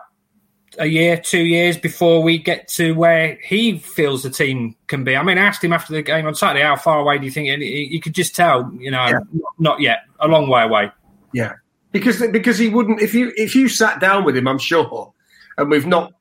a 0.79 0.87
year, 0.87 1.17
two 1.17 1.45
years 1.45 1.77
before 1.77 2.23
we 2.23 2.39
get 2.39 2.69
to 2.69 2.93
where 2.93 3.39
he 3.43 3.79
feels 3.79 4.23
the 4.23 4.31
team 4.31 4.77
can 4.87 5.05
be. 5.05 5.17
I 5.17 5.23
mean, 5.23 5.39
I 5.39 5.43
asked 5.43 5.62
him 5.62 5.73
after 5.73 5.93
the 5.93 6.03
game 6.03 6.27
on 6.27 6.35
Saturday, 6.35 6.65
how 6.65 6.77
far 6.77 7.01
away 7.01 7.19
do 7.19 7.25
you 7.25 7.31
think? 7.31 7.49
And 7.49 7.62
you 7.62 8.01
could 8.01 8.15
just 8.15 8.35
tell, 8.35 8.71
you 8.79 8.91
know, 8.91 9.07
yeah. 9.07 9.19
not 9.59 9.81
yet, 9.81 10.01
a 10.21 10.29
long 10.29 10.49
way 10.49 10.62
away. 10.62 10.91
Yeah, 11.33 11.55
because 11.93 12.21
because 12.31 12.59
he 12.59 12.69
wouldn't 12.69 13.01
if 13.01 13.15
you 13.15 13.33
if 13.37 13.55
you 13.55 13.69
sat 13.69 14.01
down 14.01 14.25
with 14.25 14.37
him, 14.37 14.49
I'm 14.49 14.59
sure, 14.59 15.12
and 15.59 15.71
we've 15.71 15.87
not 15.87 16.12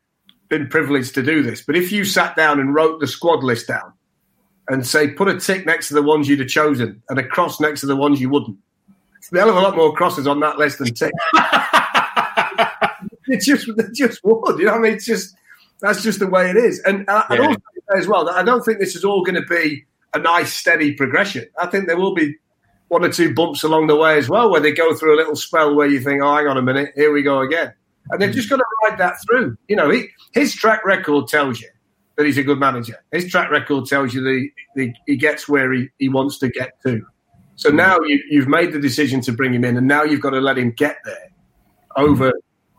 been 0.50 0.68
privileged 0.68 1.15
to 1.15 1.24
do 1.24 1.41
this, 1.41 1.62
but 1.62 1.76
if 1.76 1.91
you 1.91 2.06
sat 2.06 2.36
down 2.36 2.60
and 2.60 2.74
wrote 2.74 3.00
the 3.00 3.08
squad 3.08 3.44
list 3.44 3.68
down 3.68 3.94
and 4.68 4.86
say 4.86 5.10
put 5.10 5.28
a 5.28 5.39
tick 5.39 5.65
next 5.65 5.88
to 5.89 5.94
the 5.94 6.04
ones 6.04 6.28
you'd 6.28 6.39
have 6.39 6.48
chosen 6.48 7.02
and 7.10 7.20
a 7.20 7.24
cross 7.24 7.60
next 7.60 7.82
to 7.82 7.88
the 7.88 7.96
ones 7.96 8.20
you 8.20 8.30
wouldn't, 8.30 8.58
hell 9.34 9.50
of 9.50 9.56
a 9.56 9.60
lot 9.60 9.76
more 9.76 9.94
crosses 9.94 10.28
on 10.28 10.39
that 10.41 10.58
list 10.58 10.80
than 10.80 10.94
ticks. 10.94 11.13
it 13.27 13.41
just 13.41 13.67
it 13.67 13.93
just 13.93 14.21
would. 14.23 14.59
You 14.59 14.65
know, 14.65 14.73
I 14.73 14.79
mean, 14.79 14.93
it's 14.93 15.05
just 15.05 15.35
that's 15.81 16.03
just 16.03 16.19
the 16.19 16.27
way 16.27 16.49
it 16.49 16.57
is. 16.57 16.79
And 16.85 17.07
uh, 17.09 17.23
yeah. 17.31 17.47
also 17.47 17.57
as 17.95 18.07
well, 18.07 18.29
I 18.29 18.43
don't 18.43 18.63
think 18.63 18.79
this 18.79 18.95
is 18.95 19.03
all 19.03 19.23
going 19.23 19.35
to 19.35 19.47
be 19.47 19.85
a 20.13 20.19
nice 20.19 20.53
steady 20.53 20.93
progression. 20.93 21.45
I 21.59 21.67
think 21.67 21.88
there 21.88 21.97
will 21.97 22.15
be 22.15 22.35
one 22.88 23.03
or 23.03 23.11
two 23.11 23.33
bumps 23.33 23.63
along 23.63 23.88
the 23.88 23.95
way 23.95 24.17
as 24.17 24.29
well, 24.29 24.49
where 24.49 24.61
they 24.61 24.71
go 24.71 24.95
through 24.95 25.15
a 25.15 25.17
little 25.17 25.35
spell 25.35 25.75
where 25.75 25.88
you 25.88 25.99
think, 25.99 26.21
"Oh, 26.23 26.35
hang 26.35 26.47
on 26.47 26.57
a 26.57 26.61
minute, 26.61 26.91
here 26.95 27.11
we 27.11 27.23
go 27.23 27.41
again," 27.41 27.73
and 28.11 28.21
they've 28.21 28.33
just 28.33 28.49
got 28.49 28.57
to 28.57 28.65
ride 28.83 28.97
that 28.99 29.15
through. 29.25 29.57
You 29.67 29.75
know, 29.75 29.89
he, 29.89 30.07
his 30.33 30.55
track 30.55 30.85
record 30.85 31.27
tells 31.27 31.61
you 31.61 31.69
that 32.15 32.25
he's 32.25 32.38
a 32.38 32.43
good 32.43 32.59
manager. 32.59 33.03
His 33.11 33.29
track 33.29 33.51
record 33.51 33.85
tells 33.88 34.13
you 34.13 34.21
that 34.21 34.49
he, 34.75 34.93
he 35.05 35.17
gets 35.17 35.49
where 35.49 35.71
he, 35.73 35.89
he 35.99 36.09
wants 36.09 36.38
to 36.39 36.49
get 36.49 36.81
to. 36.85 37.05
So 37.57 37.69
now 37.69 37.99
you, 38.01 38.21
you've 38.29 38.47
made 38.47 38.73
the 38.73 38.79
decision 38.79 39.21
to 39.21 39.31
bring 39.31 39.53
him 39.53 39.63
in, 39.63 39.77
and 39.77 39.88
now 39.88 40.03
you've 40.03 40.21
got 40.21 40.31
to 40.31 40.41
let 40.41 40.57
him 40.57 40.71
get 40.71 40.97
there 41.03 41.31
over 41.97 42.33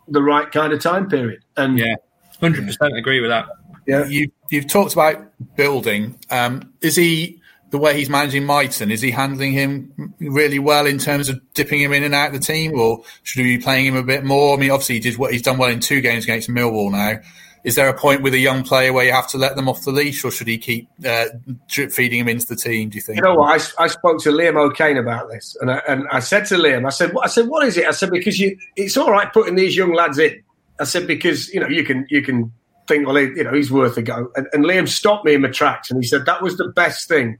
the 0.08 0.22
right 0.22 0.50
kind 0.50 0.72
of 0.72 0.80
time 0.80 1.08
period. 1.08 1.42
And 1.56 1.78
yeah, 1.78 1.96
hundred 2.40 2.66
percent 2.66 2.96
agree 2.96 3.20
with 3.20 3.30
that. 3.30 3.46
Yeah, 3.86 4.06
you 4.06 4.30
you've 4.50 4.68
talked 4.68 4.92
about 4.92 5.32
building. 5.56 6.18
Um, 6.30 6.72
is 6.80 6.96
he 6.96 7.40
the 7.70 7.78
way 7.78 7.96
he's 7.96 8.10
managing 8.10 8.44
Mighten? 8.44 8.90
Is 8.90 9.00
he 9.00 9.10
handling 9.10 9.52
him 9.52 10.14
really 10.18 10.58
well 10.58 10.86
in 10.86 10.98
terms 10.98 11.28
of 11.28 11.40
dipping 11.54 11.80
him 11.80 11.92
in 11.92 12.04
and 12.04 12.14
out 12.14 12.28
of 12.28 12.34
the 12.34 12.40
team, 12.40 12.78
or 12.78 13.04
should 13.22 13.42
we 13.42 13.56
be 13.56 13.62
playing 13.62 13.86
him 13.86 13.96
a 13.96 14.02
bit 14.02 14.24
more? 14.24 14.56
I 14.56 14.60
mean, 14.60 14.70
obviously 14.70 14.96
he 14.96 15.00
did 15.00 15.18
what 15.18 15.32
he's 15.32 15.42
done 15.42 15.58
well 15.58 15.70
in 15.70 15.80
two 15.80 16.00
games 16.00 16.24
against 16.24 16.48
Millwall 16.48 16.92
now. 16.92 17.20
Is 17.66 17.74
there 17.74 17.88
a 17.88 17.94
point 17.94 18.22
with 18.22 18.32
a 18.32 18.38
young 18.38 18.62
player 18.62 18.92
where 18.92 19.04
you 19.04 19.10
have 19.10 19.26
to 19.30 19.38
let 19.38 19.56
them 19.56 19.68
off 19.68 19.82
the 19.82 19.90
leash, 19.90 20.24
or 20.24 20.30
should 20.30 20.46
he 20.46 20.56
keep 20.56 20.88
uh, 21.04 21.24
drip 21.66 21.90
feeding 21.90 22.20
him 22.20 22.28
into 22.28 22.46
the 22.46 22.54
team? 22.54 22.90
Do 22.90 22.94
you 22.94 23.02
think? 23.02 23.16
You 23.16 23.22
know 23.22 23.34
what? 23.34 23.60
I, 23.60 23.84
I 23.84 23.88
spoke 23.88 24.22
to 24.22 24.28
Liam 24.30 24.56
O'Kane 24.56 24.96
about 24.96 25.28
this, 25.28 25.56
and 25.60 25.72
I, 25.72 25.82
and 25.88 26.06
I 26.12 26.20
said 26.20 26.46
to 26.46 26.54
Liam, 26.54 26.86
I 26.86 26.90
said, 26.90 27.10
I 27.20 27.26
said, 27.26 27.48
what 27.48 27.66
is 27.66 27.76
it? 27.76 27.84
I 27.84 27.90
said 27.90 28.12
because 28.12 28.38
you, 28.38 28.56
it's 28.76 28.96
all 28.96 29.10
right 29.10 29.32
putting 29.32 29.56
these 29.56 29.76
young 29.76 29.92
lads 29.92 30.16
in. 30.16 30.44
I 30.78 30.84
said 30.84 31.08
because 31.08 31.48
you 31.48 31.58
know 31.58 31.66
you 31.66 31.82
can 31.82 32.06
you 32.08 32.22
can 32.22 32.52
think 32.86 33.04
well 33.04 33.18
you 33.18 33.42
know 33.42 33.52
he's 33.52 33.72
worth 33.72 33.96
a 33.96 34.02
go, 34.02 34.30
and, 34.36 34.46
and 34.52 34.64
Liam 34.64 34.86
stopped 34.86 35.24
me 35.24 35.34
in 35.34 35.40
my 35.40 35.50
tracks, 35.50 35.90
and 35.90 36.00
he 36.00 36.06
said 36.06 36.24
that 36.26 36.42
was 36.42 36.58
the 36.58 36.68
best 36.68 37.08
thing 37.08 37.36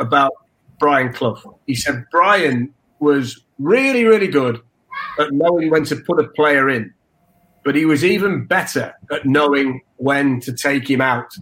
about 0.00 0.32
Brian 0.78 1.12
Clough. 1.12 1.58
He 1.66 1.74
said 1.74 2.06
Brian 2.10 2.72
was 2.98 3.44
really 3.58 4.04
really 4.04 4.28
good 4.28 4.58
at 5.18 5.32
knowing 5.32 5.68
when 5.68 5.84
to 5.84 5.96
put 5.96 6.18
a 6.18 6.28
player 6.28 6.70
in 6.70 6.94
but 7.66 7.74
he 7.74 7.84
was 7.84 8.04
even 8.04 8.46
better 8.46 8.94
at 9.10 9.26
knowing 9.26 9.82
when 9.96 10.38
to 10.38 10.52
take 10.52 10.88
him 10.88 11.00
out. 11.00 11.34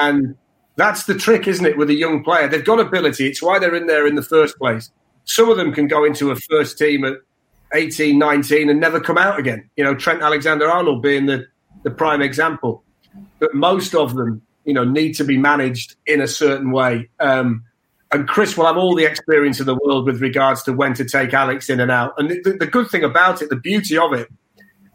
And 0.00 0.34
that's 0.76 1.04
the 1.04 1.14
trick, 1.14 1.46
isn't 1.46 1.66
it, 1.66 1.76
with 1.76 1.90
a 1.90 1.94
young 1.94 2.24
player? 2.24 2.48
They've 2.48 2.64
got 2.64 2.80
ability. 2.80 3.26
It's 3.26 3.42
why 3.42 3.58
they're 3.58 3.74
in 3.74 3.86
there 3.86 4.06
in 4.06 4.14
the 4.14 4.22
first 4.22 4.56
place. 4.56 4.90
Some 5.26 5.50
of 5.50 5.58
them 5.58 5.74
can 5.74 5.86
go 5.86 6.04
into 6.04 6.30
a 6.30 6.36
first 6.36 6.78
team 6.78 7.04
at 7.04 7.18
18, 7.74 8.18
19 8.18 8.70
and 8.70 8.80
never 8.80 8.98
come 8.98 9.18
out 9.18 9.38
again. 9.38 9.68
You 9.76 9.84
know, 9.84 9.94
Trent 9.94 10.22
Alexander 10.22 10.66
Arnold 10.66 11.02
being 11.02 11.26
the, 11.26 11.46
the 11.82 11.90
prime 11.90 12.22
example. 12.22 12.82
But 13.38 13.54
most 13.54 13.94
of 13.94 14.14
them, 14.14 14.40
you 14.64 14.72
know, 14.72 14.84
need 14.84 15.12
to 15.16 15.24
be 15.24 15.36
managed 15.36 15.96
in 16.06 16.22
a 16.22 16.28
certain 16.28 16.70
way. 16.70 17.10
Um, 17.20 17.64
and 18.12 18.26
Chris 18.26 18.56
will 18.56 18.64
have 18.64 18.78
all 18.78 18.94
the 18.94 19.04
experience 19.04 19.60
of 19.60 19.66
the 19.66 19.78
world 19.84 20.06
with 20.06 20.22
regards 20.22 20.62
to 20.62 20.72
when 20.72 20.94
to 20.94 21.04
take 21.04 21.34
Alex 21.34 21.68
in 21.68 21.80
and 21.80 21.90
out. 21.90 22.14
And 22.16 22.30
the, 22.30 22.56
the 22.60 22.66
good 22.66 22.88
thing 22.88 23.04
about 23.04 23.42
it, 23.42 23.50
the 23.50 23.56
beauty 23.56 23.98
of 23.98 24.14
it, 24.14 24.28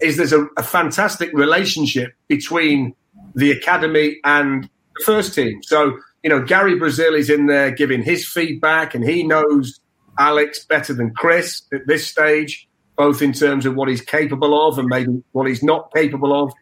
is 0.02 0.18
there's 0.18 0.34
a, 0.34 0.46
a 0.58 0.64
fantastic 0.64 1.32
relationship 1.34 2.14
between 2.28 2.96
the 3.36 3.52
academy 3.52 4.18
and 4.24 4.70
the 4.96 5.04
first 5.04 5.34
team. 5.34 5.62
So 5.64 5.98
you 6.24 6.30
know, 6.30 6.42
Gary 6.44 6.76
Brazil 6.76 7.16
is 7.16 7.30
in 7.30 7.48
there 7.48 7.72
giving 7.72 8.04
his 8.04 8.28
feedback, 8.28 8.94
and 8.94 9.04
he 9.04 9.24
knows 9.24 9.80
Alex 10.20 10.66
better 10.66 10.94
than 10.94 11.14
Chris 11.14 11.64
at 11.74 11.88
this 11.88 12.06
stage, 12.08 12.68
both 12.96 13.22
in 13.22 13.34
terms 13.34 13.66
of 13.66 13.76
what 13.76 13.90
he's 13.90 14.02
capable 14.02 14.68
of 14.68 14.78
and 14.78 14.88
maybe 14.88 15.24
what 15.32 15.48
he's 15.48 15.64
not 15.64 15.92
capable 15.94 16.44
of. 16.44 16.54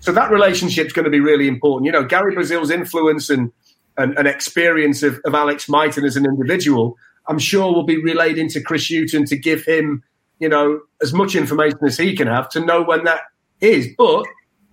So 0.00 0.12
that 0.12 0.30
relationship's 0.30 0.92
going 0.92 1.04
to 1.06 1.10
be 1.10 1.20
really 1.20 1.48
important. 1.48 1.86
You 1.86 1.92
know, 1.92 2.04
Gary 2.04 2.34
Brazil's 2.34 2.70
influence 2.70 3.30
and 3.30 3.52
and, 3.98 4.16
and 4.18 4.28
experience 4.28 5.02
of, 5.02 5.20
of 5.24 5.34
Alex 5.34 5.68
Mighten 5.68 6.04
as 6.04 6.16
an 6.16 6.26
individual, 6.26 6.96
I'm 7.28 7.38
sure 7.38 7.72
will 7.72 7.84
be 7.84 8.02
relayed 8.02 8.38
into 8.38 8.60
Chris 8.60 8.90
Hughton 8.90 9.24
to 9.26 9.36
give 9.36 9.64
him, 9.64 10.02
you 10.38 10.48
know, 10.48 10.80
as 11.02 11.12
much 11.12 11.34
information 11.34 11.78
as 11.84 11.96
he 11.96 12.14
can 12.16 12.28
have 12.28 12.48
to 12.50 12.60
know 12.60 12.82
when 12.82 13.04
that 13.04 13.20
is. 13.60 13.88
But 13.96 14.26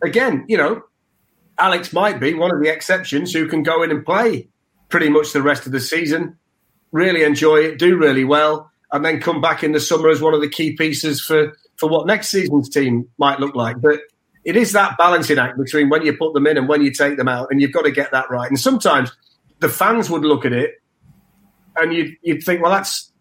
again, 0.03 0.45
you 0.47 0.57
know, 0.57 0.83
Alex 1.57 1.93
might 1.93 2.19
be 2.19 2.33
one 2.33 2.53
of 2.53 2.61
the 2.61 2.69
exceptions 2.69 3.31
who 3.31 3.47
can 3.47 3.63
go 3.63 3.83
in 3.83 3.91
and 3.91 4.05
play 4.05 4.47
pretty 4.89 5.09
much 5.09 5.33
the 5.33 5.41
rest 5.41 5.65
of 5.65 5.71
the 5.71 5.79
season, 5.79 6.37
really 6.91 7.23
enjoy 7.23 7.57
it, 7.57 7.79
do 7.79 7.97
really 7.97 8.23
well, 8.23 8.71
and 8.91 9.03
then 9.03 9.19
come 9.19 9.41
back 9.41 9.63
in 9.63 9.71
the 9.71 9.79
summer 9.79 10.09
as 10.09 10.21
one 10.21 10.33
of 10.33 10.41
the 10.41 10.49
key 10.49 10.75
pieces 10.75 11.21
for, 11.21 11.53
for 11.77 11.89
what 11.89 12.05
next 12.05 12.29
season's 12.29 12.69
team 12.69 13.07
might 13.17 13.39
look 13.39 13.55
like. 13.55 13.79
But 13.81 14.01
it 14.43 14.55
is 14.55 14.73
that 14.73 14.97
balancing 14.97 15.39
act 15.39 15.57
between 15.57 15.89
when 15.89 16.05
you 16.05 16.15
put 16.15 16.33
them 16.33 16.45
in 16.45 16.57
and 16.57 16.67
when 16.67 16.81
you 16.81 16.91
take 16.91 17.17
them 17.17 17.27
out, 17.27 17.47
and 17.49 17.61
you've 17.61 17.71
got 17.71 17.83
to 17.83 17.91
get 17.91 18.11
that 18.11 18.29
right. 18.29 18.49
And 18.49 18.59
sometimes 18.59 19.11
the 19.59 19.69
fans 19.69 20.09
would 20.09 20.23
look 20.23 20.45
at 20.45 20.51
it 20.53 20.81
and 21.77 21.93
you'd, 21.93 22.17
you'd 22.21 22.43
think, 22.43 22.61
well, 22.61 22.71
that's 22.71 23.12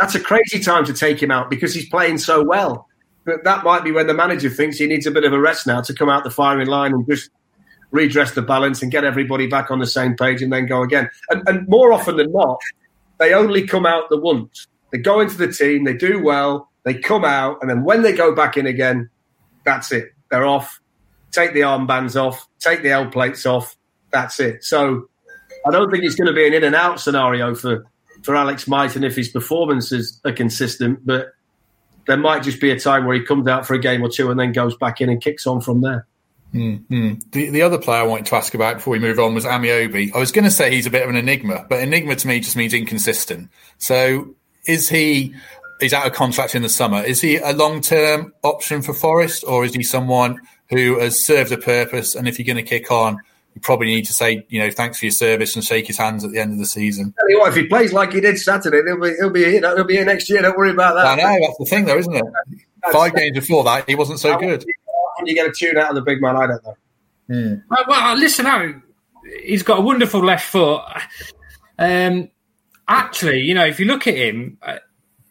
that's 0.00 0.14
a 0.14 0.20
crazy 0.20 0.58
time 0.58 0.84
to 0.86 0.94
take 0.94 1.22
him 1.22 1.30
out 1.30 1.50
because 1.50 1.74
he's 1.74 1.88
playing 1.88 2.18
so 2.18 2.42
well. 2.42 2.88
But 3.26 3.44
that 3.44 3.64
might 3.64 3.84
be 3.84 3.92
when 3.92 4.06
the 4.06 4.14
manager 4.14 4.48
thinks 4.48 4.78
he 4.78 4.86
needs 4.86 5.06
a 5.06 5.10
bit 5.10 5.24
of 5.24 5.32
a 5.32 5.38
rest 5.38 5.66
now 5.66 5.82
to 5.82 5.92
come 5.92 6.08
out 6.08 6.24
the 6.24 6.30
firing 6.30 6.68
line 6.68 6.92
and 6.92 7.06
just 7.06 7.30
redress 7.90 8.32
the 8.32 8.40
balance 8.40 8.82
and 8.82 8.90
get 8.90 9.04
everybody 9.04 9.46
back 9.46 9.70
on 9.70 9.78
the 9.78 9.86
same 9.86 10.16
page 10.16 10.40
and 10.40 10.52
then 10.52 10.64
go 10.66 10.82
again. 10.82 11.10
And, 11.28 11.46
and 11.46 11.68
more 11.68 11.92
often 11.92 12.16
than 12.16 12.32
not, 12.32 12.58
they 13.18 13.34
only 13.34 13.66
come 13.66 13.84
out 13.84 14.08
the 14.08 14.16
once. 14.16 14.66
They 14.90 14.98
go 14.98 15.20
into 15.20 15.36
the 15.36 15.52
team, 15.52 15.84
they 15.84 15.94
do 15.94 16.22
well, 16.22 16.70
they 16.84 16.94
come 16.94 17.24
out, 17.24 17.58
and 17.60 17.68
then 17.68 17.84
when 17.84 18.02
they 18.02 18.12
go 18.12 18.34
back 18.34 18.56
in 18.56 18.66
again, 18.66 19.10
that's 19.64 19.92
it. 19.92 20.12
They're 20.30 20.46
off. 20.46 20.80
Take 21.30 21.52
the 21.52 21.60
armbands 21.60 22.20
off, 22.20 22.48
take 22.58 22.82
the 22.82 22.90
L 22.90 23.06
plates 23.10 23.44
off. 23.44 23.76
That's 24.10 24.40
it. 24.40 24.64
So 24.64 25.08
I 25.66 25.70
don't 25.70 25.90
think 25.90 26.04
it's 26.04 26.14
going 26.14 26.26
to 26.26 26.32
be 26.32 26.46
an 26.46 26.54
in 26.54 26.64
and 26.64 26.74
out 26.74 27.00
scenario 27.00 27.54
for, 27.54 27.84
for 28.22 28.36
Alex 28.36 28.68
Mighten 28.68 29.04
if 29.04 29.16
his 29.16 29.28
performances 29.28 30.20
are 30.24 30.32
consistent, 30.32 31.04
but 31.06 31.34
there 32.06 32.16
might 32.16 32.42
just 32.42 32.60
be 32.60 32.70
a 32.70 32.78
time 32.78 33.04
where 33.04 33.14
he 33.14 33.22
comes 33.22 33.46
out 33.46 33.66
for 33.66 33.74
a 33.74 33.78
game 33.78 34.02
or 34.02 34.08
two 34.08 34.30
and 34.30 34.38
then 34.38 34.52
goes 34.52 34.76
back 34.76 35.00
in 35.00 35.08
and 35.08 35.22
kicks 35.22 35.46
on 35.46 35.60
from 35.60 35.80
there. 35.80 36.06
Mm-hmm. 36.54 37.14
The 37.30 37.50
the 37.50 37.62
other 37.62 37.78
player 37.78 38.00
I 38.00 38.06
wanted 38.06 38.26
to 38.26 38.34
ask 38.34 38.54
about 38.54 38.76
before 38.76 38.92
we 38.92 38.98
move 38.98 39.18
on 39.20 39.34
was 39.34 39.44
Ameobi. 39.44 40.12
I 40.14 40.18
was 40.18 40.32
going 40.32 40.44
to 40.44 40.50
say 40.50 40.74
he's 40.74 40.86
a 40.86 40.90
bit 40.90 41.02
of 41.02 41.08
an 41.08 41.16
enigma, 41.16 41.64
but 41.68 41.80
enigma 41.80 42.16
to 42.16 42.26
me 42.26 42.40
just 42.40 42.56
means 42.56 42.74
inconsistent. 42.74 43.50
So 43.78 44.34
is 44.66 44.88
he? 44.88 45.34
He's 45.80 45.94
out 45.94 46.06
of 46.06 46.12
contract 46.12 46.54
in 46.54 46.62
the 46.62 46.68
summer. 46.68 47.02
Is 47.02 47.20
he 47.20 47.36
a 47.36 47.52
long 47.52 47.80
term 47.80 48.34
option 48.42 48.82
for 48.82 48.92
Forest, 48.92 49.44
or 49.46 49.64
is 49.64 49.74
he 49.74 49.82
someone 49.82 50.40
who 50.70 50.98
has 50.98 51.24
served 51.24 51.52
a 51.52 51.56
purpose? 51.56 52.16
And 52.16 52.26
if 52.26 52.38
you're 52.38 52.52
going 52.52 52.62
to 52.62 52.68
kick 52.68 52.90
on, 52.90 53.18
you 53.54 53.60
probably 53.60 53.88
need 53.88 54.04
to 54.06 54.12
say, 54.12 54.46
you 54.48 54.60
know, 54.60 54.70
thanks 54.70 54.98
for 54.98 55.06
your 55.06 55.12
service 55.12 55.54
and 55.56 55.64
shake 55.64 55.86
his 55.86 55.98
hands 55.98 56.24
at 56.24 56.30
the 56.30 56.38
end 56.38 56.52
of 56.52 56.58
the 56.58 56.66
season. 56.66 57.12
Tell 57.18 57.30
you 57.30 57.40
what, 57.40 57.48
if 57.48 57.56
he 57.56 57.66
plays 57.66 57.92
like 57.92 58.12
he 58.12 58.20
did 58.20 58.38
Saturday, 58.38 58.82
he'll 58.86 59.00
be 59.00 59.14
he'll 59.18 59.30
be 59.30 59.44
here. 59.44 59.60
He'll 59.60 59.84
be 59.84 59.94
here 59.94 60.04
next 60.04 60.30
year. 60.30 60.42
Don't 60.42 60.56
worry 60.56 60.70
about 60.70 60.94
that. 60.94 61.06
I 61.06 61.16
know 61.16 61.46
that's 61.46 61.58
the 61.58 61.64
thing, 61.64 61.84
though, 61.84 61.98
isn't 61.98 62.14
it? 62.14 62.24
Five 62.92 63.14
games 63.14 63.34
before 63.34 63.64
that, 63.64 63.88
he 63.88 63.94
wasn't 63.94 64.20
so 64.20 64.38
good 64.38 64.64
can 65.20 65.26
you 65.26 65.34
get 65.34 65.46
a 65.46 65.52
tune 65.52 65.76
out 65.76 65.90
of 65.90 65.94
the 65.94 66.02
big 66.02 66.20
man? 66.20 66.36
I 66.36 66.46
don't 66.46 66.64
know. 66.64 66.76
Mm. 67.28 67.62
Well, 67.68 67.84
well, 67.86 68.16
listen 68.16 68.46
out. 68.46 68.74
He's 69.44 69.62
got 69.62 69.78
a 69.78 69.82
wonderful 69.82 70.24
left 70.24 70.46
foot. 70.46 70.82
Um, 71.78 72.30
actually, 72.88 73.40
you 73.40 73.54
know, 73.54 73.66
if 73.66 73.78
you 73.78 73.86
look 73.86 74.06
at 74.06 74.16
him, 74.16 74.58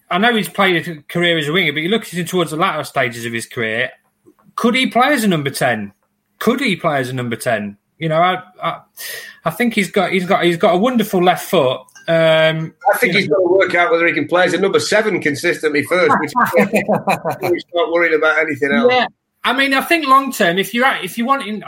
I 0.09 0.17
know 0.17 0.35
he's 0.35 0.47
played 0.47 0.87
a 0.87 1.01
career 1.03 1.37
as 1.37 1.47
a 1.47 1.51
winger, 1.51 1.73
but 1.73 1.81
you 1.81 1.89
look 1.89 2.03
at 2.03 2.13
him 2.13 2.25
towards 2.25 2.51
the 2.51 2.57
latter 2.57 2.83
stages 2.83 3.25
of 3.25 3.33
his 3.33 3.45
career. 3.45 3.91
Could 4.55 4.75
he 4.75 4.87
play 4.87 5.13
as 5.13 5.23
a 5.23 5.27
number 5.27 5.49
ten? 5.49 5.91
Could 6.37 6.61
he 6.61 6.75
play 6.75 6.99
as 6.99 7.09
a 7.09 7.13
number 7.13 7.35
ten? 7.35 7.77
You 7.99 8.09
know, 8.09 8.21
I, 8.21 8.41
I, 8.61 8.81
I 9.45 9.51
think 9.51 9.73
he's 9.73 9.91
got 9.91 10.11
he's 10.11 10.25
got 10.25 10.43
he's 10.43 10.57
got 10.57 10.73
a 10.73 10.77
wonderful 10.77 11.23
left 11.23 11.49
foot. 11.49 11.81
Um, 12.07 12.73
I 12.91 12.97
think 12.97 13.13
he's 13.13 13.27
got 13.27 13.37
to 13.37 13.43
work 13.43 13.75
out 13.75 13.91
whether 13.91 14.07
he 14.07 14.13
can 14.13 14.27
play 14.27 14.45
as 14.45 14.53
a 14.53 14.57
number 14.57 14.79
seven 14.79 15.21
consistently 15.21 15.83
first, 15.83 16.15
which 16.19 16.31
he's 16.57 17.65
not 17.75 17.91
worried 17.91 18.13
about 18.13 18.39
anything 18.39 18.71
else. 18.71 18.91
Yeah, 18.91 19.07
I 19.43 19.53
mean, 19.53 19.73
I 19.73 19.81
think 19.81 20.07
long 20.07 20.31
term, 20.31 20.57
if 20.57 20.73
you're 20.73 20.85
at, 20.85 21.03
if 21.03 21.17
you 21.17 21.25
want 21.25 21.45
in, 21.45 21.63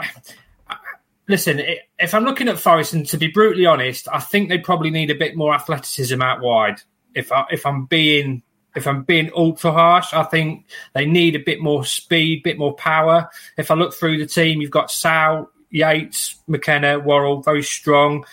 listen, 1.28 1.60
if 1.98 2.14
I'm 2.14 2.24
looking 2.24 2.48
at 2.48 2.58
Forest, 2.58 2.94
and 2.94 3.06
to 3.08 3.16
be 3.18 3.28
brutally 3.28 3.66
honest, 3.66 4.08
I 4.12 4.20
think 4.20 4.48
they 4.48 4.58
probably 4.58 4.90
need 4.90 5.10
a 5.10 5.14
bit 5.14 5.36
more 5.36 5.54
athleticism 5.54 6.20
out 6.20 6.40
wide. 6.40 6.80
If 7.14 7.30
I, 7.30 7.44
if 7.50 7.66
I'm 7.66 7.84
being 7.84 8.42
if 8.74 8.86
I'm 8.86 9.02
being 9.02 9.30
ultra 9.36 9.70
harsh, 9.70 10.14
I 10.14 10.22
think 10.24 10.66
they 10.94 11.04
need 11.04 11.36
a 11.36 11.40
bit 11.40 11.60
more 11.60 11.84
speed, 11.84 12.42
bit 12.42 12.58
more 12.58 12.74
power. 12.74 13.28
If 13.58 13.70
I 13.70 13.74
look 13.74 13.94
through 13.94 14.18
the 14.18 14.26
team, 14.26 14.60
you've 14.60 14.70
got 14.70 14.90
Sal, 14.90 15.50
Yates, 15.72 16.36
McKenna, 16.46 17.00
Worrall, 17.00 17.42
very 17.42 17.62
strong. 17.62 18.24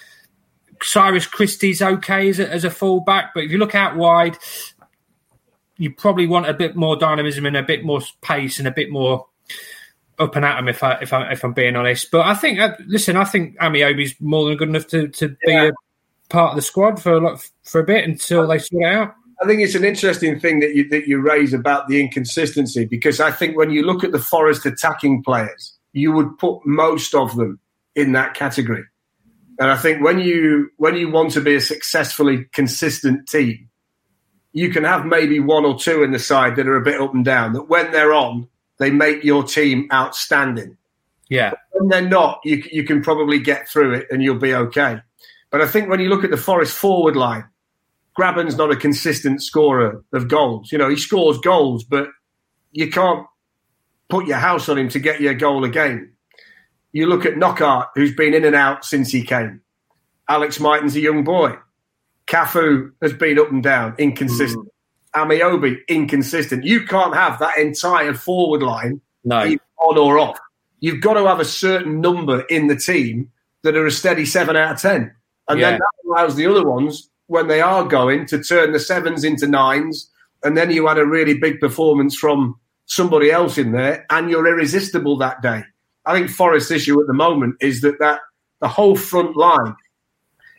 Cyrus 0.81 1.25
Christie's 1.25 1.81
okay 1.81 2.29
as 2.29 2.39
a, 2.39 2.49
as 2.49 2.63
a 2.63 2.69
fullback, 2.69 3.31
but 3.33 3.43
if 3.43 3.51
you 3.51 3.57
look 3.57 3.75
out 3.75 3.95
wide, 3.95 4.37
you 5.77 5.91
probably 5.91 6.27
want 6.27 6.47
a 6.47 6.53
bit 6.53 6.75
more 6.75 6.95
dynamism 6.95 7.45
and 7.45 7.57
a 7.57 7.63
bit 7.63 7.83
more 7.83 8.01
pace 8.21 8.59
and 8.59 8.67
a 8.67 8.71
bit 8.71 8.91
more 8.91 9.25
up 10.19 10.35
and 10.35 10.43
at 10.43 10.59
him 10.59 10.67
if 10.67 10.83
I 10.83 10.99
if 11.01 11.13
I 11.13 11.31
if 11.31 11.43
I'm 11.43 11.53
being 11.53 11.75
honest. 11.75 12.11
But 12.11 12.27
I 12.27 12.35
think 12.35 12.59
uh, 12.59 12.75
listen, 12.85 13.15
I 13.15 13.23
think 13.23 13.57
Ameobi's 13.57 14.15
more 14.19 14.45
than 14.45 14.57
good 14.57 14.69
enough 14.69 14.87
to, 14.87 15.07
to 15.07 15.29
be 15.29 15.37
yeah. 15.47 15.69
a 15.69 15.71
part 16.29 16.51
of 16.51 16.55
the 16.57 16.61
squad 16.61 17.01
for 17.01 17.13
a 17.13 17.19
lot, 17.19 17.49
for 17.63 17.79
a 17.79 17.85
bit 17.85 18.03
until 18.03 18.45
they 18.45 18.59
sort 18.59 18.83
it 18.83 18.93
out. 18.93 19.15
I 19.41 19.47
think 19.47 19.61
it's 19.61 19.75
an 19.75 19.85
interesting 19.85 20.37
thing 20.37 20.59
that 20.59 20.75
you 20.75 20.87
that 20.89 21.07
you 21.07 21.19
raise 21.19 21.53
about 21.53 21.87
the 21.87 22.01
inconsistency 22.01 22.85
because 22.85 23.21
I 23.21 23.31
think 23.31 23.55
when 23.57 23.71
you 23.71 23.83
look 23.83 24.03
at 24.03 24.11
the 24.11 24.19
Forest 24.19 24.65
attacking 24.65 25.23
players, 25.23 25.78
you 25.93 26.11
would 26.11 26.37
put 26.37 26.65
most 26.65 27.15
of 27.15 27.35
them 27.35 27.59
in 27.95 28.13
that 28.13 28.33
category. 28.33 28.83
And 29.59 29.69
I 29.69 29.75
think 29.75 30.03
when 30.03 30.19
you 30.19 30.69
when 30.77 30.95
you 30.95 31.09
want 31.09 31.31
to 31.31 31.41
be 31.41 31.55
a 31.55 31.61
successfully 31.61 32.45
consistent 32.53 33.27
team, 33.27 33.69
you 34.53 34.69
can 34.69 34.85
have 34.85 35.05
maybe 35.05 35.39
one 35.39 35.65
or 35.65 35.77
two 35.77 36.03
in 36.03 36.11
the 36.11 36.19
side 36.19 36.55
that 36.55 36.67
are 36.67 36.77
a 36.77 36.81
bit 36.81 37.01
up 37.01 37.13
and 37.13 37.25
down. 37.25 37.53
That 37.53 37.69
when 37.69 37.91
they're 37.91 38.13
on, 38.13 38.47
they 38.77 38.89
make 38.89 39.23
your 39.23 39.43
team 39.43 39.89
outstanding. 39.91 40.77
Yeah. 41.29 41.51
But 41.51 41.59
when 41.73 41.89
they're 41.89 42.09
not, 42.09 42.39
you 42.45 42.63
you 42.71 42.83
can 42.83 43.01
probably 43.01 43.39
get 43.39 43.67
through 43.67 43.95
it 43.95 44.07
and 44.09 44.23
you'll 44.23 44.39
be 44.39 44.55
okay. 44.55 45.01
But 45.51 45.61
I 45.61 45.67
think 45.67 45.89
when 45.89 45.99
you 45.99 46.09
look 46.09 46.23
at 46.23 46.31
the 46.31 46.37
Forest 46.37 46.77
forward 46.77 47.15
line, 47.15 47.45
Grabban's 48.15 48.55
not 48.55 48.71
a 48.71 48.75
consistent 48.75 49.41
scorer 49.43 50.03
of 50.13 50.27
goals. 50.27 50.71
You 50.71 50.77
know, 50.77 50.89
he 50.89 50.95
scores 50.95 51.37
goals, 51.39 51.83
but 51.83 52.07
you 52.71 52.89
can't 52.89 53.25
put 54.09 54.27
your 54.27 54.37
house 54.37 54.67
on 54.67 54.77
him 54.77 54.89
to 54.89 54.99
get 54.99 55.21
you 55.21 55.29
a 55.29 55.35
goal 55.35 55.63
a 55.63 55.69
game. 55.69 56.11
You 56.91 57.07
look 57.07 57.25
at 57.25 57.35
Knockaert, 57.35 57.87
who's 57.95 58.13
been 58.15 58.33
in 58.33 58.43
and 58.43 58.55
out 58.55 58.83
since 58.83 59.11
he 59.11 59.23
came. 59.23 59.61
Alex 60.27 60.59
Mighten's 60.59 60.95
a 60.95 60.99
young 60.99 61.23
boy. 61.23 61.55
Cafu 62.27 62.91
has 63.01 63.13
been 63.13 63.39
up 63.39 63.51
and 63.51 63.63
down, 63.63 63.95
inconsistent. 63.97 64.67
Mm. 65.15 65.27
Ameobi, 65.27 65.77
inconsistent. 65.87 66.63
You 66.63 66.85
can't 66.85 67.15
have 67.15 67.39
that 67.39 67.57
entire 67.57 68.13
forward 68.13 68.61
line 68.61 69.01
no. 69.23 69.55
on 69.77 69.97
or 69.97 70.19
off. 70.19 70.37
You've 70.81 71.01
got 71.01 71.15
to 71.15 71.25
have 71.25 71.39
a 71.39 71.45
certain 71.45 71.99
number 71.99 72.41
in 72.41 72.67
the 72.67 72.75
team 72.75 73.31
that 73.63 73.75
are 73.75 73.85
a 73.85 73.91
steady 73.91 74.25
seven 74.25 74.55
out 74.55 74.73
of 74.73 74.81
ten. 74.81 75.13
And 75.47 75.59
yeah. 75.59 75.71
then 75.71 75.79
that 75.79 76.07
allows 76.07 76.35
the 76.35 76.45
other 76.45 76.63
ones, 76.63 77.09
when 77.25 77.47
they 77.47 77.61
are 77.61 77.83
going, 77.83 78.25
to 78.27 78.43
turn 78.43 78.71
the 78.71 78.79
sevens 78.79 79.23
into 79.23 79.47
nines. 79.47 80.09
And 80.43 80.55
then 80.55 80.71
you 80.71 80.87
had 80.87 80.97
a 80.97 81.05
really 81.05 81.33
big 81.33 81.59
performance 81.59 82.15
from 82.15 82.59
somebody 82.89 83.31
else 83.31 83.57
in 83.57 83.71
there, 83.71 84.05
and 84.09 84.29
you're 84.29 84.47
irresistible 84.47 85.17
that 85.17 85.41
day. 85.41 85.63
I 86.05 86.13
think 86.17 86.29
Forest's 86.29 86.71
issue 86.71 86.99
at 86.99 87.07
the 87.07 87.13
moment 87.13 87.55
is 87.61 87.81
that, 87.81 87.99
that 87.99 88.19
the 88.61 88.67
whole 88.67 88.95
front 88.95 89.37
line 89.37 89.75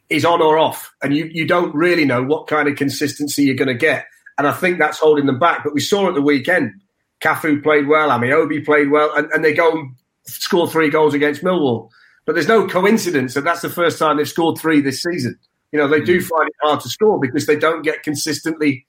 is 0.08 0.24
on 0.24 0.40
or 0.40 0.56
off, 0.56 0.94
and 1.02 1.14
you, 1.14 1.28
you 1.32 1.46
don't 1.46 1.74
really 1.74 2.04
know 2.04 2.22
what 2.22 2.46
kind 2.46 2.68
of 2.68 2.76
consistency 2.76 3.44
you're 3.44 3.56
going 3.56 3.68
to 3.68 3.74
get. 3.74 4.06
And 4.38 4.46
I 4.46 4.52
think 4.52 4.78
that's 4.78 4.98
holding 4.98 5.26
them 5.26 5.38
back. 5.38 5.64
But 5.64 5.74
we 5.74 5.80
saw 5.80 6.08
at 6.08 6.14
the 6.14 6.22
weekend, 6.22 6.72
Cafu 7.20 7.62
played 7.62 7.88
well, 7.88 8.08
Ameobi 8.08 8.64
played 8.64 8.90
well, 8.90 9.12
and, 9.14 9.30
and 9.32 9.44
they 9.44 9.52
go 9.52 9.72
and 9.72 9.94
score 10.24 10.70
three 10.70 10.88
goals 10.88 11.14
against 11.14 11.42
Millwall. 11.42 11.90
But 12.26 12.34
there's 12.34 12.48
no 12.48 12.66
coincidence 12.66 13.34
that 13.34 13.42
that's 13.42 13.62
the 13.62 13.70
first 13.70 13.98
time 13.98 14.16
they've 14.16 14.28
scored 14.28 14.58
three 14.58 14.80
this 14.80 15.02
season. 15.02 15.38
You 15.72 15.80
know, 15.80 15.88
they 15.88 16.00
do 16.00 16.20
hmm. 16.20 16.26
find 16.26 16.48
it 16.48 16.54
hard 16.62 16.80
to 16.80 16.88
score 16.88 17.18
because 17.18 17.46
they 17.46 17.56
don't 17.56 17.82
get 17.82 18.02
consistently 18.02 18.86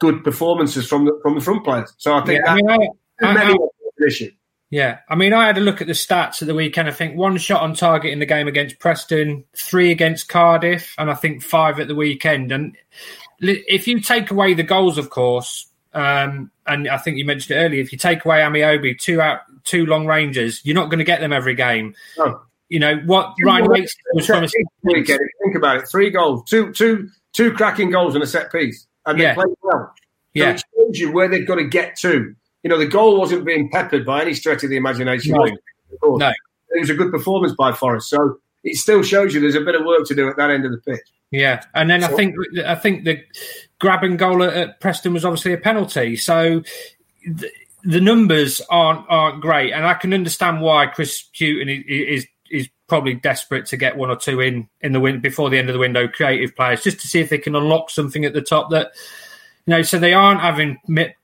good 0.00 0.24
performances 0.24 0.86
from 0.86 1.04
the 1.04 1.18
from 1.22 1.36
the 1.36 1.40
front 1.40 1.64
players. 1.64 1.92
So 1.98 2.12
I 2.14 2.24
think 2.24 2.40
yeah, 2.44 2.54
that 2.56 2.64
I 2.68 2.76
mean, 2.78 2.90
I, 3.22 3.26
I, 3.26 3.52
I, 3.52 3.56
issue. 4.06 4.30
Yeah, 4.70 5.00
I 5.08 5.16
mean, 5.16 5.32
I 5.32 5.46
had 5.46 5.58
a 5.58 5.60
look 5.60 5.80
at 5.80 5.88
the 5.88 5.94
stats 5.94 6.42
at 6.42 6.46
the 6.46 6.54
weekend. 6.54 6.88
I 6.88 6.92
think 6.92 7.16
one 7.16 7.36
shot 7.38 7.62
on 7.62 7.74
target 7.74 8.12
in 8.12 8.20
the 8.20 8.26
game 8.26 8.46
against 8.46 8.78
Preston, 8.78 9.44
three 9.56 9.90
against 9.90 10.28
Cardiff, 10.28 10.94
and 10.96 11.10
I 11.10 11.14
think 11.14 11.42
five 11.42 11.80
at 11.80 11.88
the 11.88 11.94
weekend. 11.96 12.52
And 12.52 12.76
if 13.40 13.88
you 13.88 14.00
take 14.00 14.30
away 14.30 14.54
the 14.54 14.62
goals, 14.62 14.96
of 14.96 15.10
course, 15.10 15.66
um, 15.92 16.52
and 16.68 16.88
I 16.88 16.98
think 16.98 17.16
you 17.16 17.24
mentioned 17.24 17.58
it 17.58 17.60
earlier, 17.60 17.80
if 17.80 17.90
you 17.90 17.98
take 17.98 18.24
away 18.24 18.38
Ameobi, 18.38 18.96
two 18.96 19.20
out, 19.20 19.40
two 19.64 19.86
long 19.86 20.06
ranges, 20.06 20.64
you're 20.64 20.76
not 20.76 20.88
going 20.88 20.98
to 20.98 21.04
get 21.04 21.20
them 21.20 21.32
every 21.32 21.56
game. 21.56 21.94
You 22.68 22.78
know 22.78 22.96
what 23.06 23.34
Ryan 23.44 23.74
Yates 23.74 23.96
was 24.14 24.26
from 24.26 24.44
a 24.44 24.48
Think 24.48 25.56
about 25.56 25.78
it: 25.78 25.88
three 25.88 26.10
goals, 26.10 26.48
two, 26.48 26.72
two, 26.72 27.08
two 27.32 27.52
cracking 27.52 27.90
goals 27.90 28.14
and 28.14 28.22
a 28.22 28.26
set 28.26 28.52
piece, 28.52 28.86
and 29.06 29.18
they 29.18 29.24
Yeah. 29.24 29.34
played 29.34 29.48
well. 29.62 29.92
So 29.96 30.02
Yeah. 30.34 30.50
it 30.50 30.62
shows 30.76 30.98
you 30.98 31.12
where 31.12 31.28
they've 31.28 31.46
got 31.46 31.56
to 31.56 31.64
get 31.64 31.96
to. 31.98 32.34
You 32.62 32.68
know, 32.70 32.78
the 32.78 32.86
goal 32.86 33.18
wasn't 33.18 33.44
being 33.44 33.70
peppered 33.70 34.04
by 34.04 34.22
any 34.22 34.34
stretch 34.34 34.62
of 34.64 34.70
the 34.70 34.76
imagination. 34.76 35.32
No. 35.32 35.44
No. 36.16 36.28
It 36.72 36.80
was 36.80 36.90
a 36.90 36.94
good 36.94 37.10
performance 37.10 37.52
by 37.54 37.72
Forest. 37.72 38.08
So 38.10 38.38
it 38.62 38.76
still 38.76 39.02
shows 39.02 39.34
you 39.34 39.40
there's 39.40 39.54
a 39.54 39.60
bit 39.60 39.74
of 39.74 39.84
work 39.84 40.06
to 40.06 40.14
do 40.14 40.28
at 40.28 40.36
that 40.36 40.50
end 40.50 40.64
of 40.66 40.72
the 40.72 40.78
pitch. 40.78 41.00
Yeah, 41.32 41.62
and 41.74 41.88
then 41.88 42.02
I 42.04 42.08
think 42.08 42.34
I 42.66 42.74
think 42.74 43.04
the 43.04 43.22
Grabban 43.80 44.16
goal 44.18 44.42
at, 44.42 44.52
at 44.52 44.80
Preston 44.80 45.12
was 45.14 45.24
obviously 45.24 45.52
a 45.52 45.56
penalty. 45.58 46.16
So 46.16 46.62
the, 47.24 47.48
the 47.84 48.00
numbers 48.00 48.60
aren't 48.68 49.06
aren't 49.08 49.40
great, 49.40 49.72
and 49.72 49.86
I 49.86 49.94
can 49.94 50.12
understand 50.12 50.60
why 50.60 50.86
Chris 50.86 51.24
Hughton 51.32 51.68
i- 51.68 51.72
i- 51.72 51.84
is 51.88 52.24
is 52.24 52.26
probably 52.90 53.14
desperate 53.14 53.64
to 53.66 53.78
get 53.78 53.96
one 53.96 54.10
or 54.10 54.16
two 54.16 54.40
in 54.40 54.68
in 54.82 54.92
the 54.92 55.00
win 55.00 55.20
before 55.20 55.48
the 55.48 55.56
end 55.58 55.70
of 55.70 55.72
the 55.72 55.78
window, 55.78 56.06
creative 56.06 56.54
players, 56.54 56.82
just 56.82 57.00
to 57.00 57.08
see 57.08 57.20
if 57.20 57.30
they 57.30 57.38
can 57.38 57.56
unlock 57.56 57.88
something 57.88 58.26
at 58.26 58.34
the 58.34 58.42
top 58.42 58.70
that 58.70 58.92
you 59.64 59.70
know. 59.70 59.80
So 59.80 59.98
they 59.98 60.12
aren't 60.12 60.40
having 60.40 60.76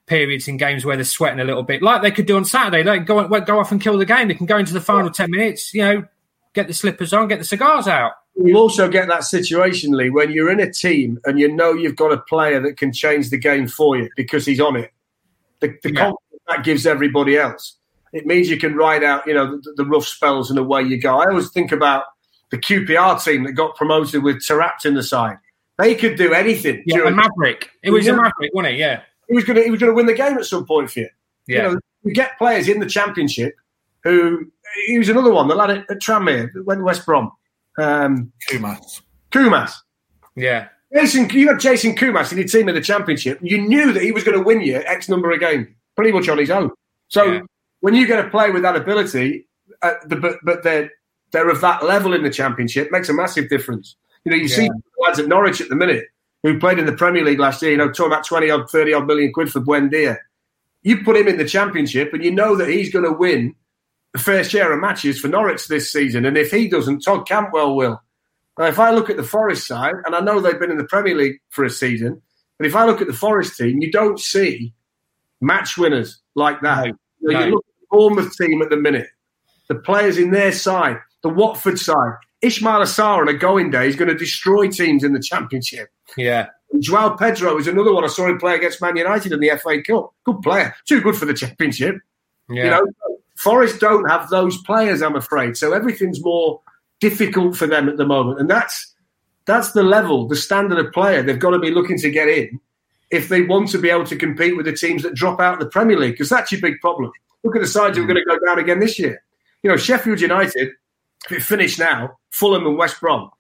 periods 0.06 0.48
in 0.48 0.56
games 0.56 0.84
where 0.86 0.96
they're 0.96 1.04
sweating 1.04 1.40
a 1.40 1.44
little 1.44 1.64
bit, 1.64 1.82
like 1.82 2.00
they 2.00 2.10
could 2.10 2.26
do 2.26 2.36
on 2.36 2.46
Saturday. 2.46 2.82
Like 2.82 3.04
go 3.04 3.28
go 3.40 3.58
off 3.58 3.70
and 3.72 3.80
kill 3.82 3.98
the 3.98 4.06
game. 4.06 4.28
They 4.28 4.34
can 4.34 4.46
go 4.46 4.56
into 4.56 4.72
the 4.72 4.80
final 4.80 5.10
ten 5.10 5.30
minutes. 5.30 5.74
You 5.74 5.82
know, 5.82 6.04
get 6.54 6.68
the 6.68 6.74
slippers 6.74 7.12
on, 7.12 7.28
get 7.28 7.38
the 7.38 7.44
cigars 7.44 7.86
out. 7.86 8.12
You 8.38 8.56
also 8.56 8.88
get 8.88 9.08
that 9.08 9.24
situation, 9.24 9.92
Leigh, 9.92 10.10
when 10.10 10.30
you're 10.30 10.50
in 10.50 10.60
a 10.60 10.70
team 10.70 11.18
and 11.24 11.38
you 11.38 11.50
know 11.50 11.72
you've 11.72 11.96
got 11.96 12.12
a 12.12 12.18
player 12.18 12.60
that 12.60 12.76
can 12.76 12.92
change 12.92 13.30
the 13.30 13.38
game 13.38 13.66
for 13.66 13.96
you 13.96 14.10
because 14.14 14.44
he's 14.44 14.60
on 14.60 14.76
it. 14.76 14.92
The, 15.60 15.68
the 15.82 15.92
Yeah. 15.92 16.00
confidence 16.00 16.42
that 16.48 16.62
gives 16.64 16.86
everybody 16.86 17.38
else. 17.38 17.75
It 18.16 18.26
means 18.26 18.48
you 18.48 18.56
can 18.56 18.74
ride 18.74 19.04
out, 19.04 19.26
you 19.26 19.34
know, 19.34 19.58
the, 19.58 19.72
the 19.76 19.84
rough 19.84 20.06
spells 20.06 20.50
and 20.50 20.58
away 20.58 20.82
you 20.82 20.98
go. 21.00 21.18
I 21.20 21.26
always 21.26 21.50
think 21.50 21.70
about 21.72 22.04
the 22.50 22.58
QPR 22.58 23.22
team 23.22 23.44
that 23.44 23.52
got 23.52 23.76
promoted 23.76 24.22
with 24.22 24.36
Taarabt 24.36 24.84
in 24.84 24.94
the 24.94 25.02
side. 25.02 25.36
They 25.78 25.94
could 25.94 26.16
do 26.16 26.32
anything. 26.32 26.82
Yeah, 26.86 27.06
a 27.06 27.10
Maverick. 27.10 27.68
It 27.82 27.90
was 27.90 28.06
a 28.06 28.10
Yeah. 28.10 28.16
Maverick, 28.16 28.54
wasn't 28.54 28.74
it? 28.74 28.78
Yeah, 28.78 29.02
he 29.28 29.34
was 29.34 29.44
going 29.44 29.56
to 29.56 29.62
he 29.64 29.70
was 29.70 29.78
going 29.80 29.90
to 29.90 29.94
win 29.96 30.06
the 30.06 30.14
game 30.14 30.38
at 30.38 30.46
some 30.46 30.64
point 30.64 30.90
for 30.90 31.00
you. 31.00 31.08
yeah. 31.46 31.56
You 31.56 31.62
know, 31.74 31.80
you 32.04 32.14
get 32.14 32.38
players 32.38 32.68
in 32.68 32.80
the 32.80 32.86
championship 32.86 33.54
who 34.04 34.50
he 34.86 34.98
was 34.98 35.08
another 35.08 35.32
one. 35.32 35.48
The 35.48 35.54
lad 35.54 35.70
at, 35.70 35.90
at 35.90 35.98
Tranmere 36.00 36.50
went 36.64 36.80
to 36.80 36.84
West 36.84 37.04
Brom, 37.04 37.30
um, 37.78 38.32
Koumas. 38.50 39.02
Koumas. 39.30 39.72
Yeah, 40.36 40.68
Jason, 40.94 41.28
you 41.30 41.48
had 41.48 41.60
Jason 41.60 41.94
Koumas 41.96 42.30
in 42.32 42.38
your 42.38 42.46
team 42.46 42.68
in 42.68 42.74
the 42.74 42.80
championship. 42.80 43.38
You 43.42 43.58
knew 43.60 43.92
that 43.92 44.02
he 44.02 44.12
was 44.12 44.24
going 44.24 44.38
to 44.38 44.42
win 44.44 44.60
you 44.62 44.76
X 44.76 45.08
number 45.08 45.30
of 45.30 45.40
games, 45.40 45.66
pretty 45.96 46.12
much 46.12 46.28
on 46.28 46.38
his 46.38 46.50
own. 46.50 46.70
So 47.08 47.24
Yeah. 47.24 47.40
When 47.86 47.94
you 47.94 48.04
get 48.04 48.18
a 48.18 48.28
play 48.28 48.50
with 48.50 48.62
that 48.62 48.74
ability, 48.74 49.46
uh, 49.80 49.92
the, 50.06 50.16
but 50.16 50.38
but 50.42 50.64
they're 50.64 50.90
they're 51.30 51.48
of 51.48 51.60
that 51.60 51.84
level 51.84 52.14
in 52.14 52.24
the 52.24 52.30
championship, 52.30 52.90
makes 52.90 53.08
a 53.08 53.12
massive 53.12 53.48
difference. 53.48 53.94
You 54.24 54.32
know, 54.32 54.38
you 54.38 54.48
see 54.48 54.68
lads 55.00 55.20
at 55.20 55.28
Norwich 55.28 55.60
at 55.60 55.68
the 55.68 55.76
minute 55.76 56.06
who 56.42 56.58
played 56.58 56.80
in 56.80 56.86
the 56.86 56.92
Premier 56.96 57.24
League 57.24 57.38
last 57.38 57.62
year. 57.62 57.70
You 57.70 57.76
know, 57.76 57.92
talking 57.92 58.10
about 58.10 58.26
twenty 58.26 58.50
odd, 58.50 58.68
thirty 58.68 58.92
odd 58.92 59.06
million 59.06 59.32
quid 59.32 59.52
for 59.52 59.60
Buendia. 59.60 60.16
You 60.82 61.04
put 61.04 61.16
him 61.16 61.28
in 61.28 61.38
the 61.38 61.44
championship, 61.44 62.12
and 62.12 62.24
you 62.24 62.32
know 62.32 62.56
that 62.56 62.68
he's 62.68 62.92
going 62.92 63.04
to 63.04 63.12
win 63.12 63.54
the 64.12 64.18
fair 64.18 64.42
share 64.42 64.72
of 64.72 64.80
matches 64.80 65.20
for 65.20 65.28
Norwich 65.28 65.68
this 65.68 65.92
season. 65.92 66.24
And 66.24 66.36
if 66.36 66.50
he 66.50 66.66
doesn't, 66.66 67.04
Todd 67.04 67.28
Cantwell 67.28 67.76
will. 67.76 68.02
Now, 68.58 68.64
if 68.64 68.80
I 68.80 68.90
look 68.90 69.10
at 69.10 69.16
the 69.16 69.22
Forest 69.22 69.64
side, 69.64 69.94
and 70.04 70.16
I 70.16 70.18
know 70.18 70.40
they've 70.40 70.58
been 70.58 70.72
in 70.72 70.78
the 70.78 70.82
Premier 70.82 71.14
League 71.14 71.40
for 71.50 71.64
a 71.64 71.70
season, 71.70 72.20
but 72.58 72.66
if 72.66 72.74
I 72.74 72.84
look 72.84 73.00
at 73.00 73.06
the 73.06 73.12
Forest 73.12 73.56
team, 73.56 73.80
you 73.80 73.92
don't 73.92 74.18
see 74.18 74.74
match 75.40 75.78
winners 75.78 76.20
like 76.34 76.60
that. 76.62 76.86
You, 77.20 77.32
know, 77.32 77.44
you 77.44 77.50
look 77.52 77.66
Bournemouth 77.90 78.36
team 78.36 78.62
at 78.62 78.70
the 78.70 78.76
minute, 78.76 79.08
the 79.68 79.74
players 79.74 80.18
in 80.18 80.30
their 80.30 80.52
side, 80.52 80.98
the 81.22 81.28
Watford 81.28 81.78
side. 81.78 82.12
Ismaïla 82.44 82.84
Sarr 82.84 83.22
on 83.22 83.28
a 83.28 83.34
going 83.34 83.70
day 83.70 83.88
is 83.88 83.96
going 83.96 84.08
to 84.10 84.14
destroy 84.14 84.68
teams 84.68 85.02
in 85.02 85.12
the 85.12 85.20
Championship. 85.20 85.88
yeah, 86.16 86.48
Joao 86.78 87.16
Pedro 87.16 87.58
is 87.58 87.66
another 87.66 87.92
one 87.92 88.04
I 88.04 88.08
saw 88.08 88.26
him 88.26 88.38
play 88.38 88.54
against 88.54 88.82
Man 88.82 88.96
United 88.96 89.32
in 89.32 89.40
the 89.40 89.50
FA 89.62 89.82
Cup. 89.82 90.12
Good 90.24 90.42
player, 90.42 90.74
too 90.86 91.00
good 91.00 91.16
for 91.16 91.24
the 91.24 91.34
Championship. 91.34 91.96
yeah. 92.50 92.64
You 92.64 92.70
know, 92.70 92.86
Forest 93.38 93.80
don't 93.80 94.08
have 94.08 94.28
those 94.30 94.60
players, 94.62 95.02
I'm 95.02 95.16
afraid. 95.16 95.56
So 95.56 95.72
everything's 95.72 96.22
more 96.22 96.60
difficult 97.00 97.56
for 97.56 97.66
them 97.66 97.88
at 97.88 97.96
the 97.96 98.06
moment, 98.06 98.40
and 98.40 98.48
that's 98.50 98.94
that's 99.46 99.72
the 99.72 99.82
level, 99.82 100.26
the 100.26 100.36
standard 100.36 100.84
of 100.84 100.92
player 100.92 101.22
they've 101.22 101.38
got 101.38 101.50
to 101.50 101.58
be 101.58 101.70
looking 101.70 101.98
to 101.98 102.10
get 102.10 102.28
in 102.28 102.60
if 103.10 103.28
they 103.28 103.42
want 103.42 103.68
to 103.70 103.78
be 103.78 103.90
able 103.90 104.06
to 104.06 104.16
compete 104.16 104.56
with 104.56 104.66
the 104.66 104.72
teams 104.72 105.02
that 105.02 105.14
drop 105.14 105.40
out 105.40 105.54
of 105.54 105.60
the 105.60 105.66
Premier 105.66 105.98
League, 105.98 106.12
because 106.12 106.28
that's 106.28 106.50
your 106.50 106.60
big 106.60 106.80
problem. 106.80 107.10
Look 107.44 107.56
at 107.56 107.62
the 107.62 107.68
sides 107.68 107.96
who 107.96 108.04
are 108.04 108.06
going 108.06 108.22
to 108.22 108.24
go 108.24 108.38
down 108.44 108.58
again 108.58 108.80
this 108.80 108.98
year. 108.98 109.22
You 109.62 109.70
know, 109.70 109.76
Sheffield 109.76 110.20
United, 110.20 110.72
if 111.30 111.32
it 111.32 111.42
finished 111.42 111.78
now, 111.78 112.18
Fulham 112.30 112.66
and 112.66 112.76
West 112.76 113.00
Brom, 113.00 113.30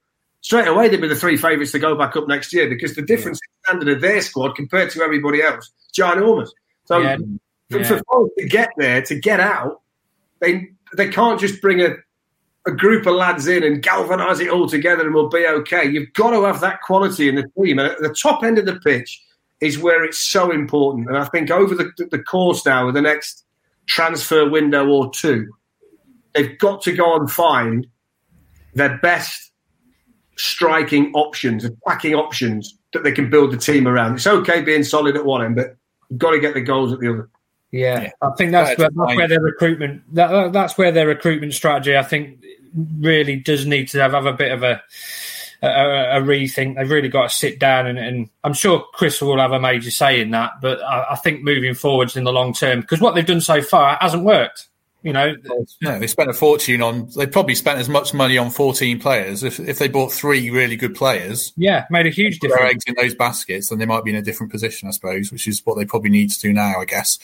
straight 0.40 0.68
away 0.68 0.88
they'd 0.88 1.00
be 1.00 1.08
the 1.08 1.16
three 1.16 1.36
favourites 1.36 1.72
to 1.72 1.78
go 1.78 1.96
back 1.96 2.14
up 2.16 2.28
next 2.28 2.52
year 2.52 2.68
because 2.68 2.94
the 2.94 3.02
difference 3.02 3.40
in 3.40 3.64
standard 3.64 3.96
of 3.96 4.00
their 4.00 4.20
squad 4.20 4.54
compared 4.54 4.90
to 4.90 5.02
everybody 5.02 5.42
else 5.42 5.66
is 5.66 5.72
ginormous. 5.98 6.50
So 6.84 6.98
Yeah. 6.98 7.16
for, 7.70 7.78
Yeah. 7.80 8.00
for 8.08 8.28
to 8.38 8.46
get 8.46 8.70
there, 8.78 9.02
to 9.02 9.18
get 9.18 9.40
out, 9.40 9.80
they 10.40 10.68
they 10.96 11.08
can't 11.08 11.40
just 11.40 11.60
bring 11.60 11.80
a 11.80 11.96
a 12.66 12.72
group 12.72 13.06
of 13.06 13.14
lads 13.14 13.46
in 13.46 13.62
and 13.62 13.82
galvanise 13.82 14.40
it 14.40 14.48
all 14.48 14.68
together 14.68 15.04
and 15.04 15.14
we'll 15.14 15.28
be 15.28 15.46
okay. 15.46 15.84
You've 15.84 16.12
got 16.14 16.30
to 16.30 16.42
have 16.44 16.60
that 16.60 16.82
quality 16.82 17.28
in 17.28 17.36
the 17.36 17.44
team. 17.56 17.78
And 17.78 17.88
at 17.88 18.00
the 18.00 18.12
top 18.12 18.42
end 18.42 18.58
of 18.58 18.66
the 18.66 18.80
pitch 18.80 19.22
is 19.60 19.78
where 19.78 20.04
it's 20.04 20.18
so 20.18 20.50
important. 20.50 21.08
And 21.08 21.16
I 21.16 21.24
think 21.24 21.50
over 21.50 21.74
the, 21.74 21.90
the 22.10 22.22
course 22.22 22.64
now, 22.66 22.86
with 22.86 22.94
the 22.94 23.02
next 23.02 23.44
transfer 23.86 24.48
window 24.48 24.86
or 24.88 25.10
two, 25.10 25.48
they've 26.34 26.58
got 26.58 26.82
to 26.82 26.92
go 26.92 27.16
and 27.16 27.30
find 27.30 27.86
their 28.74 28.98
best 28.98 29.52
striking 30.36 31.12
options, 31.14 31.64
attacking 31.64 32.14
options 32.14 32.76
that 32.92 33.02
they 33.04 33.12
can 33.12 33.30
build 33.30 33.52
the 33.52 33.56
team 33.56 33.88
around. 33.88 34.16
It's 34.16 34.26
okay 34.26 34.60
being 34.62 34.84
solid 34.84 35.16
at 35.16 35.24
one 35.24 35.42
end, 35.44 35.56
but 35.56 35.76
you've 36.10 36.18
got 36.18 36.32
to 36.32 36.40
get 36.40 36.54
the 36.54 36.60
goals 36.60 36.92
at 36.92 37.00
the 37.00 37.08
other. 37.10 37.28
Yeah, 37.72 38.02
Yeah. 38.02 38.10
I 38.22 38.30
think 38.36 38.52
that's, 38.52 38.76
That's 38.76 38.94
where, 38.94 39.06
that's 39.06 39.16
where 39.16 39.28
their 39.28 39.40
recruitment 39.40 40.14
that, 40.14 40.28
that- 40.28 40.52
that's 40.52 40.78
where 40.78 40.92
their 40.92 41.06
recruitment 41.06 41.52
strategy 41.54 41.96
I 41.96 42.02
think 42.02 42.44
really 43.00 43.36
does 43.36 43.66
need 43.66 43.88
to 43.88 44.00
have, 44.00 44.12
have 44.12 44.26
a 44.26 44.32
bit 44.32 44.52
of 44.52 44.62
a, 44.62 44.82
a 45.62 46.18
a 46.18 46.20
rethink. 46.20 46.76
They've 46.76 46.90
really 46.90 47.08
got 47.08 47.30
to 47.30 47.36
sit 47.36 47.58
down 47.58 47.86
and, 47.86 47.98
and 47.98 48.28
I'm 48.44 48.54
sure 48.54 48.84
Chris 48.92 49.20
will 49.20 49.38
have 49.38 49.52
a 49.52 49.60
major 49.60 49.90
say 49.90 50.20
in 50.20 50.30
that. 50.30 50.52
But 50.60 50.82
I, 50.82 51.12
I 51.12 51.16
think 51.16 51.42
moving 51.42 51.74
forwards 51.74 52.16
in 52.16 52.24
the 52.24 52.32
long 52.32 52.52
term 52.52 52.80
because 52.80 53.00
what 53.00 53.14
they've 53.14 53.26
done 53.26 53.40
so 53.40 53.62
far 53.62 53.98
hasn't 54.00 54.24
worked. 54.24 54.68
You 55.06 55.12
know, 55.12 55.36
No, 55.82 56.00
they 56.00 56.08
spent 56.08 56.30
a 56.30 56.32
fortune 56.32 56.82
on. 56.82 57.08
They 57.14 57.28
probably 57.28 57.54
spent 57.54 57.78
as 57.78 57.88
much 57.88 58.12
money 58.12 58.36
on 58.38 58.50
14 58.50 58.98
players. 58.98 59.44
If 59.44 59.60
if 59.60 59.78
they 59.78 59.86
bought 59.86 60.10
three 60.10 60.50
really 60.50 60.74
good 60.74 60.96
players, 60.96 61.52
yeah, 61.56 61.86
made 61.90 62.06
a 62.06 62.10
huge 62.10 62.40
difference. 62.40 62.72
eggs 62.72 62.84
in 62.88 62.96
those 63.00 63.14
baskets, 63.14 63.68
then 63.68 63.78
they 63.78 63.86
might 63.86 64.02
be 64.02 64.10
in 64.10 64.16
a 64.16 64.22
different 64.22 64.50
position, 64.50 64.88
I 64.88 64.90
suppose, 64.90 65.30
which 65.30 65.46
is 65.46 65.62
what 65.64 65.76
they 65.76 65.84
probably 65.84 66.10
need 66.10 66.30
to 66.30 66.40
do 66.40 66.52
now, 66.52 66.80
I 66.80 66.86
guess. 66.86 67.20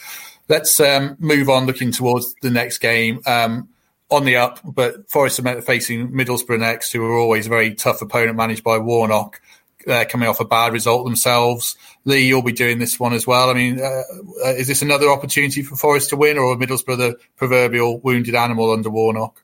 Let's 0.48 0.78
um, 0.78 1.16
move 1.18 1.48
on, 1.48 1.66
looking 1.66 1.90
towards 1.90 2.32
the 2.40 2.50
next 2.50 2.78
game. 2.78 3.20
Um, 3.26 3.68
on 4.12 4.24
the 4.24 4.36
up, 4.36 4.60
but 4.64 5.10
Forest 5.10 5.40
are 5.40 5.62
facing 5.62 6.12
Middlesbrough 6.12 6.60
next, 6.60 6.92
who 6.92 7.04
are 7.04 7.16
always 7.16 7.46
a 7.46 7.50
very 7.50 7.74
tough 7.74 8.02
opponent 8.02 8.36
managed 8.36 8.62
by 8.62 8.78
Warnock. 8.78 9.40
They're 9.86 10.04
coming 10.04 10.28
off 10.28 10.38
a 10.38 10.44
bad 10.44 10.72
result 10.72 11.04
themselves. 11.04 11.76
Leigh, 12.04 12.26
you'll 12.26 12.42
be 12.42 12.52
doing 12.52 12.78
this 12.78 13.00
one 13.00 13.12
as 13.12 13.26
well. 13.26 13.50
I 13.50 13.54
mean, 13.54 13.80
uh, 13.80 14.02
uh, 14.44 14.50
is 14.50 14.68
this 14.68 14.82
another 14.82 15.08
opportunity 15.08 15.62
for 15.62 15.76
Forest 15.76 16.10
to 16.10 16.16
win, 16.16 16.38
or 16.38 16.56
Middlesbrough 16.56 16.98
the 16.98 17.16
proverbial 17.36 17.98
wounded 18.00 18.34
animal 18.34 18.72
under 18.72 18.90
Warnock? 18.90 19.42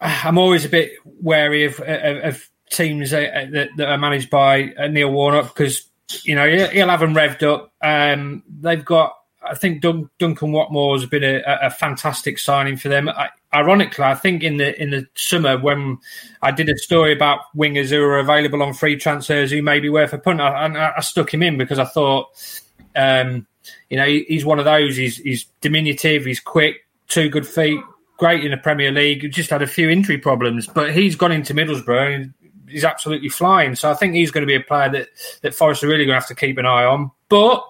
I'm 0.00 0.38
always 0.38 0.64
a 0.64 0.68
bit 0.68 0.92
wary 1.04 1.64
of, 1.64 1.80
of, 1.80 2.16
of 2.24 2.50
teams 2.70 3.10
that, 3.10 3.70
that, 3.76 3.88
are 3.88 3.98
managed 3.98 4.30
by 4.30 4.74
uh, 4.78 4.88
Neil 4.88 5.10
Warnock 5.10 5.54
because 5.54 5.88
you 6.22 6.34
know 6.34 6.48
he'll, 6.48 6.68
he'll 6.68 6.88
have 6.88 7.00
them 7.00 7.14
revved 7.14 7.42
up. 7.42 7.72
Um, 7.82 8.42
they've 8.60 8.84
got, 8.84 9.16
I 9.42 9.54
think 9.54 9.80
Dun- 9.80 10.10
Duncan 10.18 10.52
Watmore 10.52 10.98
has 10.98 11.08
been 11.08 11.24
a, 11.24 11.42
a 11.62 11.70
fantastic 11.70 12.38
signing 12.38 12.76
for 12.76 12.88
them. 12.88 13.08
I, 13.08 13.30
ironically, 13.56 14.04
I 14.04 14.14
think 14.14 14.42
in 14.42 14.58
the 14.58 14.80
in 14.80 14.90
the 14.90 15.06
summer 15.14 15.58
when 15.58 15.98
I 16.42 16.50
did 16.50 16.68
a 16.68 16.76
story 16.76 17.12
about 17.12 17.40
wingers 17.56 17.90
who 17.90 18.00
are 18.02 18.18
available 18.18 18.62
on 18.62 18.74
free 18.74 18.96
transfers 18.96 19.50
who 19.50 19.62
may 19.62 19.80
be 19.80 19.88
worth 19.88 20.12
a 20.12 20.18
punt, 20.18 20.40
I, 20.40 20.48
I, 20.48 20.96
I 20.96 21.00
stuck 21.00 21.32
him 21.32 21.42
in 21.42 21.58
because 21.58 21.78
I 21.78 21.84
thought, 21.84 22.28
um, 22.94 23.46
you 23.90 23.96
know, 23.96 24.06
he, 24.06 24.24
he's 24.28 24.44
one 24.44 24.58
of 24.58 24.64
those. 24.64 24.96
He's, 24.96 25.16
he's 25.18 25.44
diminutive. 25.60 26.24
He's 26.24 26.40
quick. 26.40 26.86
Two 27.08 27.28
good 27.28 27.46
feet. 27.46 27.80
Great 28.18 28.44
in 28.44 28.50
the 28.50 28.56
Premier 28.56 28.90
League. 28.90 29.30
Just 29.32 29.50
had 29.50 29.62
a 29.62 29.66
few 29.66 29.90
injury 29.90 30.18
problems, 30.18 30.66
but 30.66 30.94
he's 30.94 31.16
gone 31.16 31.32
into 31.32 31.54
Middlesbrough 31.54 32.14
and 32.14 32.34
he's 32.68 32.84
absolutely 32.84 33.28
flying. 33.28 33.74
So 33.74 33.90
I 33.90 33.94
think 33.94 34.14
he's 34.14 34.30
going 34.30 34.42
to 34.42 34.46
be 34.46 34.56
a 34.56 34.60
player 34.60 34.90
that 34.90 35.08
that 35.42 35.54
Forest 35.54 35.84
are 35.84 35.88
really 35.88 36.04
going 36.04 36.16
to 36.16 36.20
have 36.20 36.28
to 36.28 36.34
keep 36.34 36.58
an 36.58 36.66
eye 36.66 36.84
on. 36.84 37.10
But 37.28 37.64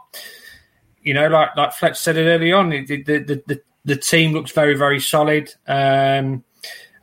you 1.03 1.14
know, 1.14 1.28
like 1.28 1.57
like 1.57 1.72
Fletch 1.72 1.99
said 1.99 2.16
it 2.16 2.26
early 2.26 2.53
on, 2.53 2.70
the 2.70 3.03
the 3.03 3.43
the, 3.47 3.62
the, 3.87 3.97
team 3.97 4.32
looks 4.32 4.51
very 4.51 4.76
very 4.76 5.01
solid. 5.01 5.53
Um, 5.66 6.45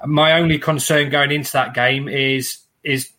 my 0.06 0.34
only 0.34 0.60
concern 0.60 1.10
going 1.10 1.32
into 1.32 1.52
that 1.54 1.74
game 1.74 2.08
is 2.08 2.60
is 2.84 3.10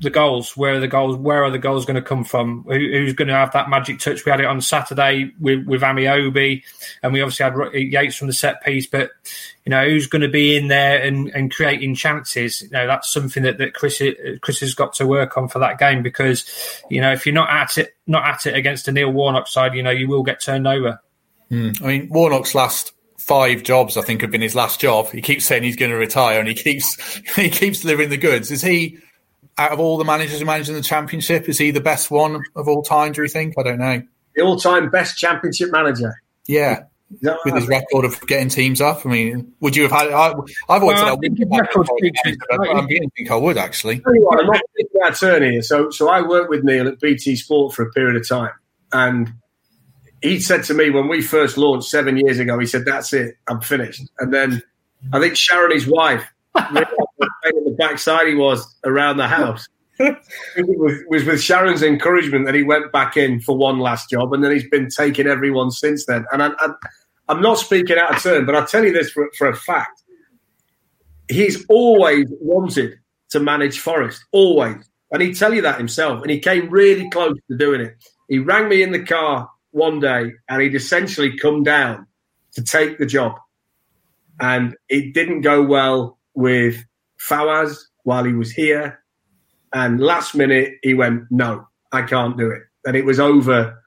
the 0.00 0.10
goals. 0.10 0.56
Where 0.56 0.74
are 0.74 0.80
the 0.80 0.88
goals? 0.88 1.16
Where 1.16 1.44
are 1.44 1.50
the 1.50 1.58
goals 1.58 1.84
going 1.84 1.96
to 1.96 2.02
come 2.02 2.24
from? 2.24 2.64
Who, 2.64 2.74
who's 2.74 3.12
going 3.12 3.28
to 3.28 3.34
have 3.34 3.52
that 3.52 3.68
magic 3.68 3.98
touch? 3.98 4.24
We 4.24 4.30
had 4.30 4.40
it 4.40 4.46
on 4.46 4.60
Saturday 4.60 5.32
with 5.40 5.66
with 5.66 5.82
Ameobi, 5.82 6.62
and 7.02 7.12
we 7.12 7.20
obviously 7.20 7.44
had 7.44 7.74
Yates 7.74 8.16
from 8.16 8.28
the 8.28 8.32
set 8.32 8.62
piece. 8.62 8.86
But 8.86 9.10
you 9.64 9.70
know, 9.70 9.84
who's 9.88 10.06
going 10.06 10.22
to 10.22 10.28
be 10.28 10.56
in 10.56 10.68
there 10.68 11.02
and, 11.02 11.28
and 11.28 11.52
creating 11.52 11.94
chances? 11.94 12.62
You 12.62 12.70
know, 12.70 12.86
that's 12.86 13.12
something 13.12 13.42
that, 13.42 13.58
that 13.58 13.74
Chris 13.74 14.02
Chris 14.40 14.60
has 14.60 14.74
got 14.74 14.94
to 14.94 15.06
work 15.06 15.36
on 15.36 15.48
for 15.48 15.58
that 15.58 15.78
game 15.78 16.02
because 16.02 16.44
you 16.88 17.00
know 17.00 17.12
if 17.12 17.26
you're 17.26 17.34
not 17.34 17.50
at 17.50 17.78
it 17.78 17.94
not 18.06 18.26
at 18.26 18.46
it 18.46 18.54
against 18.54 18.88
a 18.88 18.92
Neil 18.92 19.10
Warnock 19.10 19.48
side, 19.48 19.74
you 19.74 19.82
know 19.82 19.90
you 19.90 20.08
will 20.08 20.22
get 20.22 20.40
turned 20.40 20.68
over. 20.68 21.00
Mm. 21.50 21.82
I 21.82 21.86
mean, 21.86 22.08
Warnock's 22.08 22.54
last 22.54 22.93
five 23.24 23.62
jobs, 23.62 23.96
I 23.96 24.02
think, 24.02 24.20
have 24.20 24.30
been 24.30 24.42
his 24.42 24.54
last 24.54 24.80
job. 24.80 25.10
He 25.10 25.22
keeps 25.22 25.46
saying 25.46 25.62
he's 25.62 25.76
going 25.76 25.90
to 25.90 25.96
retire, 25.96 26.38
and 26.38 26.48
he 26.48 26.54
keeps 26.54 26.96
he 27.36 27.50
keeps 27.50 27.80
delivering 27.80 28.10
the 28.10 28.16
goods. 28.16 28.50
Is 28.50 28.62
he 28.62 28.98
out 29.58 29.72
of 29.72 29.80
all 29.80 29.98
the 29.98 30.04
managers 30.04 30.38
who 30.38 30.44
manage 30.44 30.68
in 30.68 30.74
the 30.74 30.82
championship? 30.82 31.48
Is 31.48 31.58
he 31.58 31.70
the 31.70 31.80
best 31.80 32.10
one 32.10 32.42
of 32.54 32.68
all 32.68 32.82
time? 32.82 33.12
Do 33.12 33.22
you 33.22 33.28
think? 33.28 33.54
I 33.58 33.62
don't 33.62 33.78
know. 33.78 34.02
The 34.34 34.42
all-time 34.42 34.90
best 34.90 35.16
championship 35.16 35.70
manager. 35.70 36.20
Yeah. 36.46 36.84
With 37.44 37.54
his 37.54 37.68
record 37.68 38.04
of 38.04 38.20
getting 38.26 38.48
teams 38.48 38.80
up, 38.80 39.06
I 39.06 39.08
mean, 39.08 39.52
would 39.60 39.76
you 39.76 39.84
have 39.84 39.92
had? 39.92 40.10
I, 40.10 40.28
have 40.30 40.34
always 40.68 40.96
well, 40.96 40.96
said 40.96 41.06
I. 41.06 41.12
I'm 41.12 41.20
beginning 42.86 43.10
to 43.10 43.14
think 43.16 43.30
I 43.30 43.36
would 43.36 43.56
actually. 43.56 43.98
What, 43.98 44.40
I'm 44.40 44.46
not 44.46 44.60
an 44.76 45.12
attorney, 45.12 45.62
so 45.62 45.90
so 45.90 46.08
I 46.08 46.26
worked 46.26 46.50
with 46.50 46.64
Neil 46.64 46.88
at 46.88 46.98
BT 46.98 47.36
Sport 47.36 47.72
for 47.72 47.84
a 47.84 47.90
period 47.92 48.16
of 48.16 48.28
time, 48.28 48.50
and 48.92 49.32
he 50.24 50.40
said 50.40 50.64
to 50.64 50.74
me 50.74 50.88
when 50.88 51.06
we 51.06 51.20
first 51.20 51.58
launched 51.58 51.90
seven 51.90 52.16
years 52.16 52.38
ago, 52.38 52.58
he 52.58 52.64
said, 52.64 52.86
"That's 52.86 53.12
it, 53.12 53.36
I'm 53.46 53.60
finished." 53.60 54.02
And 54.18 54.32
then 54.32 54.62
I 55.12 55.20
think 55.20 55.36
Sharon, 55.36 55.70
his 55.70 55.86
wife, 55.86 56.24
the 56.54 57.76
backside 57.78 58.28
he 58.28 58.34
was 58.34 58.74
around 58.84 59.18
the 59.18 59.28
house. 59.28 59.68
it 59.98 60.16
was, 60.56 60.98
was 61.08 61.24
with 61.24 61.42
Sharon's 61.42 61.82
encouragement 61.82 62.46
that 62.46 62.54
he 62.54 62.62
went 62.62 62.90
back 62.90 63.18
in 63.18 63.38
for 63.40 63.54
one 63.54 63.80
last 63.80 64.08
job, 64.08 64.32
and 64.32 64.42
then 64.42 64.50
he's 64.50 64.68
been 64.70 64.88
taking 64.88 65.26
everyone 65.26 65.70
since 65.70 66.06
then. 66.06 66.24
And 66.32 66.42
I, 66.42 66.50
am 67.28 67.42
not 67.42 67.58
speaking 67.58 67.98
out 67.98 68.16
of 68.16 68.22
turn, 68.22 68.46
but 68.46 68.56
I 68.56 68.64
tell 68.64 68.82
you 68.82 68.94
this 68.94 69.10
for, 69.10 69.30
for 69.36 69.48
a 69.50 69.54
fact: 69.54 70.04
he's 71.28 71.66
always 71.68 72.24
wanted 72.40 72.98
to 73.28 73.40
manage 73.40 73.78
Forest, 73.78 74.24
always, 74.32 74.88
and 75.12 75.20
he'd 75.20 75.36
tell 75.36 75.52
you 75.52 75.60
that 75.60 75.76
himself. 75.76 76.22
And 76.22 76.30
he 76.30 76.38
came 76.38 76.70
really 76.70 77.10
close 77.10 77.36
to 77.50 77.58
doing 77.58 77.82
it. 77.82 77.94
He 78.30 78.38
rang 78.38 78.70
me 78.70 78.82
in 78.82 78.90
the 78.90 79.02
car 79.02 79.50
one 79.74 79.98
day 79.98 80.32
and 80.48 80.62
he'd 80.62 80.74
essentially 80.74 81.36
come 81.36 81.62
down 81.62 82.06
to 82.52 82.62
take 82.62 82.98
the 82.98 83.06
job. 83.06 83.34
And 84.40 84.76
it 84.88 85.14
didn't 85.14 85.42
go 85.42 85.62
well 85.62 86.18
with 86.34 86.84
Fawaz 87.20 87.76
while 88.04 88.24
he 88.24 88.32
was 88.32 88.50
here. 88.50 89.00
And 89.72 90.00
last 90.00 90.34
minute, 90.34 90.74
he 90.82 90.94
went, 90.94 91.24
No, 91.30 91.66
I 91.92 92.02
can't 92.02 92.38
do 92.38 92.50
it. 92.50 92.62
And 92.86 92.96
it 92.96 93.04
was 93.04 93.18
over 93.18 93.82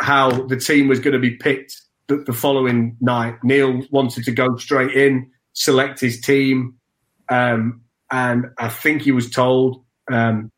how 0.00 0.30
the 0.46 0.56
team 0.56 0.88
was 0.88 0.98
going 0.98 1.12
to 1.12 1.18
be 1.18 1.36
picked 1.36 1.80
the, 2.08 2.16
the 2.18 2.32
following 2.32 2.96
night. 3.00 3.36
Neil 3.42 3.82
wanted 3.90 4.24
to 4.24 4.32
go 4.32 4.56
straight 4.56 4.96
in, 4.96 5.30
select 5.52 6.00
his 6.00 6.20
team. 6.20 6.74
Um, 7.28 7.82
and 8.10 8.46
I 8.58 8.68
think 8.68 9.02
he 9.02 9.12
was 9.12 9.30
told 9.30 9.84
um, 10.10 10.50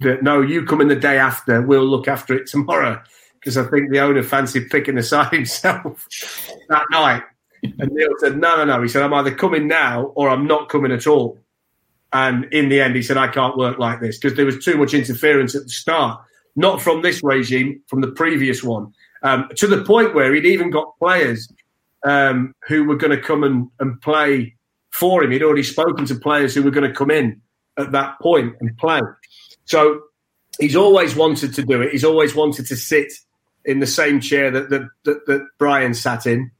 that 0.00 0.22
no, 0.22 0.40
you 0.40 0.64
come 0.64 0.80
in 0.80 0.88
the 0.88 0.96
day 0.96 1.18
after, 1.18 1.62
we'll 1.62 1.86
look 1.86 2.08
after 2.08 2.34
it 2.34 2.46
tomorrow 2.46 3.02
because 3.42 3.58
I 3.58 3.64
think 3.64 3.90
the 3.90 3.98
owner 3.98 4.22
fancied 4.22 4.70
picking 4.70 4.94
the 4.94 5.02
side 5.02 5.32
himself 5.32 6.08
that 6.68 6.84
night. 6.90 7.22
And 7.62 7.90
Neil 7.92 8.10
said, 8.18 8.38
No, 8.38 8.56
no, 8.56 8.64
no. 8.64 8.82
He 8.82 8.88
said, 8.88 9.02
I'm 9.02 9.14
either 9.14 9.34
coming 9.34 9.66
now 9.66 10.04
or 10.14 10.28
I'm 10.28 10.46
not 10.46 10.68
coming 10.68 10.92
at 10.92 11.06
all. 11.06 11.38
And 12.12 12.44
in 12.52 12.68
the 12.68 12.80
end, 12.80 12.94
he 12.94 13.02
said, 13.02 13.16
I 13.16 13.28
can't 13.28 13.56
work 13.56 13.78
like 13.78 14.00
this 14.00 14.18
because 14.18 14.36
there 14.36 14.46
was 14.46 14.62
too 14.64 14.76
much 14.76 14.94
interference 14.94 15.54
at 15.54 15.64
the 15.64 15.70
start, 15.70 16.20
not 16.56 16.82
from 16.82 17.02
this 17.02 17.22
regime, 17.22 17.82
from 17.86 18.00
the 18.00 18.12
previous 18.12 18.62
one, 18.62 18.92
um, 19.22 19.48
to 19.56 19.66
the 19.66 19.82
point 19.82 20.14
where 20.14 20.34
he'd 20.34 20.44
even 20.44 20.70
got 20.70 20.98
players 20.98 21.50
um, 22.04 22.54
who 22.68 22.84
were 22.84 22.96
going 22.96 23.16
to 23.16 23.22
come 23.22 23.44
and, 23.44 23.70
and 23.80 24.00
play 24.02 24.54
for 24.90 25.24
him. 25.24 25.30
He'd 25.30 25.42
already 25.42 25.62
spoken 25.62 26.04
to 26.06 26.14
players 26.14 26.54
who 26.54 26.62
were 26.62 26.70
going 26.70 26.88
to 26.88 26.94
come 26.94 27.10
in 27.10 27.40
at 27.78 27.92
that 27.92 28.20
point 28.20 28.56
and 28.60 28.76
play. 28.76 29.00
So 29.64 30.02
he's 30.58 30.76
always 30.76 31.16
wanted 31.16 31.54
to 31.54 31.62
do 31.62 31.80
it. 31.80 31.92
He's 31.92 32.04
always 32.04 32.34
wanted 32.34 32.66
to 32.66 32.76
sit 32.76 33.12
in 33.64 33.80
the 33.80 33.86
same 33.86 34.20
chair 34.20 34.50
that, 34.50 34.70
that, 34.70 34.88
that, 35.04 35.26
that 35.26 35.46
Brian 35.58 35.94
sat 35.94 36.26
in. 36.26 36.50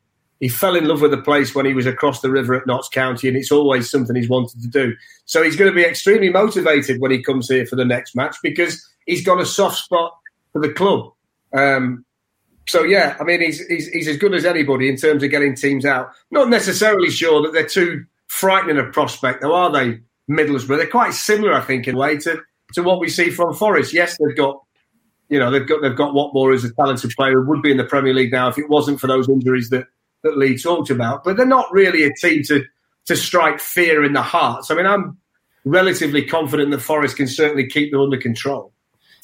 He 0.41 0.49
fell 0.49 0.75
in 0.75 0.89
love 0.89 1.01
with 1.01 1.13
the 1.13 1.23
place 1.23 1.55
when 1.55 1.67
he 1.67 1.73
was 1.73 1.87
across 1.87 2.21
the 2.21 2.31
river 2.31 2.55
at 2.55 2.67
Notts 2.67 2.89
County, 2.89 3.29
and 3.29 3.37
it's 3.37 3.53
always 3.53 3.89
something 3.89 4.17
he's 4.17 4.29
wanted 4.29 4.61
to 4.63 4.69
do. 4.69 4.95
So 5.25 5.43
he's 5.43 5.55
going 5.55 5.71
to 5.71 5.75
be 5.75 5.85
extremely 5.85 6.31
motivated 6.31 7.01
when 7.01 7.13
he 7.13 7.23
comes 7.23 7.49
here 7.49 7.65
for 7.65 7.77
the 7.77 7.85
next 7.85 8.17
match 8.17 8.37
because 8.43 8.85
he's 9.07 9.25
got 9.25 9.41
a 9.41 9.47
soft 9.47 9.77
spot 9.77 10.13
for 10.53 10.61
the 10.61 10.73
club. 10.73 11.13
Um, 11.57 12.05
so 12.67 12.83
yeah, 12.83 13.17
I 13.21 13.25
mean, 13.25 13.41
he's, 13.41 13.65
he's 13.67 13.89
he's 13.89 14.09
as 14.09 14.17
good 14.17 14.35
as 14.35 14.45
anybody 14.45 14.89
in 14.89 14.97
terms 14.97 15.23
of 15.23 15.31
getting 15.31 15.55
teams 15.55 15.85
out. 15.85 16.11
Not 16.31 16.49
necessarily 16.49 17.11
sure 17.11 17.43
that 17.43 17.53
they're 17.53 17.67
too 17.67 18.05
frightening 18.29 18.79
a 18.79 18.85
prospect, 18.85 19.43
though, 19.43 19.55
are 19.55 19.71
they? 19.71 20.01
Middlesbrough, 20.31 20.79
they're 20.79 20.87
quite 20.87 21.15
similar, 21.15 21.53
I 21.53 21.61
think, 21.61 21.89
in 21.89 21.97
way 21.97 22.17
to 22.19 22.41
to 22.75 22.83
what 22.83 23.01
we 23.01 23.09
see 23.09 23.31
from 23.31 23.55
Forest. 23.55 23.93
Yes, 23.93 24.17
they've 24.19 24.37
got 24.37 24.63
you 25.33 25.39
know 25.39 25.51
they've 25.51 25.67
got 25.67 25.81
they've 25.81 25.97
got 25.97 26.13
Watmore 26.13 26.55
as 26.55 26.63
a 26.63 26.73
talented 26.75 27.11
player 27.13 27.41
who 27.41 27.49
would 27.49 27.63
be 27.63 27.71
in 27.71 27.79
the 27.79 27.85
Premier 27.85 28.13
League 28.13 28.31
now 28.31 28.49
if 28.49 28.59
it 28.59 28.69
wasn't 28.69 29.01
for 29.01 29.07
those 29.07 29.31
injuries 29.31 29.71
that 29.71 29.87
that 30.23 30.37
Leigh 30.37 30.59
talked 30.59 30.91
about. 30.91 31.25
But 31.25 31.39
they're 31.39 31.47
not 31.47 31.73
really 31.73 32.05
a 32.05 32.13
team 32.13 32.43
to 32.49 32.63
to 33.07 33.17
strike 33.17 33.59
fear 33.59 34.05
in 34.05 34.13
the 34.13 34.23
hearts. 34.23 34.71
I 34.71 34.75
mean, 34.75 34.85
I'm 34.85 35.17
relatively 35.65 36.23
confident 36.23 36.71
that 36.71 36.81
Forest 36.81 37.17
can 37.17 37.27
certainly 37.27 37.67
keep 37.67 37.91
them 37.91 38.03
under 38.03 38.19
control. 38.19 38.72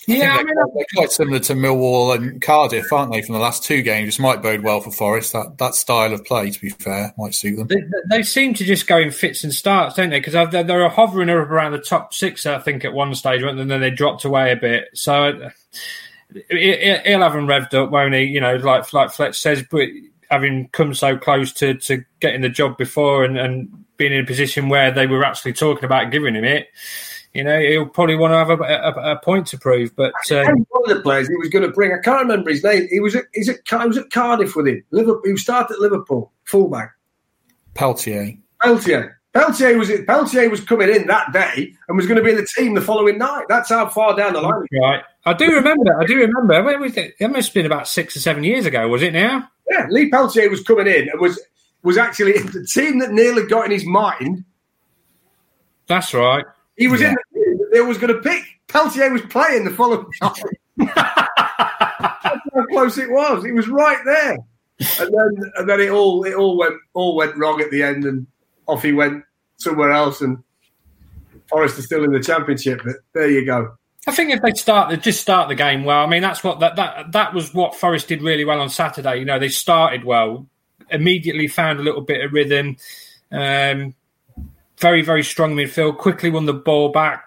Yeah, 0.06 0.36
I, 0.36 0.38
I 0.38 0.42
mean, 0.42 0.54
they're, 0.54 0.84
quite 0.94 1.10
similar 1.10 1.38
to 1.40 1.54
Millwall 1.54 2.16
and 2.16 2.40
Cardiff, 2.40 2.90
aren't 2.92 3.12
they? 3.12 3.20
From 3.20 3.34
the 3.34 3.40
last 3.40 3.62
two 3.62 3.82
games, 3.82 4.06
which 4.06 4.20
might 4.20 4.40
bode 4.40 4.62
well 4.62 4.80
for 4.80 4.90
Forest. 4.90 5.34
That 5.34 5.58
that 5.58 5.74
style 5.74 6.14
of 6.14 6.24
play, 6.24 6.50
to 6.50 6.60
be 6.60 6.70
fair, 6.70 7.12
might 7.18 7.34
suit 7.34 7.56
them. 7.56 7.66
They, 7.66 7.82
they 8.08 8.22
seem 8.22 8.54
to 8.54 8.64
just 8.64 8.86
go 8.86 8.96
in 8.96 9.10
fits 9.10 9.44
and 9.44 9.52
starts, 9.52 9.96
don't 9.96 10.08
they? 10.08 10.20
Because 10.20 10.32
they're, 10.50 10.62
they're 10.62 10.88
hovering 10.88 11.28
around 11.28 11.72
the 11.72 11.78
top 11.78 12.14
six, 12.14 12.46
I 12.46 12.58
think, 12.58 12.84
at 12.86 12.94
one 12.94 13.14
stage, 13.14 13.42
and 13.42 13.70
then 13.70 13.80
they 13.80 13.90
dropped 13.90 14.24
away 14.24 14.50
a 14.50 14.56
bit. 14.56 14.88
So 14.94 15.24
uh, 15.24 15.50
he'll 16.48 17.20
have 17.20 17.34
them 17.34 17.46
revved 17.46 17.74
up, 17.74 17.90
won't 17.90 18.14
he? 18.14 18.22
You 18.22 18.40
know, 18.40 18.56
like 18.56 18.90
like 18.94 19.10
Fletch 19.10 19.38
says, 19.38 19.62
but 19.70 19.88
having 20.30 20.68
come 20.68 20.94
so 20.94 21.16
close 21.16 21.52
to, 21.54 21.74
to 21.74 22.04
getting 22.20 22.42
the 22.42 22.48
job 22.48 22.76
before 22.76 23.24
and, 23.24 23.38
and 23.38 23.84
being 23.96 24.12
in 24.12 24.22
a 24.22 24.26
position 24.26 24.68
where 24.68 24.90
they 24.90 25.06
were 25.06 25.24
actually 25.24 25.52
talking 25.52 25.84
about 25.84 26.10
giving 26.10 26.34
him 26.34 26.44
it, 26.44 26.68
you 27.34 27.44
know, 27.44 27.58
he'll 27.60 27.86
probably 27.86 28.16
want 28.16 28.32
to 28.32 28.38
have 28.38 28.50
a, 28.50 28.62
a, 28.62 29.12
a 29.12 29.18
point 29.20 29.46
to 29.48 29.58
prove. 29.58 29.94
But 29.94 30.12
um, 30.30 30.66
one 30.70 30.90
of 30.90 30.96
the 30.96 31.02
players 31.02 31.28
he 31.28 31.36
was 31.36 31.48
going 31.48 31.64
to 31.64 31.72
bring, 31.72 31.92
I 31.92 31.98
can't 31.98 32.22
remember 32.22 32.50
his 32.50 32.64
name. 32.64 32.88
He 32.90 33.00
was 33.00 33.14
at, 33.14 33.24
he's 33.34 33.48
at, 33.48 33.56
he 33.68 33.86
was 33.86 33.98
at 33.98 34.10
Cardiff 34.10 34.56
with 34.56 34.68
him. 34.68 34.82
Liverpool, 34.90 35.22
he 35.24 35.36
started 35.36 35.74
at 35.74 35.80
Liverpool, 35.80 36.32
fullback. 36.44 36.92
Peltier. 37.74 38.36
Peltier. 38.60 39.18
Peltier 39.34 39.78
was 39.78 39.90
Peltier 40.06 40.48
was 40.48 40.62
coming 40.62 40.88
in 40.88 41.06
that 41.06 41.32
day 41.32 41.72
and 41.86 41.96
was 41.96 42.06
going 42.06 42.16
to 42.16 42.24
be 42.24 42.30
in 42.30 42.36
the 42.36 42.48
team 42.56 42.74
the 42.74 42.80
following 42.80 43.18
night. 43.18 43.44
That's 43.48 43.68
how 43.68 43.88
far 43.88 44.16
down 44.16 44.32
the 44.32 44.40
line. 44.40 44.64
Right. 44.72 45.02
I 45.26 45.34
do 45.34 45.52
remember. 45.52 46.00
I 46.00 46.06
do 46.06 46.16
remember. 46.16 46.62
When 46.62 46.80
was 46.80 46.96
it? 46.96 47.14
it 47.20 47.28
must 47.28 47.48
have 47.48 47.54
been 47.54 47.66
about 47.66 47.86
six 47.86 48.16
or 48.16 48.20
seven 48.20 48.42
years 48.42 48.66
ago, 48.66 48.88
was 48.88 49.02
it? 49.02 49.12
Now. 49.12 49.48
Yeah, 49.70 49.86
Lee 49.90 50.10
Peltier 50.10 50.48
was 50.48 50.62
coming 50.62 50.86
in 50.86 51.10
and 51.10 51.20
was 51.20 51.40
was 51.82 51.98
actually 51.98 52.32
the 52.38 52.66
team 52.66 52.98
that 53.00 53.12
Neil 53.12 53.36
had 53.36 53.48
got 53.48 53.66
in 53.66 53.70
his 53.70 53.84
mind. 53.84 54.44
That's 55.86 56.12
right. 56.14 56.44
He 56.78 56.88
was 56.88 57.00
yeah. 57.00 57.08
in 57.08 57.14
the 57.14 57.40
team 57.40 57.58
that 57.58 57.68
Neil 57.72 57.86
was 57.86 57.98
going 57.98 58.14
to 58.14 58.20
pick. 58.20 58.42
Peltier 58.68 59.10
was 59.12 59.22
playing 59.22 59.64
the 59.64 59.70
following 59.70 60.06
night. 60.22 60.42
That's 60.76 60.94
how 62.54 62.66
close 62.70 62.96
it 62.98 63.10
was. 63.10 63.44
He 63.44 63.52
was 63.52 63.68
right 63.68 63.98
there. 64.04 64.38
And 65.00 65.12
then 65.12 65.52
and 65.56 65.68
then 65.68 65.80
it 65.80 65.90
all 65.90 66.24
it 66.24 66.34
all 66.34 66.56
went 66.56 66.74
all 66.94 67.16
went 67.16 67.36
wrong 67.36 67.60
at 67.60 67.72
the 67.72 67.82
end 67.82 68.04
and 68.04 68.28
off 68.68 68.82
he 68.82 68.92
went 68.92 69.24
somewhere 69.56 69.90
else, 69.90 70.20
and 70.20 70.38
Forest 71.48 71.78
is 71.78 71.86
still 71.86 72.04
in 72.04 72.12
the 72.12 72.20
championship. 72.20 72.82
But 72.84 72.96
there 73.12 73.28
you 73.28 73.44
go. 73.44 73.76
I 74.06 74.12
think 74.12 74.30
if 74.30 74.40
they 74.40 74.52
start, 74.52 74.90
they 74.90 74.96
just 74.96 75.20
start 75.20 75.48
the 75.48 75.56
game 75.56 75.84
well. 75.84 76.04
I 76.04 76.06
mean, 76.06 76.22
that's 76.22 76.44
what 76.44 76.60
that 76.60 76.76
that 76.76 77.10
that 77.12 77.34
was 77.34 77.52
what 77.52 77.74
Forest 77.74 78.06
did 78.06 78.22
really 78.22 78.44
well 78.44 78.60
on 78.60 78.70
Saturday. 78.70 79.18
You 79.18 79.24
know, 79.24 79.40
they 79.40 79.48
started 79.48 80.04
well, 80.04 80.46
immediately 80.90 81.48
found 81.48 81.80
a 81.80 81.82
little 81.82 82.02
bit 82.02 82.24
of 82.24 82.32
rhythm. 82.32 82.76
Um, 83.32 83.94
very 84.78 85.02
very 85.02 85.22
strong 85.22 85.54
midfield. 85.54 85.98
Quickly 85.98 86.30
won 86.30 86.46
the 86.46 86.54
ball 86.54 86.90
back. 86.90 87.24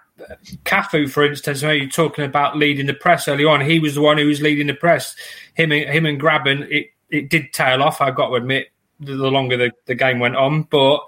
Cafu, 0.64 1.10
for 1.10 1.24
instance, 1.24 1.62
you're 1.62 1.88
talking 1.88 2.24
about 2.24 2.56
leading 2.56 2.86
the 2.86 2.94
press 2.94 3.26
early 3.28 3.44
on. 3.44 3.60
He 3.60 3.78
was 3.78 3.94
the 3.94 4.00
one 4.00 4.18
who 4.18 4.26
was 4.26 4.40
leading 4.40 4.68
the 4.68 4.74
press. 4.74 5.16
Him, 5.54 5.72
and, 5.72 5.88
him 5.90 6.06
and 6.06 6.20
Grabban, 6.20 6.70
it, 6.70 6.90
it 7.10 7.28
did 7.28 7.52
tail 7.52 7.82
off. 7.82 8.00
I've 8.00 8.14
got 8.14 8.28
to 8.28 8.34
admit, 8.34 8.68
the, 9.00 9.14
longer 9.14 9.56
the, 9.56 9.72
the 9.86 9.94
game 9.94 10.20
went 10.20 10.36
on, 10.36 10.62
but 10.64 11.00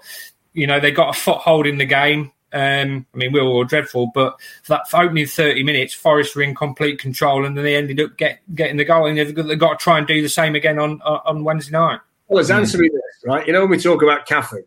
you 0.53 0.67
know, 0.67 0.79
they 0.79 0.91
got 0.91 1.15
a 1.15 1.19
foothold 1.19 1.67
in 1.67 1.77
the 1.77 1.85
game. 1.85 2.31
Um, 2.53 3.05
I 3.13 3.17
mean, 3.17 3.33
we 3.33 3.41
were 3.41 3.47
all 3.47 3.63
dreadful, 3.65 4.11
but 4.13 4.39
for 4.63 4.73
that 4.73 4.85
opening 4.93 5.25
30 5.25 5.63
minutes, 5.63 5.93
Forest 5.93 6.35
were 6.35 6.41
in 6.41 6.55
complete 6.55 6.99
control, 6.99 7.45
and 7.45 7.57
then 7.57 7.65
they 7.65 7.75
ended 7.75 7.99
up 7.99 8.17
get, 8.17 8.39
getting 8.55 8.77
the 8.77 8.85
goal. 8.85 9.07
And 9.07 9.17
they've, 9.17 9.35
they've 9.35 9.59
got 9.59 9.79
to 9.79 9.83
try 9.83 9.97
and 9.97 10.07
do 10.07 10.21
the 10.21 10.29
same 10.29 10.55
again 10.55 10.79
on 10.79 11.01
on 11.01 11.43
Wednesday 11.43 11.73
night. 11.73 11.99
Well, 12.27 12.37
let's 12.37 12.49
answer 12.49 12.77
me 12.77 12.87
this, 12.87 13.23
right? 13.25 13.45
You 13.45 13.51
know, 13.51 13.61
when 13.61 13.71
we 13.71 13.77
talk 13.77 14.01
about 14.01 14.25
Cafu, 14.25 14.63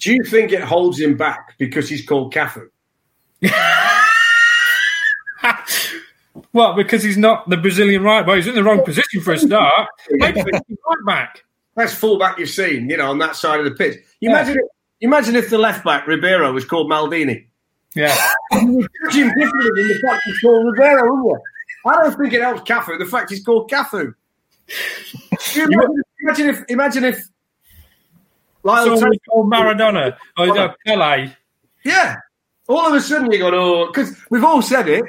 do 0.00 0.12
you 0.12 0.22
think 0.24 0.52
it 0.52 0.62
holds 0.62 1.00
him 1.00 1.16
back 1.16 1.54
because 1.58 1.88
he's 1.88 2.04
called 2.04 2.32
Cafu? 2.32 2.68
Well, 6.54 6.74
because 6.74 7.02
he's 7.02 7.18
not 7.18 7.48
the 7.50 7.56
Brazilian 7.56 8.04
right 8.04 8.24
back. 8.24 8.36
He's 8.36 8.46
in 8.46 8.54
the 8.54 8.62
wrong 8.62 8.84
position 8.84 9.20
for 9.20 9.32
a 9.32 9.38
start. 9.38 9.88
right 10.20 10.34
back. 11.04 11.44
Best 11.74 11.96
fullback 11.96 12.38
you've 12.38 12.48
seen, 12.48 12.88
you 12.88 12.96
know, 12.96 13.10
on 13.10 13.18
that 13.18 13.34
side 13.34 13.58
of 13.58 13.64
the 13.64 13.72
pitch. 13.72 13.96
You 14.20 14.30
yeah. 14.30 14.40
imagine, 14.40 14.56
if, 14.58 14.70
imagine 15.00 15.36
if 15.36 15.50
the 15.50 15.58
left 15.58 15.84
back 15.84 16.06
Ribeiro 16.06 16.52
was 16.52 16.64
called 16.64 16.88
Maldini. 16.88 17.46
Yeah, 17.96 18.16
you 18.52 18.72
would 18.72 18.88
judge 19.04 19.16
him 19.16 19.32
differently 19.36 19.70
than 19.82 19.88
the 19.88 20.00
fact 20.06 20.22
he's 20.24 20.40
called 20.40 20.66
Ribeiro, 20.66 21.02
wouldn't 21.10 21.26
you? 21.26 21.90
I 21.90 22.02
don't 22.02 22.18
think 22.18 22.32
it 22.32 22.42
helps 22.42 22.62
Cafu. 22.62 22.98
The 22.98 23.06
fact 23.06 23.30
he's 23.30 23.44
called 23.44 23.70
Cafu. 23.70 24.14
imagine, 25.56 26.02
imagine, 26.20 26.48
if, 26.48 26.64
imagine 26.68 27.04
if, 27.04 27.28
Lyle 28.64 28.98
so 28.98 29.10
called 29.28 29.50
Maradona 29.50 30.16
or 30.36 30.58
oh, 30.58 30.74
Pele. 30.86 31.30
Yeah, 31.84 32.16
all 32.68 32.88
of 32.88 32.94
a 32.94 33.00
sudden 33.00 33.30
you 33.30 33.38
go, 33.38 33.50
oh, 33.52 33.86
because 33.86 34.16
we've 34.30 34.44
all 34.44 34.62
said 34.62 34.88
it. 34.88 35.04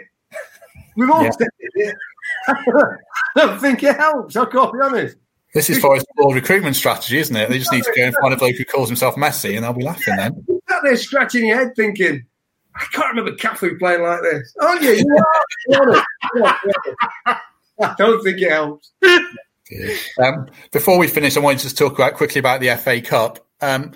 We've 0.95 1.09
all 1.09 1.23
yeah. 1.23 1.31
said 1.31 1.47
it. 1.59 1.95
I 2.47 2.95
don't 3.35 3.59
think 3.59 3.81
it 3.83 3.95
helps. 3.95 4.35
I 4.35 4.45
can't 4.45 4.73
be 4.73 4.79
honest. 4.81 5.17
This 5.53 5.69
is 5.69 5.79
Forest 5.79 6.05
ball 6.17 6.33
recruitment 6.33 6.75
strategy, 6.75 7.17
isn't 7.17 7.35
it? 7.35 7.49
They 7.49 7.59
just 7.59 7.71
need 7.71 7.85
to 7.85 7.93
go 7.95 8.03
and 8.03 8.15
find 8.21 8.33
a 8.33 8.37
bloke 8.37 8.57
who 8.57 8.65
calls 8.65 8.89
himself 8.89 9.15
Messi, 9.15 9.55
and 9.55 9.63
they'll 9.63 9.71
be 9.71 9.85
laughing 9.85 10.17
then. 10.17 10.43
You're 10.49 10.59
sat 10.69 10.81
there 10.83 10.97
scratching 10.97 11.47
your 11.47 11.57
head, 11.57 11.75
thinking, 11.77 12.25
"I 12.75 12.85
can't 12.91 13.15
remember 13.15 13.37
Cafu 13.37 13.79
playing 13.79 14.01
like 14.01 14.21
this." 14.21 14.53
Aren't 14.61 14.81
you? 14.81 14.91
you 14.91 15.85
are. 16.43 16.61
I 17.81 17.95
don't 17.97 18.21
think 18.21 18.41
it 18.41 18.51
helps. 18.51 18.91
Um, 20.21 20.47
before 20.71 20.97
we 20.97 21.07
finish, 21.07 21.37
I 21.37 21.39
wanted 21.39 21.69
to 21.69 21.75
talk 21.75 21.93
about 21.93 22.15
quickly 22.15 22.39
about 22.39 22.59
the 22.59 22.75
FA 22.75 22.99
Cup. 22.99 23.44
Um, 23.61 23.93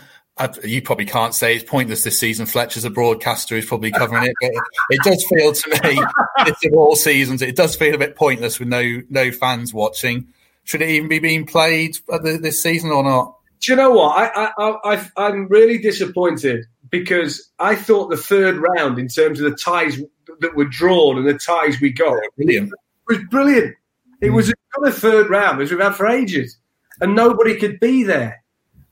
you 0.64 0.82
probably 0.82 1.06
can't 1.06 1.36
say 1.36 1.56
it's 1.56 1.70
pointless 1.70 2.04
this 2.04 2.20
season. 2.20 2.46
Fletcher's 2.46 2.86
a 2.86 2.90
broadcaster 2.90 3.56
who's 3.56 3.66
probably 3.66 3.92
covering 3.92 4.24
it, 4.24 4.34
but 4.40 4.52
it 4.90 5.02
does 5.04 5.26
feel 5.30 5.52
to 5.52 5.70
me, 5.84 6.02
it's 6.48 6.66
of 6.66 6.74
all 6.74 6.96
seasons, 6.96 7.42
it 7.42 7.56
does 7.56 7.76
feel 7.76 7.94
a 7.94 7.98
bit 7.98 8.16
pointless 8.16 8.60
with 8.60 8.70
no 8.70 9.02
no 9.10 9.32
fans 9.32 9.74
watching. 9.74 10.28
Should 10.64 10.82
it 10.82 10.90
even 10.90 11.10
be 11.10 11.20
being 11.20 11.46
played 11.46 11.98
this 12.22 12.64
season 12.64 12.92
or 12.92 13.04
not? 13.04 13.36
Do 13.60 13.72
you 13.72 13.76
know 13.76 13.92
what? 13.92 14.16
I, 14.16 14.52
I, 14.58 14.78
I, 14.86 15.10
I'm 15.18 15.48
really 15.48 15.78
disappointed 15.78 16.66
because 16.90 17.52
I 17.60 17.76
thought 17.76 18.10
the 18.10 18.18
third 18.18 18.58
round, 18.58 18.98
in 19.00 19.08
terms 19.08 19.42
of 19.42 19.50
the 19.50 19.58
ties 19.58 20.00
that 20.40 20.56
were 20.56 20.66
drawn 20.66 21.18
and 21.18 21.28
the 21.28 21.38
ties 21.38 21.82
we 21.82 21.92
got, 21.92 22.18
brilliant. 22.38 22.72
was 23.08 23.18
brilliant. 23.30 23.76
It 24.22 24.28
mm. 24.28 24.36
was 24.36 24.54
a 24.86 24.92
third 24.92 25.30
round 25.30 25.62
as 25.62 25.72
we've 25.72 25.82
had 25.82 25.96
for 25.96 26.08
ages, 26.08 26.58
and 27.02 27.16
nobody 27.16 27.56
could 27.58 27.80
be 27.80 28.04
there. 28.04 28.44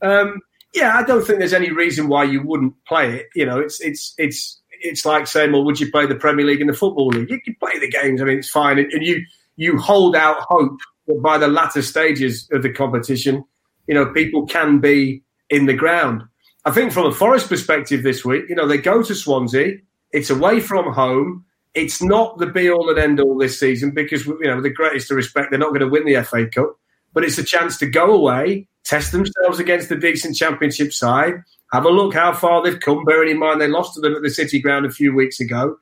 Um, 0.02 0.40
yeah, 0.74 0.96
I 0.96 1.02
don't 1.02 1.26
think 1.26 1.38
there's 1.38 1.52
any 1.52 1.70
reason 1.70 2.08
why 2.08 2.24
you 2.24 2.42
wouldn't 2.42 2.74
play 2.86 3.16
it. 3.16 3.26
You 3.34 3.46
know, 3.46 3.58
it's 3.58 3.80
it's 3.80 4.14
it's 4.18 4.60
it's 4.80 5.04
like 5.04 5.26
saying, 5.26 5.52
well, 5.52 5.64
would 5.64 5.80
you 5.80 5.90
play 5.90 6.06
the 6.06 6.14
Premier 6.14 6.46
League 6.46 6.60
and 6.60 6.70
the 6.70 6.74
Football 6.74 7.08
League? 7.08 7.30
You 7.30 7.40
can 7.40 7.56
play 7.60 7.78
the 7.78 7.90
games. 7.90 8.20
I 8.20 8.24
mean, 8.24 8.38
it's 8.38 8.50
fine, 8.50 8.78
and, 8.78 8.92
and 8.92 9.04
you 9.04 9.24
you 9.56 9.78
hold 9.78 10.14
out 10.14 10.40
hope 10.42 10.78
that 11.06 11.22
by 11.22 11.38
the 11.38 11.48
latter 11.48 11.82
stages 11.82 12.48
of 12.52 12.62
the 12.62 12.72
competition, 12.72 13.44
you 13.86 13.94
know, 13.94 14.06
people 14.12 14.46
can 14.46 14.78
be 14.78 15.22
in 15.50 15.66
the 15.66 15.74
ground. 15.74 16.22
I 16.64 16.70
think 16.70 16.92
from 16.92 17.06
a 17.06 17.12
Forest 17.12 17.48
perspective 17.48 18.02
this 18.02 18.24
week, 18.24 18.44
you 18.48 18.54
know, 18.54 18.66
they 18.66 18.78
go 18.78 19.02
to 19.02 19.14
Swansea. 19.14 19.78
It's 20.12 20.30
away 20.30 20.60
from 20.60 20.92
home. 20.92 21.44
It's 21.74 22.02
not 22.02 22.38
the 22.38 22.46
be 22.46 22.70
all 22.70 22.90
and 22.90 22.98
end 22.98 23.20
all 23.20 23.38
this 23.38 23.58
season 23.58 23.92
because, 23.92 24.26
you 24.26 24.38
know, 24.42 24.56
with 24.56 24.64
the 24.64 24.70
greatest 24.70 25.10
of 25.10 25.16
respect, 25.16 25.50
they're 25.50 25.58
not 25.58 25.68
going 25.68 25.80
to 25.80 25.88
win 25.88 26.04
the 26.04 26.22
FA 26.24 26.46
Cup, 26.46 26.76
but 27.12 27.24
it's 27.24 27.38
a 27.38 27.44
chance 27.44 27.78
to 27.78 27.86
go 27.86 28.12
away, 28.12 28.68
test 28.88 29.12
themselves 29.12 29.58
against 29.58 29.88
the 29.88 29.96
decent 29.96 30.34
championship 30.34 30.92
side, 30.92 31.34
have 31.72 31.84
a 31.84 31.90
look 31.90 32.14
how 32.14 32.32
far 32.32 32.62
they've 32.62 32.80
come, 32.80 33.04
bearing 33.04 33.30
in 33.30 33.38
mind 33.38 33.60
they 33.60 33.68
lost 33.68 33.94
to 33.94 34.00
them 34.00 34.14
at 34.14 34.22
the 34.22 34.30
City 34.30 34.58
Ground 34.58 34.86
a 34.86 34.90
few 34.90 35.14
weeks 35.14 35.38
ago. 35.38 35.76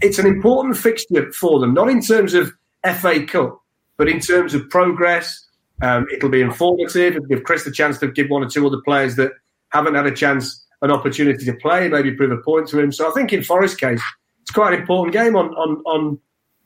It's 0.00 0.18
an 0.18 0.26
important 0.26 0.76
fixture 0.76 1.30
for 1.32 1.60
them, 1.60 1.74
not 1.74 1.90
in 1.90 2.00
terms 2.00 2.32
of 2.34 2.52
FA 2.84 3.24
Cup, 3.26 3.60
but 3.96 4.08
in 4.08 4.20
terms 4.20 4.54
of 4.54 4.68
progress. 4.70 5.44
Um, 5.82 6.06
it'll 6.12 6.30
be 6.30 6.40
informative. 6.40 7.16
It'll 7.16 7.28
give 7.28 7.44
Chris 7.44 7.64
the 7.64 7.70
chance 7.70 7.98
to 7.98 8.08
give 8.08 8.30
one 8.30 8.42
or 8.42 8.48
two 8.48 8.66
other 8.66 8.80
players 8.84 9.16
that 9.16 9.32
haven't 9.68 9.94
had 9.94 10.06
a 10.06 10.14
chance 10.14 10.64
an 10.80 10.90
opportunity 10.90 11.44
to 11.44 11.52
play, 11.54 11.88
maybe 11.88 12.12
prove 12.12 12.30
a 12.30 12.36
point 12.38 12.68
to 12.68 12.78
him. 12.78 12.92
So 12.92 13.08
I 13.08 13.12
think 13.12 13.32
in 13.32 13.42
Forest's 13.42 13.76
case, 13.76 14.02
it's 14.42 14.50
quite 14.50 14.74
an 14.74 14.80
important 14.80 15.12
game 15.12 15.36
on, 15.36 15.48
on, 15.54 15.82
on 15.86 16.18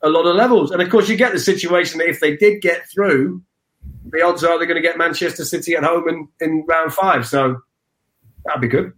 a 0.03 0.09
lot 0.09 0.27
of 0.27 0.37
levels. 0.37 0.71
And 0.71 0.83
of 0.83 0.91
course, 0.91 1.09
you 1.09 1.17
get 1.17 1.33
the 1.33 1.41
situation 1.41 1.99
that 1.99 2.09
if 2.09 2.21
they 2.21 2.37
did 2.37 2.61
get 2.61 2.89
through, 2.91 3.43
the 4.05 4.23
odds 4.23 4.45
are 4.45 4.59
they're 4.59 4.67
going 4.67 4.81
to 4.81 4.87
get 4.87 4.99
Manchester 4.99 5.45
City 5.45 5.75
at 5.75 5.85
home 5.85 6.09
in, 6.09 6.29
in 6.41 6.65
round 6.67 6.93
five. 6.93 7.27
So 7.27 7.61
that'd 8.45 8.61
be 8.61 8.69
good. 8.69 8.93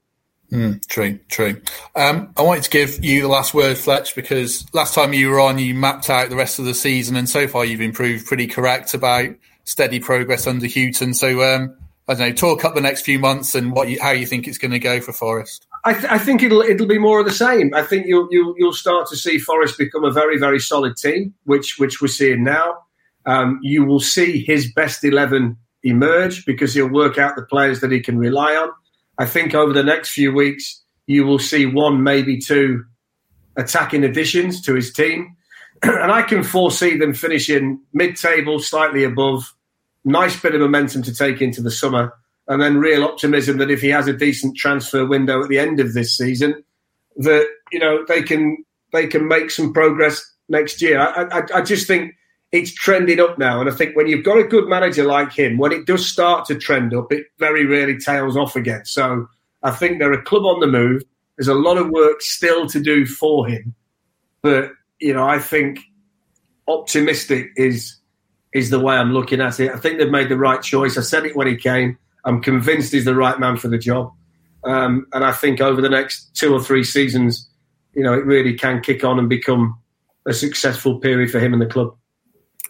Mm, 0.52 0.86
true, 0.86 1.18
true. 1.28 1.60
Um, 1.96 2.32
I 2.36 2.42
wanted 2.42 2.64
to 2.64 2.70
give 2.70 3.04
you 3.04 3.22
the 3.22 3.28
last 3.28 3.54
word, 3.54 3.76
Fletch, 3.76 4.14
because 4.14 4.72
last 4.72 4.94
time 4.94 5.12
you 5.12 5.30
were 5.30 5.40
on, 5.40 5.58
you 5.58 5.74
mapped 5.74 6.10
out 6.10 6.30
the 6.30 6.36
rest 6.36 6.58
of 6.58 6.64
the 6.64 6.74
season, 6.74 7.16
and 7.16 7.28
so 7.28 7.48
far 7.48 7.64
you've 7.64 7.80
improved 7.80 8.26
pretty 8.26 8.46
correct 8.46 8.94
about 8.94 9.30
steady 9.64 9.98
progress 9.98 10.46
under 10.46 10.66
Hughton. 10.66 11.14
So, 11.14 11.42
um, 11.42 11.76
I 12.06 12.14
don't 12.14 12.28
know, 12.28 12.34
talk 12.34 12.64
up 12.64 12.74
the 12.74 12.80
next 12.80 13.02
few 13.02 13.18
months 13.18 13.54
and 13.54 13.72
what 13.72 13.88
you, 13.88 14.00
how 14.00 14.10
you 14.10 14.26
think 14.26 14.46
it's 14.46 14.58
going 14.58 14.72
to 14.72 14.78
go 14.78 15.00
for 15.00 15.12
Forest. 15.12 15.66
I, 15.84 15.92
th- 15.92 16.04
I, 16.04 16.18
think 16.18 16.42
it'll 16.42 16.62
it'll 16.62 16.86
be 16.86 16.98
more 16.98 17.20
of 17.20 17.26
the 17.26 17.32
same. 17.32 17.74
I 17.74 17.82
think 17.82 18.06
you'll, 18.06 18.28
you'll 18.30 18.54
you'll 18.56 18.72
start 18.72 19.08
to 19.08 19.16
see 19.16 19.38
Forest 19.38 19.76
become 19.76 20.04
a 20.04 20.10
very 20.10 20.38
very 20.38 20.58
solid 20.58 20.96
team, 20.96 21.34
which 21.44 21.78
which 21.78 22.00
we're 22.00 22.08
seeing 22.08 22.42
now. 22.44 22.84
Um, 23.26 23.60
you 23.62 23.84
will 23.84 24.00
see 24.00 24.44
his 24.44 24.70
best 24.72 25.04
11 25.04 25.56
emerge 25.82 26.44
because 26.44 26.74
he'll 26.74 26.88
work 26.88 27.18
out 27.18 27.36
the 27.36 27.46
players 27.46 27.80
that 27.80 27.92
he 27.92 28.00
can 28.00 28.18
rely 28.18 28.54
on. 28.54 28.70
I 29.18 29.26
think 29.26 29.54
over 29.54 29.72
the 29.72 29.82
next 29.82 30.10
few 30.10 30.32
weeks, 30.32 30.82
you 31.06 31.24
will 31.24 31.38
see 31.38 31.66
one, 31.66 32.02
maybe 32.02 32.38
two 32.38 32.84
attacking 33.56 34.04
additions 34.04 34.60
to 34.62 34.74
his 34.74 34.92
team. 34.92 35.36
and 35.82 36.10
I 36.10 36.22
can 36.22 36.42
foresee 36.42 36.96
them 36.96 37.14
finishing 37.14 37.80
mid 37.92 38.16
table, 38.16 38.58
slightly 38.58 39.04
above, 39.04 39.54
nice 40.04 40.38
bit 40.40 40.54
of 40.54 40.60
momentum 40.60 41.02
to 41.02 41.14
take 41.14 41.40
into 41.40 41.62
the 41.62 41.70
summer. 41.70 42.12
And 42.46 42.60
then 42.60 42.78
real 42.78 43.04
optimism 43.04 43.58
that 43.58 43.70
if 43.70 43.80
he 43.80 43.88
has 43.88 44.06
a 44.06 44.12
decent 44.12 44.56
transfer 44.56 45.06
window 45.06 45.42
at 45.42 45.48
the 45.48 45.58
end 45.58 45.80
of 45.80 45.94
this 45.94 46.16
season, 46.16 46.62
that 47.16 47.46
you 47.72 47.78
know 47.78 48.04
they 48.06 48.22
can 48.22 48.64
they 48.92 49.06
can 49.06 49.28
make 49.28 49.50
some 49.50 49.72
progress 49.72 50.22
next 50.48 50.82
year. 50.82 51.00
I, 51.00 51.22
I, 51.22 51.42
I 51.54 51.62
just 51.62 51.86
think 51.86 52.14
it's 52.54 52.72
trending 52.72 53.18
up 53.18 53.36
now. 53.36 53.60
And 53.60 53.68
I 53.68 53.72
think 53.72 53.96
when 53.96 54.06
you've 54.06 54.24
got 54.24 54.38
a 54.38 54.44
good 54.44 54.68
manager 54.68 55.02
like 55.04 55.32
him, 55.32 55.58
when 55.58 55.72
it 55.72 55.86
does 55.86 56.08
start 56.08 56.44
to 56.46 56.54
trend 56.54 56.94
up, 56.94 57.12
it 57.12 57.26
very 57.40 57.66
rarely 57.66 57.98
tails 57.98 58.36
off 58.36 58.54
again. 58.54 58.84
So 58.84 59.26
I 59.64 59.72
think 59.72 59.98
they're 59.98 60.12
a 60.12 60.22
club 60.22 60.44
on 60.44 60.60
the 60.60 60.68
move. 60.68 61.02
There's 61.36 61.48
a 61.48 61.54
lot 61.54 61.78
of 61.78 61.90
work 61.90 62.22
still 62.22 62.68
to 62.68 62.80
do 62.80 63.06
for 63.06 63.44
him. 63.48 63.74
But, 64.40 64.70
you 65.00 65.12
know, 65.12 65.26
I 65.26 65.40
think 65.40 65.80
optimistic 66.68 67.50
is 67.56 67.96
is 68.52 68.70
the 68.70 68.78
way 68.78 68.94
I'm 68.94 69.12
looking 69.12 69.40
at 69.40 69.58
it. 69.58 69.72
I 69.72 69.76
think 69.76 69.98
they've 69.98 70.08
made 70.08 70.28
the 70.28 70.36
right 70.36 70.62
choice. 70.62 70.96
I 70.96 71.00
said 71.00 71.26
it 71.26 71.34
when 71.34 71.48
he 71.48 71.56
came. 71.56 71.98
I'm 72.24 72.40
convinced 72.40 72.92
he's 72.92 73.04
the 73.04 73.16
right 73.16 73.40
man 73.40 73.56
for 73.56 73.66
the 73.66 73.78
job. 73.78 74.12
Um, 74.62 75.08
and 75.12 75.24
I 75.24 75.32
think 75.32 75.60
over 75.60 75.82
the 75.82 75.88
next 75.88 76.36
two 76.36 76.54
or 76.54 76.62
three 76.62 76.84
seasons, 76.84 77.48
you 77.94 78.04
know, 78.04 78.12
it 78.12 78.24
really 78.24 78.54
can 78.54 78.80
kick 78.80 79.02
on 79.02 79.18
and 79.18 79.28
become 79.28 79.76
a 80.24 80.32
successful 80.32 81.00
period 81.00 81.32
for 81.32 81.40
him 81.40 81.52
and 81.52 81.60
the 81.60 81.66
club. 81.66 81.96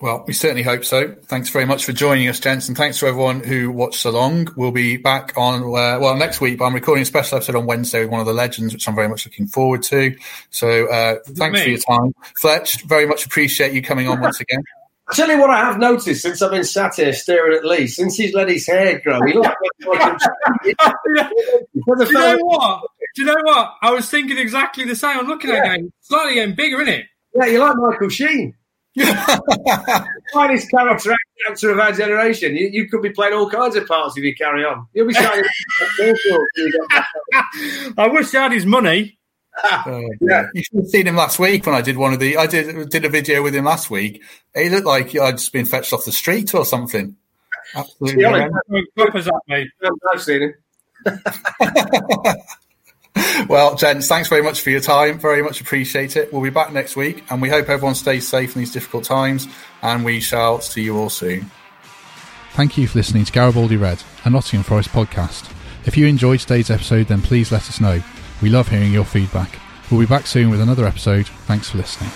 Well, 0.00 0.24
we 0.26 0.32
certainly 0.32 0.62
hope 0.62 0.84
so. 0.84 1.14
Thanks 1.26 1.50
very 1.50 1.64
much 1.64 1.84
for 1.84 1.92
joining 1.92 2.28
us, 2.28 2.40
gents, 2.40 2.66
and 2.68 2.76
thanks 2.76 2.98
to 2.98 3.06
everyone 3.06 3.44
who 3.44 3.70
watched 3.70 4.04
along. 4.04 4.48
We'll 4.56 4.72
be 4.72 4.96
back 4.96 5.32
on, 5.36 5.62
uh, 5.62 6.00
well, 6.00 6.16
next 6.16 6.40
week, 6.40 6.58
but 6.58 6.64
I'm 6.64 6.74
recording 6.74 7.02
a 7.02 7.06
special 7.06 7.36
episode 7.36 7.54
on 7.54 7.66
Wednesday 7.66 8.00
with 8.00 8.10
one 8.10 8.20
of 8.20 8.26
the 8.26 8.32
legends, 8.32 8.74
which 8.74 8.88
I'm 8.88 8.96
very 8.96 9.08
much 9.08 9.24
looking 9.24 9.46
forward 9.46 9.84
to. 9.84 10.16
So 10.50 10.90
uh, 10.90 11.16
thanks 11.24 11.62
for 11.62 11.68
your 11.68 11.78
time. 11.78 12.12
Fletch, 12.36 12.82
very 12.82 13.06
much 13.06 13.24
appreciate 13.24 13.72
you 13.72 13.82
coming 13.82 14.08
on 14.08 14.20
once 14.20 14.40
again. 14.40 14.62
I'll 15.06 15.14
tell 15.14 15.28
you 15.28 15.38
what 15.38 15.50
I 15.50 15.58
have 15.58 15.78
noticed 15.78 16.22
since 16.22 16.40
I've 16.40 16.50
been 16.50 16.64
sat 16.64 16.94
here 16.94 17.12
staring 17.12 17.58
at 17.58 17.64
Leigh, 17.64 17.86
since 17.86 18.16
he's 18.16 18.32
let 18.32 18.48
his 18.48 18.66
hair 18.66 18.98
grow. 19.00 19.20
He 19.26 19.34
looks 19.34 19.54
like 19.86 20.18
Do 20.64 20.74
you 21.84 22.12
know 22.12 22.36
what? 22.40 22.82
Do 23.14 23.22
you 23.22 23.26
know 23.26 23.36
what? 23.42 23.74
I 23.82 23.90
was 23.92 24.08
thinking 24.08 24.38
exactly 24.38 24.84
the 24.84 24.96
same. 24.96 25.18
I'm 25.18 25.26
looking 25.26 25.50
yeah. 25.50 25.56
at 25.56 25.78
him, 25.78 25.92
slightly 26.00 26.34
getting 26.34 26.54
bigger, 26.54 26.80
isn't 26.80 26.94
it? 26.94 27.06
Yeah, 27.34 27.46
you 27.46 27.58
like 27.58 27.76
Michael 27.76 28.08
Sheen. 28.08 28.54
Finest 30.32 30.70
character 30.70 31.14
actor 31.48 31.70
of 31.70 31.78
our 31.78 31.92
generation. 31.92 32.56
You, 32.56 32.68
you, 32.68 32.88
could 32.88 33.02
be 33.02 33.10
playing 33.10 33.34
all 33.34 33.50
kinds 33.50 33.76
of 33.76 33.86
parts 33.86 34.16
if 34.16 34.24
you 34.24 34.34
carry 34.34 34.64
on. 34.64 34.86
You'll 34.94 35.08
be 35.08 35.14
shining. 35.14 35.44
I 37.98 38.08
wish 38.08 38.30
he 38.30 38.36
had 38.36 38.52
his 38.52 38.64
money. 38.66 39.18
Uh, 39.62 40.00
yeah, 40.20 40.46
you 40.52 40.62
should 40.62 40.78
have 40.78 40.88
seen 40.88 41.06
him 41.06 41.16
last 41.16 41.38
week 41.38 41.64
when 41.64 41.74
I 41.74 41.80
did 41.80 41.96
one 41.96 42.12
of 42.12 42.18
the. 42.18 42.36
I 42.36 42.46
did 42.46 42.88
did 42.88 43.04
a 43.04 43.08
video 43.08 43.42
with 43.42 43.54
him 43.54 43.64
last 43.64 43.90
week. 43.90 44.22
He 44.54 44.68
looked 44.68 44.86
like 44.86 45.16
I'd 45.16 45.38
just 45.38 45.52
been 45.52 45.66
fetched 45.66 45.92
off 45.92 46.04
the 46.04 46.12
street 46.12 46.54
or 46.54 46.64
something. 46.64 47.16
Absolutely, 47.74 48.24
I've 50.12 50.22
seen 50.22 50.42
him. 50.42 50.54
well, 53.48 53.76
gents, 53.76 54.08
thanks 54.08 54.28
very 54.28 54.42
much 54.42 54.60
for 54.60 54.70
your 54.70 54.80
time. 54.80 55.18
Very 55.18 55.42
much 55.42 55.60
appreciate 55.60 56.16
it. 56.16 56.32
We'll 56.32 56.42
be 56.42 56.50
back 56.50 56.72
next 56.72 56.96
week, 56.96 57.24
and 57.30 57.40
we 57.40 57.48
hope 57.48 57.68
everyone 57.68 57.94
stays 57.94 58.26
safe 58.26 58.54
in 58.54 58.60
these 58.60 58.72
difficult 58.72 59.04
times. 59.04 59.46
And 59.82 60.04
we 60.04 60.20
shall 60.20 60.60
see 60.60 60.82
you 60.82 60.96
all 60.96 61.10
soon. 61.10 61.50
Thank 62.52 62.78
you 62.78 62.86
for 62.86 62.98
listening 62.98 63.24
to 63.24 63.32
Garibaldi 63.32 63.76
Red, 63.76 64.02
a 64.24 64.30
Nottingham 64.30 64.64
Forest 64.64 64.90
podcast. 64.90 65.50
If 65.86 65.96
you 65.96 66.06
enjoyed 66.06 66.40
today's 66.40 66.70
episode, 66.70 67.08
then 67.08 67.20
please 67.20 67.52
let 67.52 67.68
us 67.68 67.80
know. 67.80 68.02
We 68.40 68.48
love 68.48 68.68
hearing 68.68 68.92
your 68.92 69.04
feedback. 69.04 69.58
We'll 69.90 70.00
be 70.00 70.06
back 70.06 70.26
soon 70.26 70.50
with 70.50 70.60
another 70.60 70.86
episode. 70.86 71.26
Thanks 71.26 71.70
for 71.70 71.78
listening. 71.78 72.10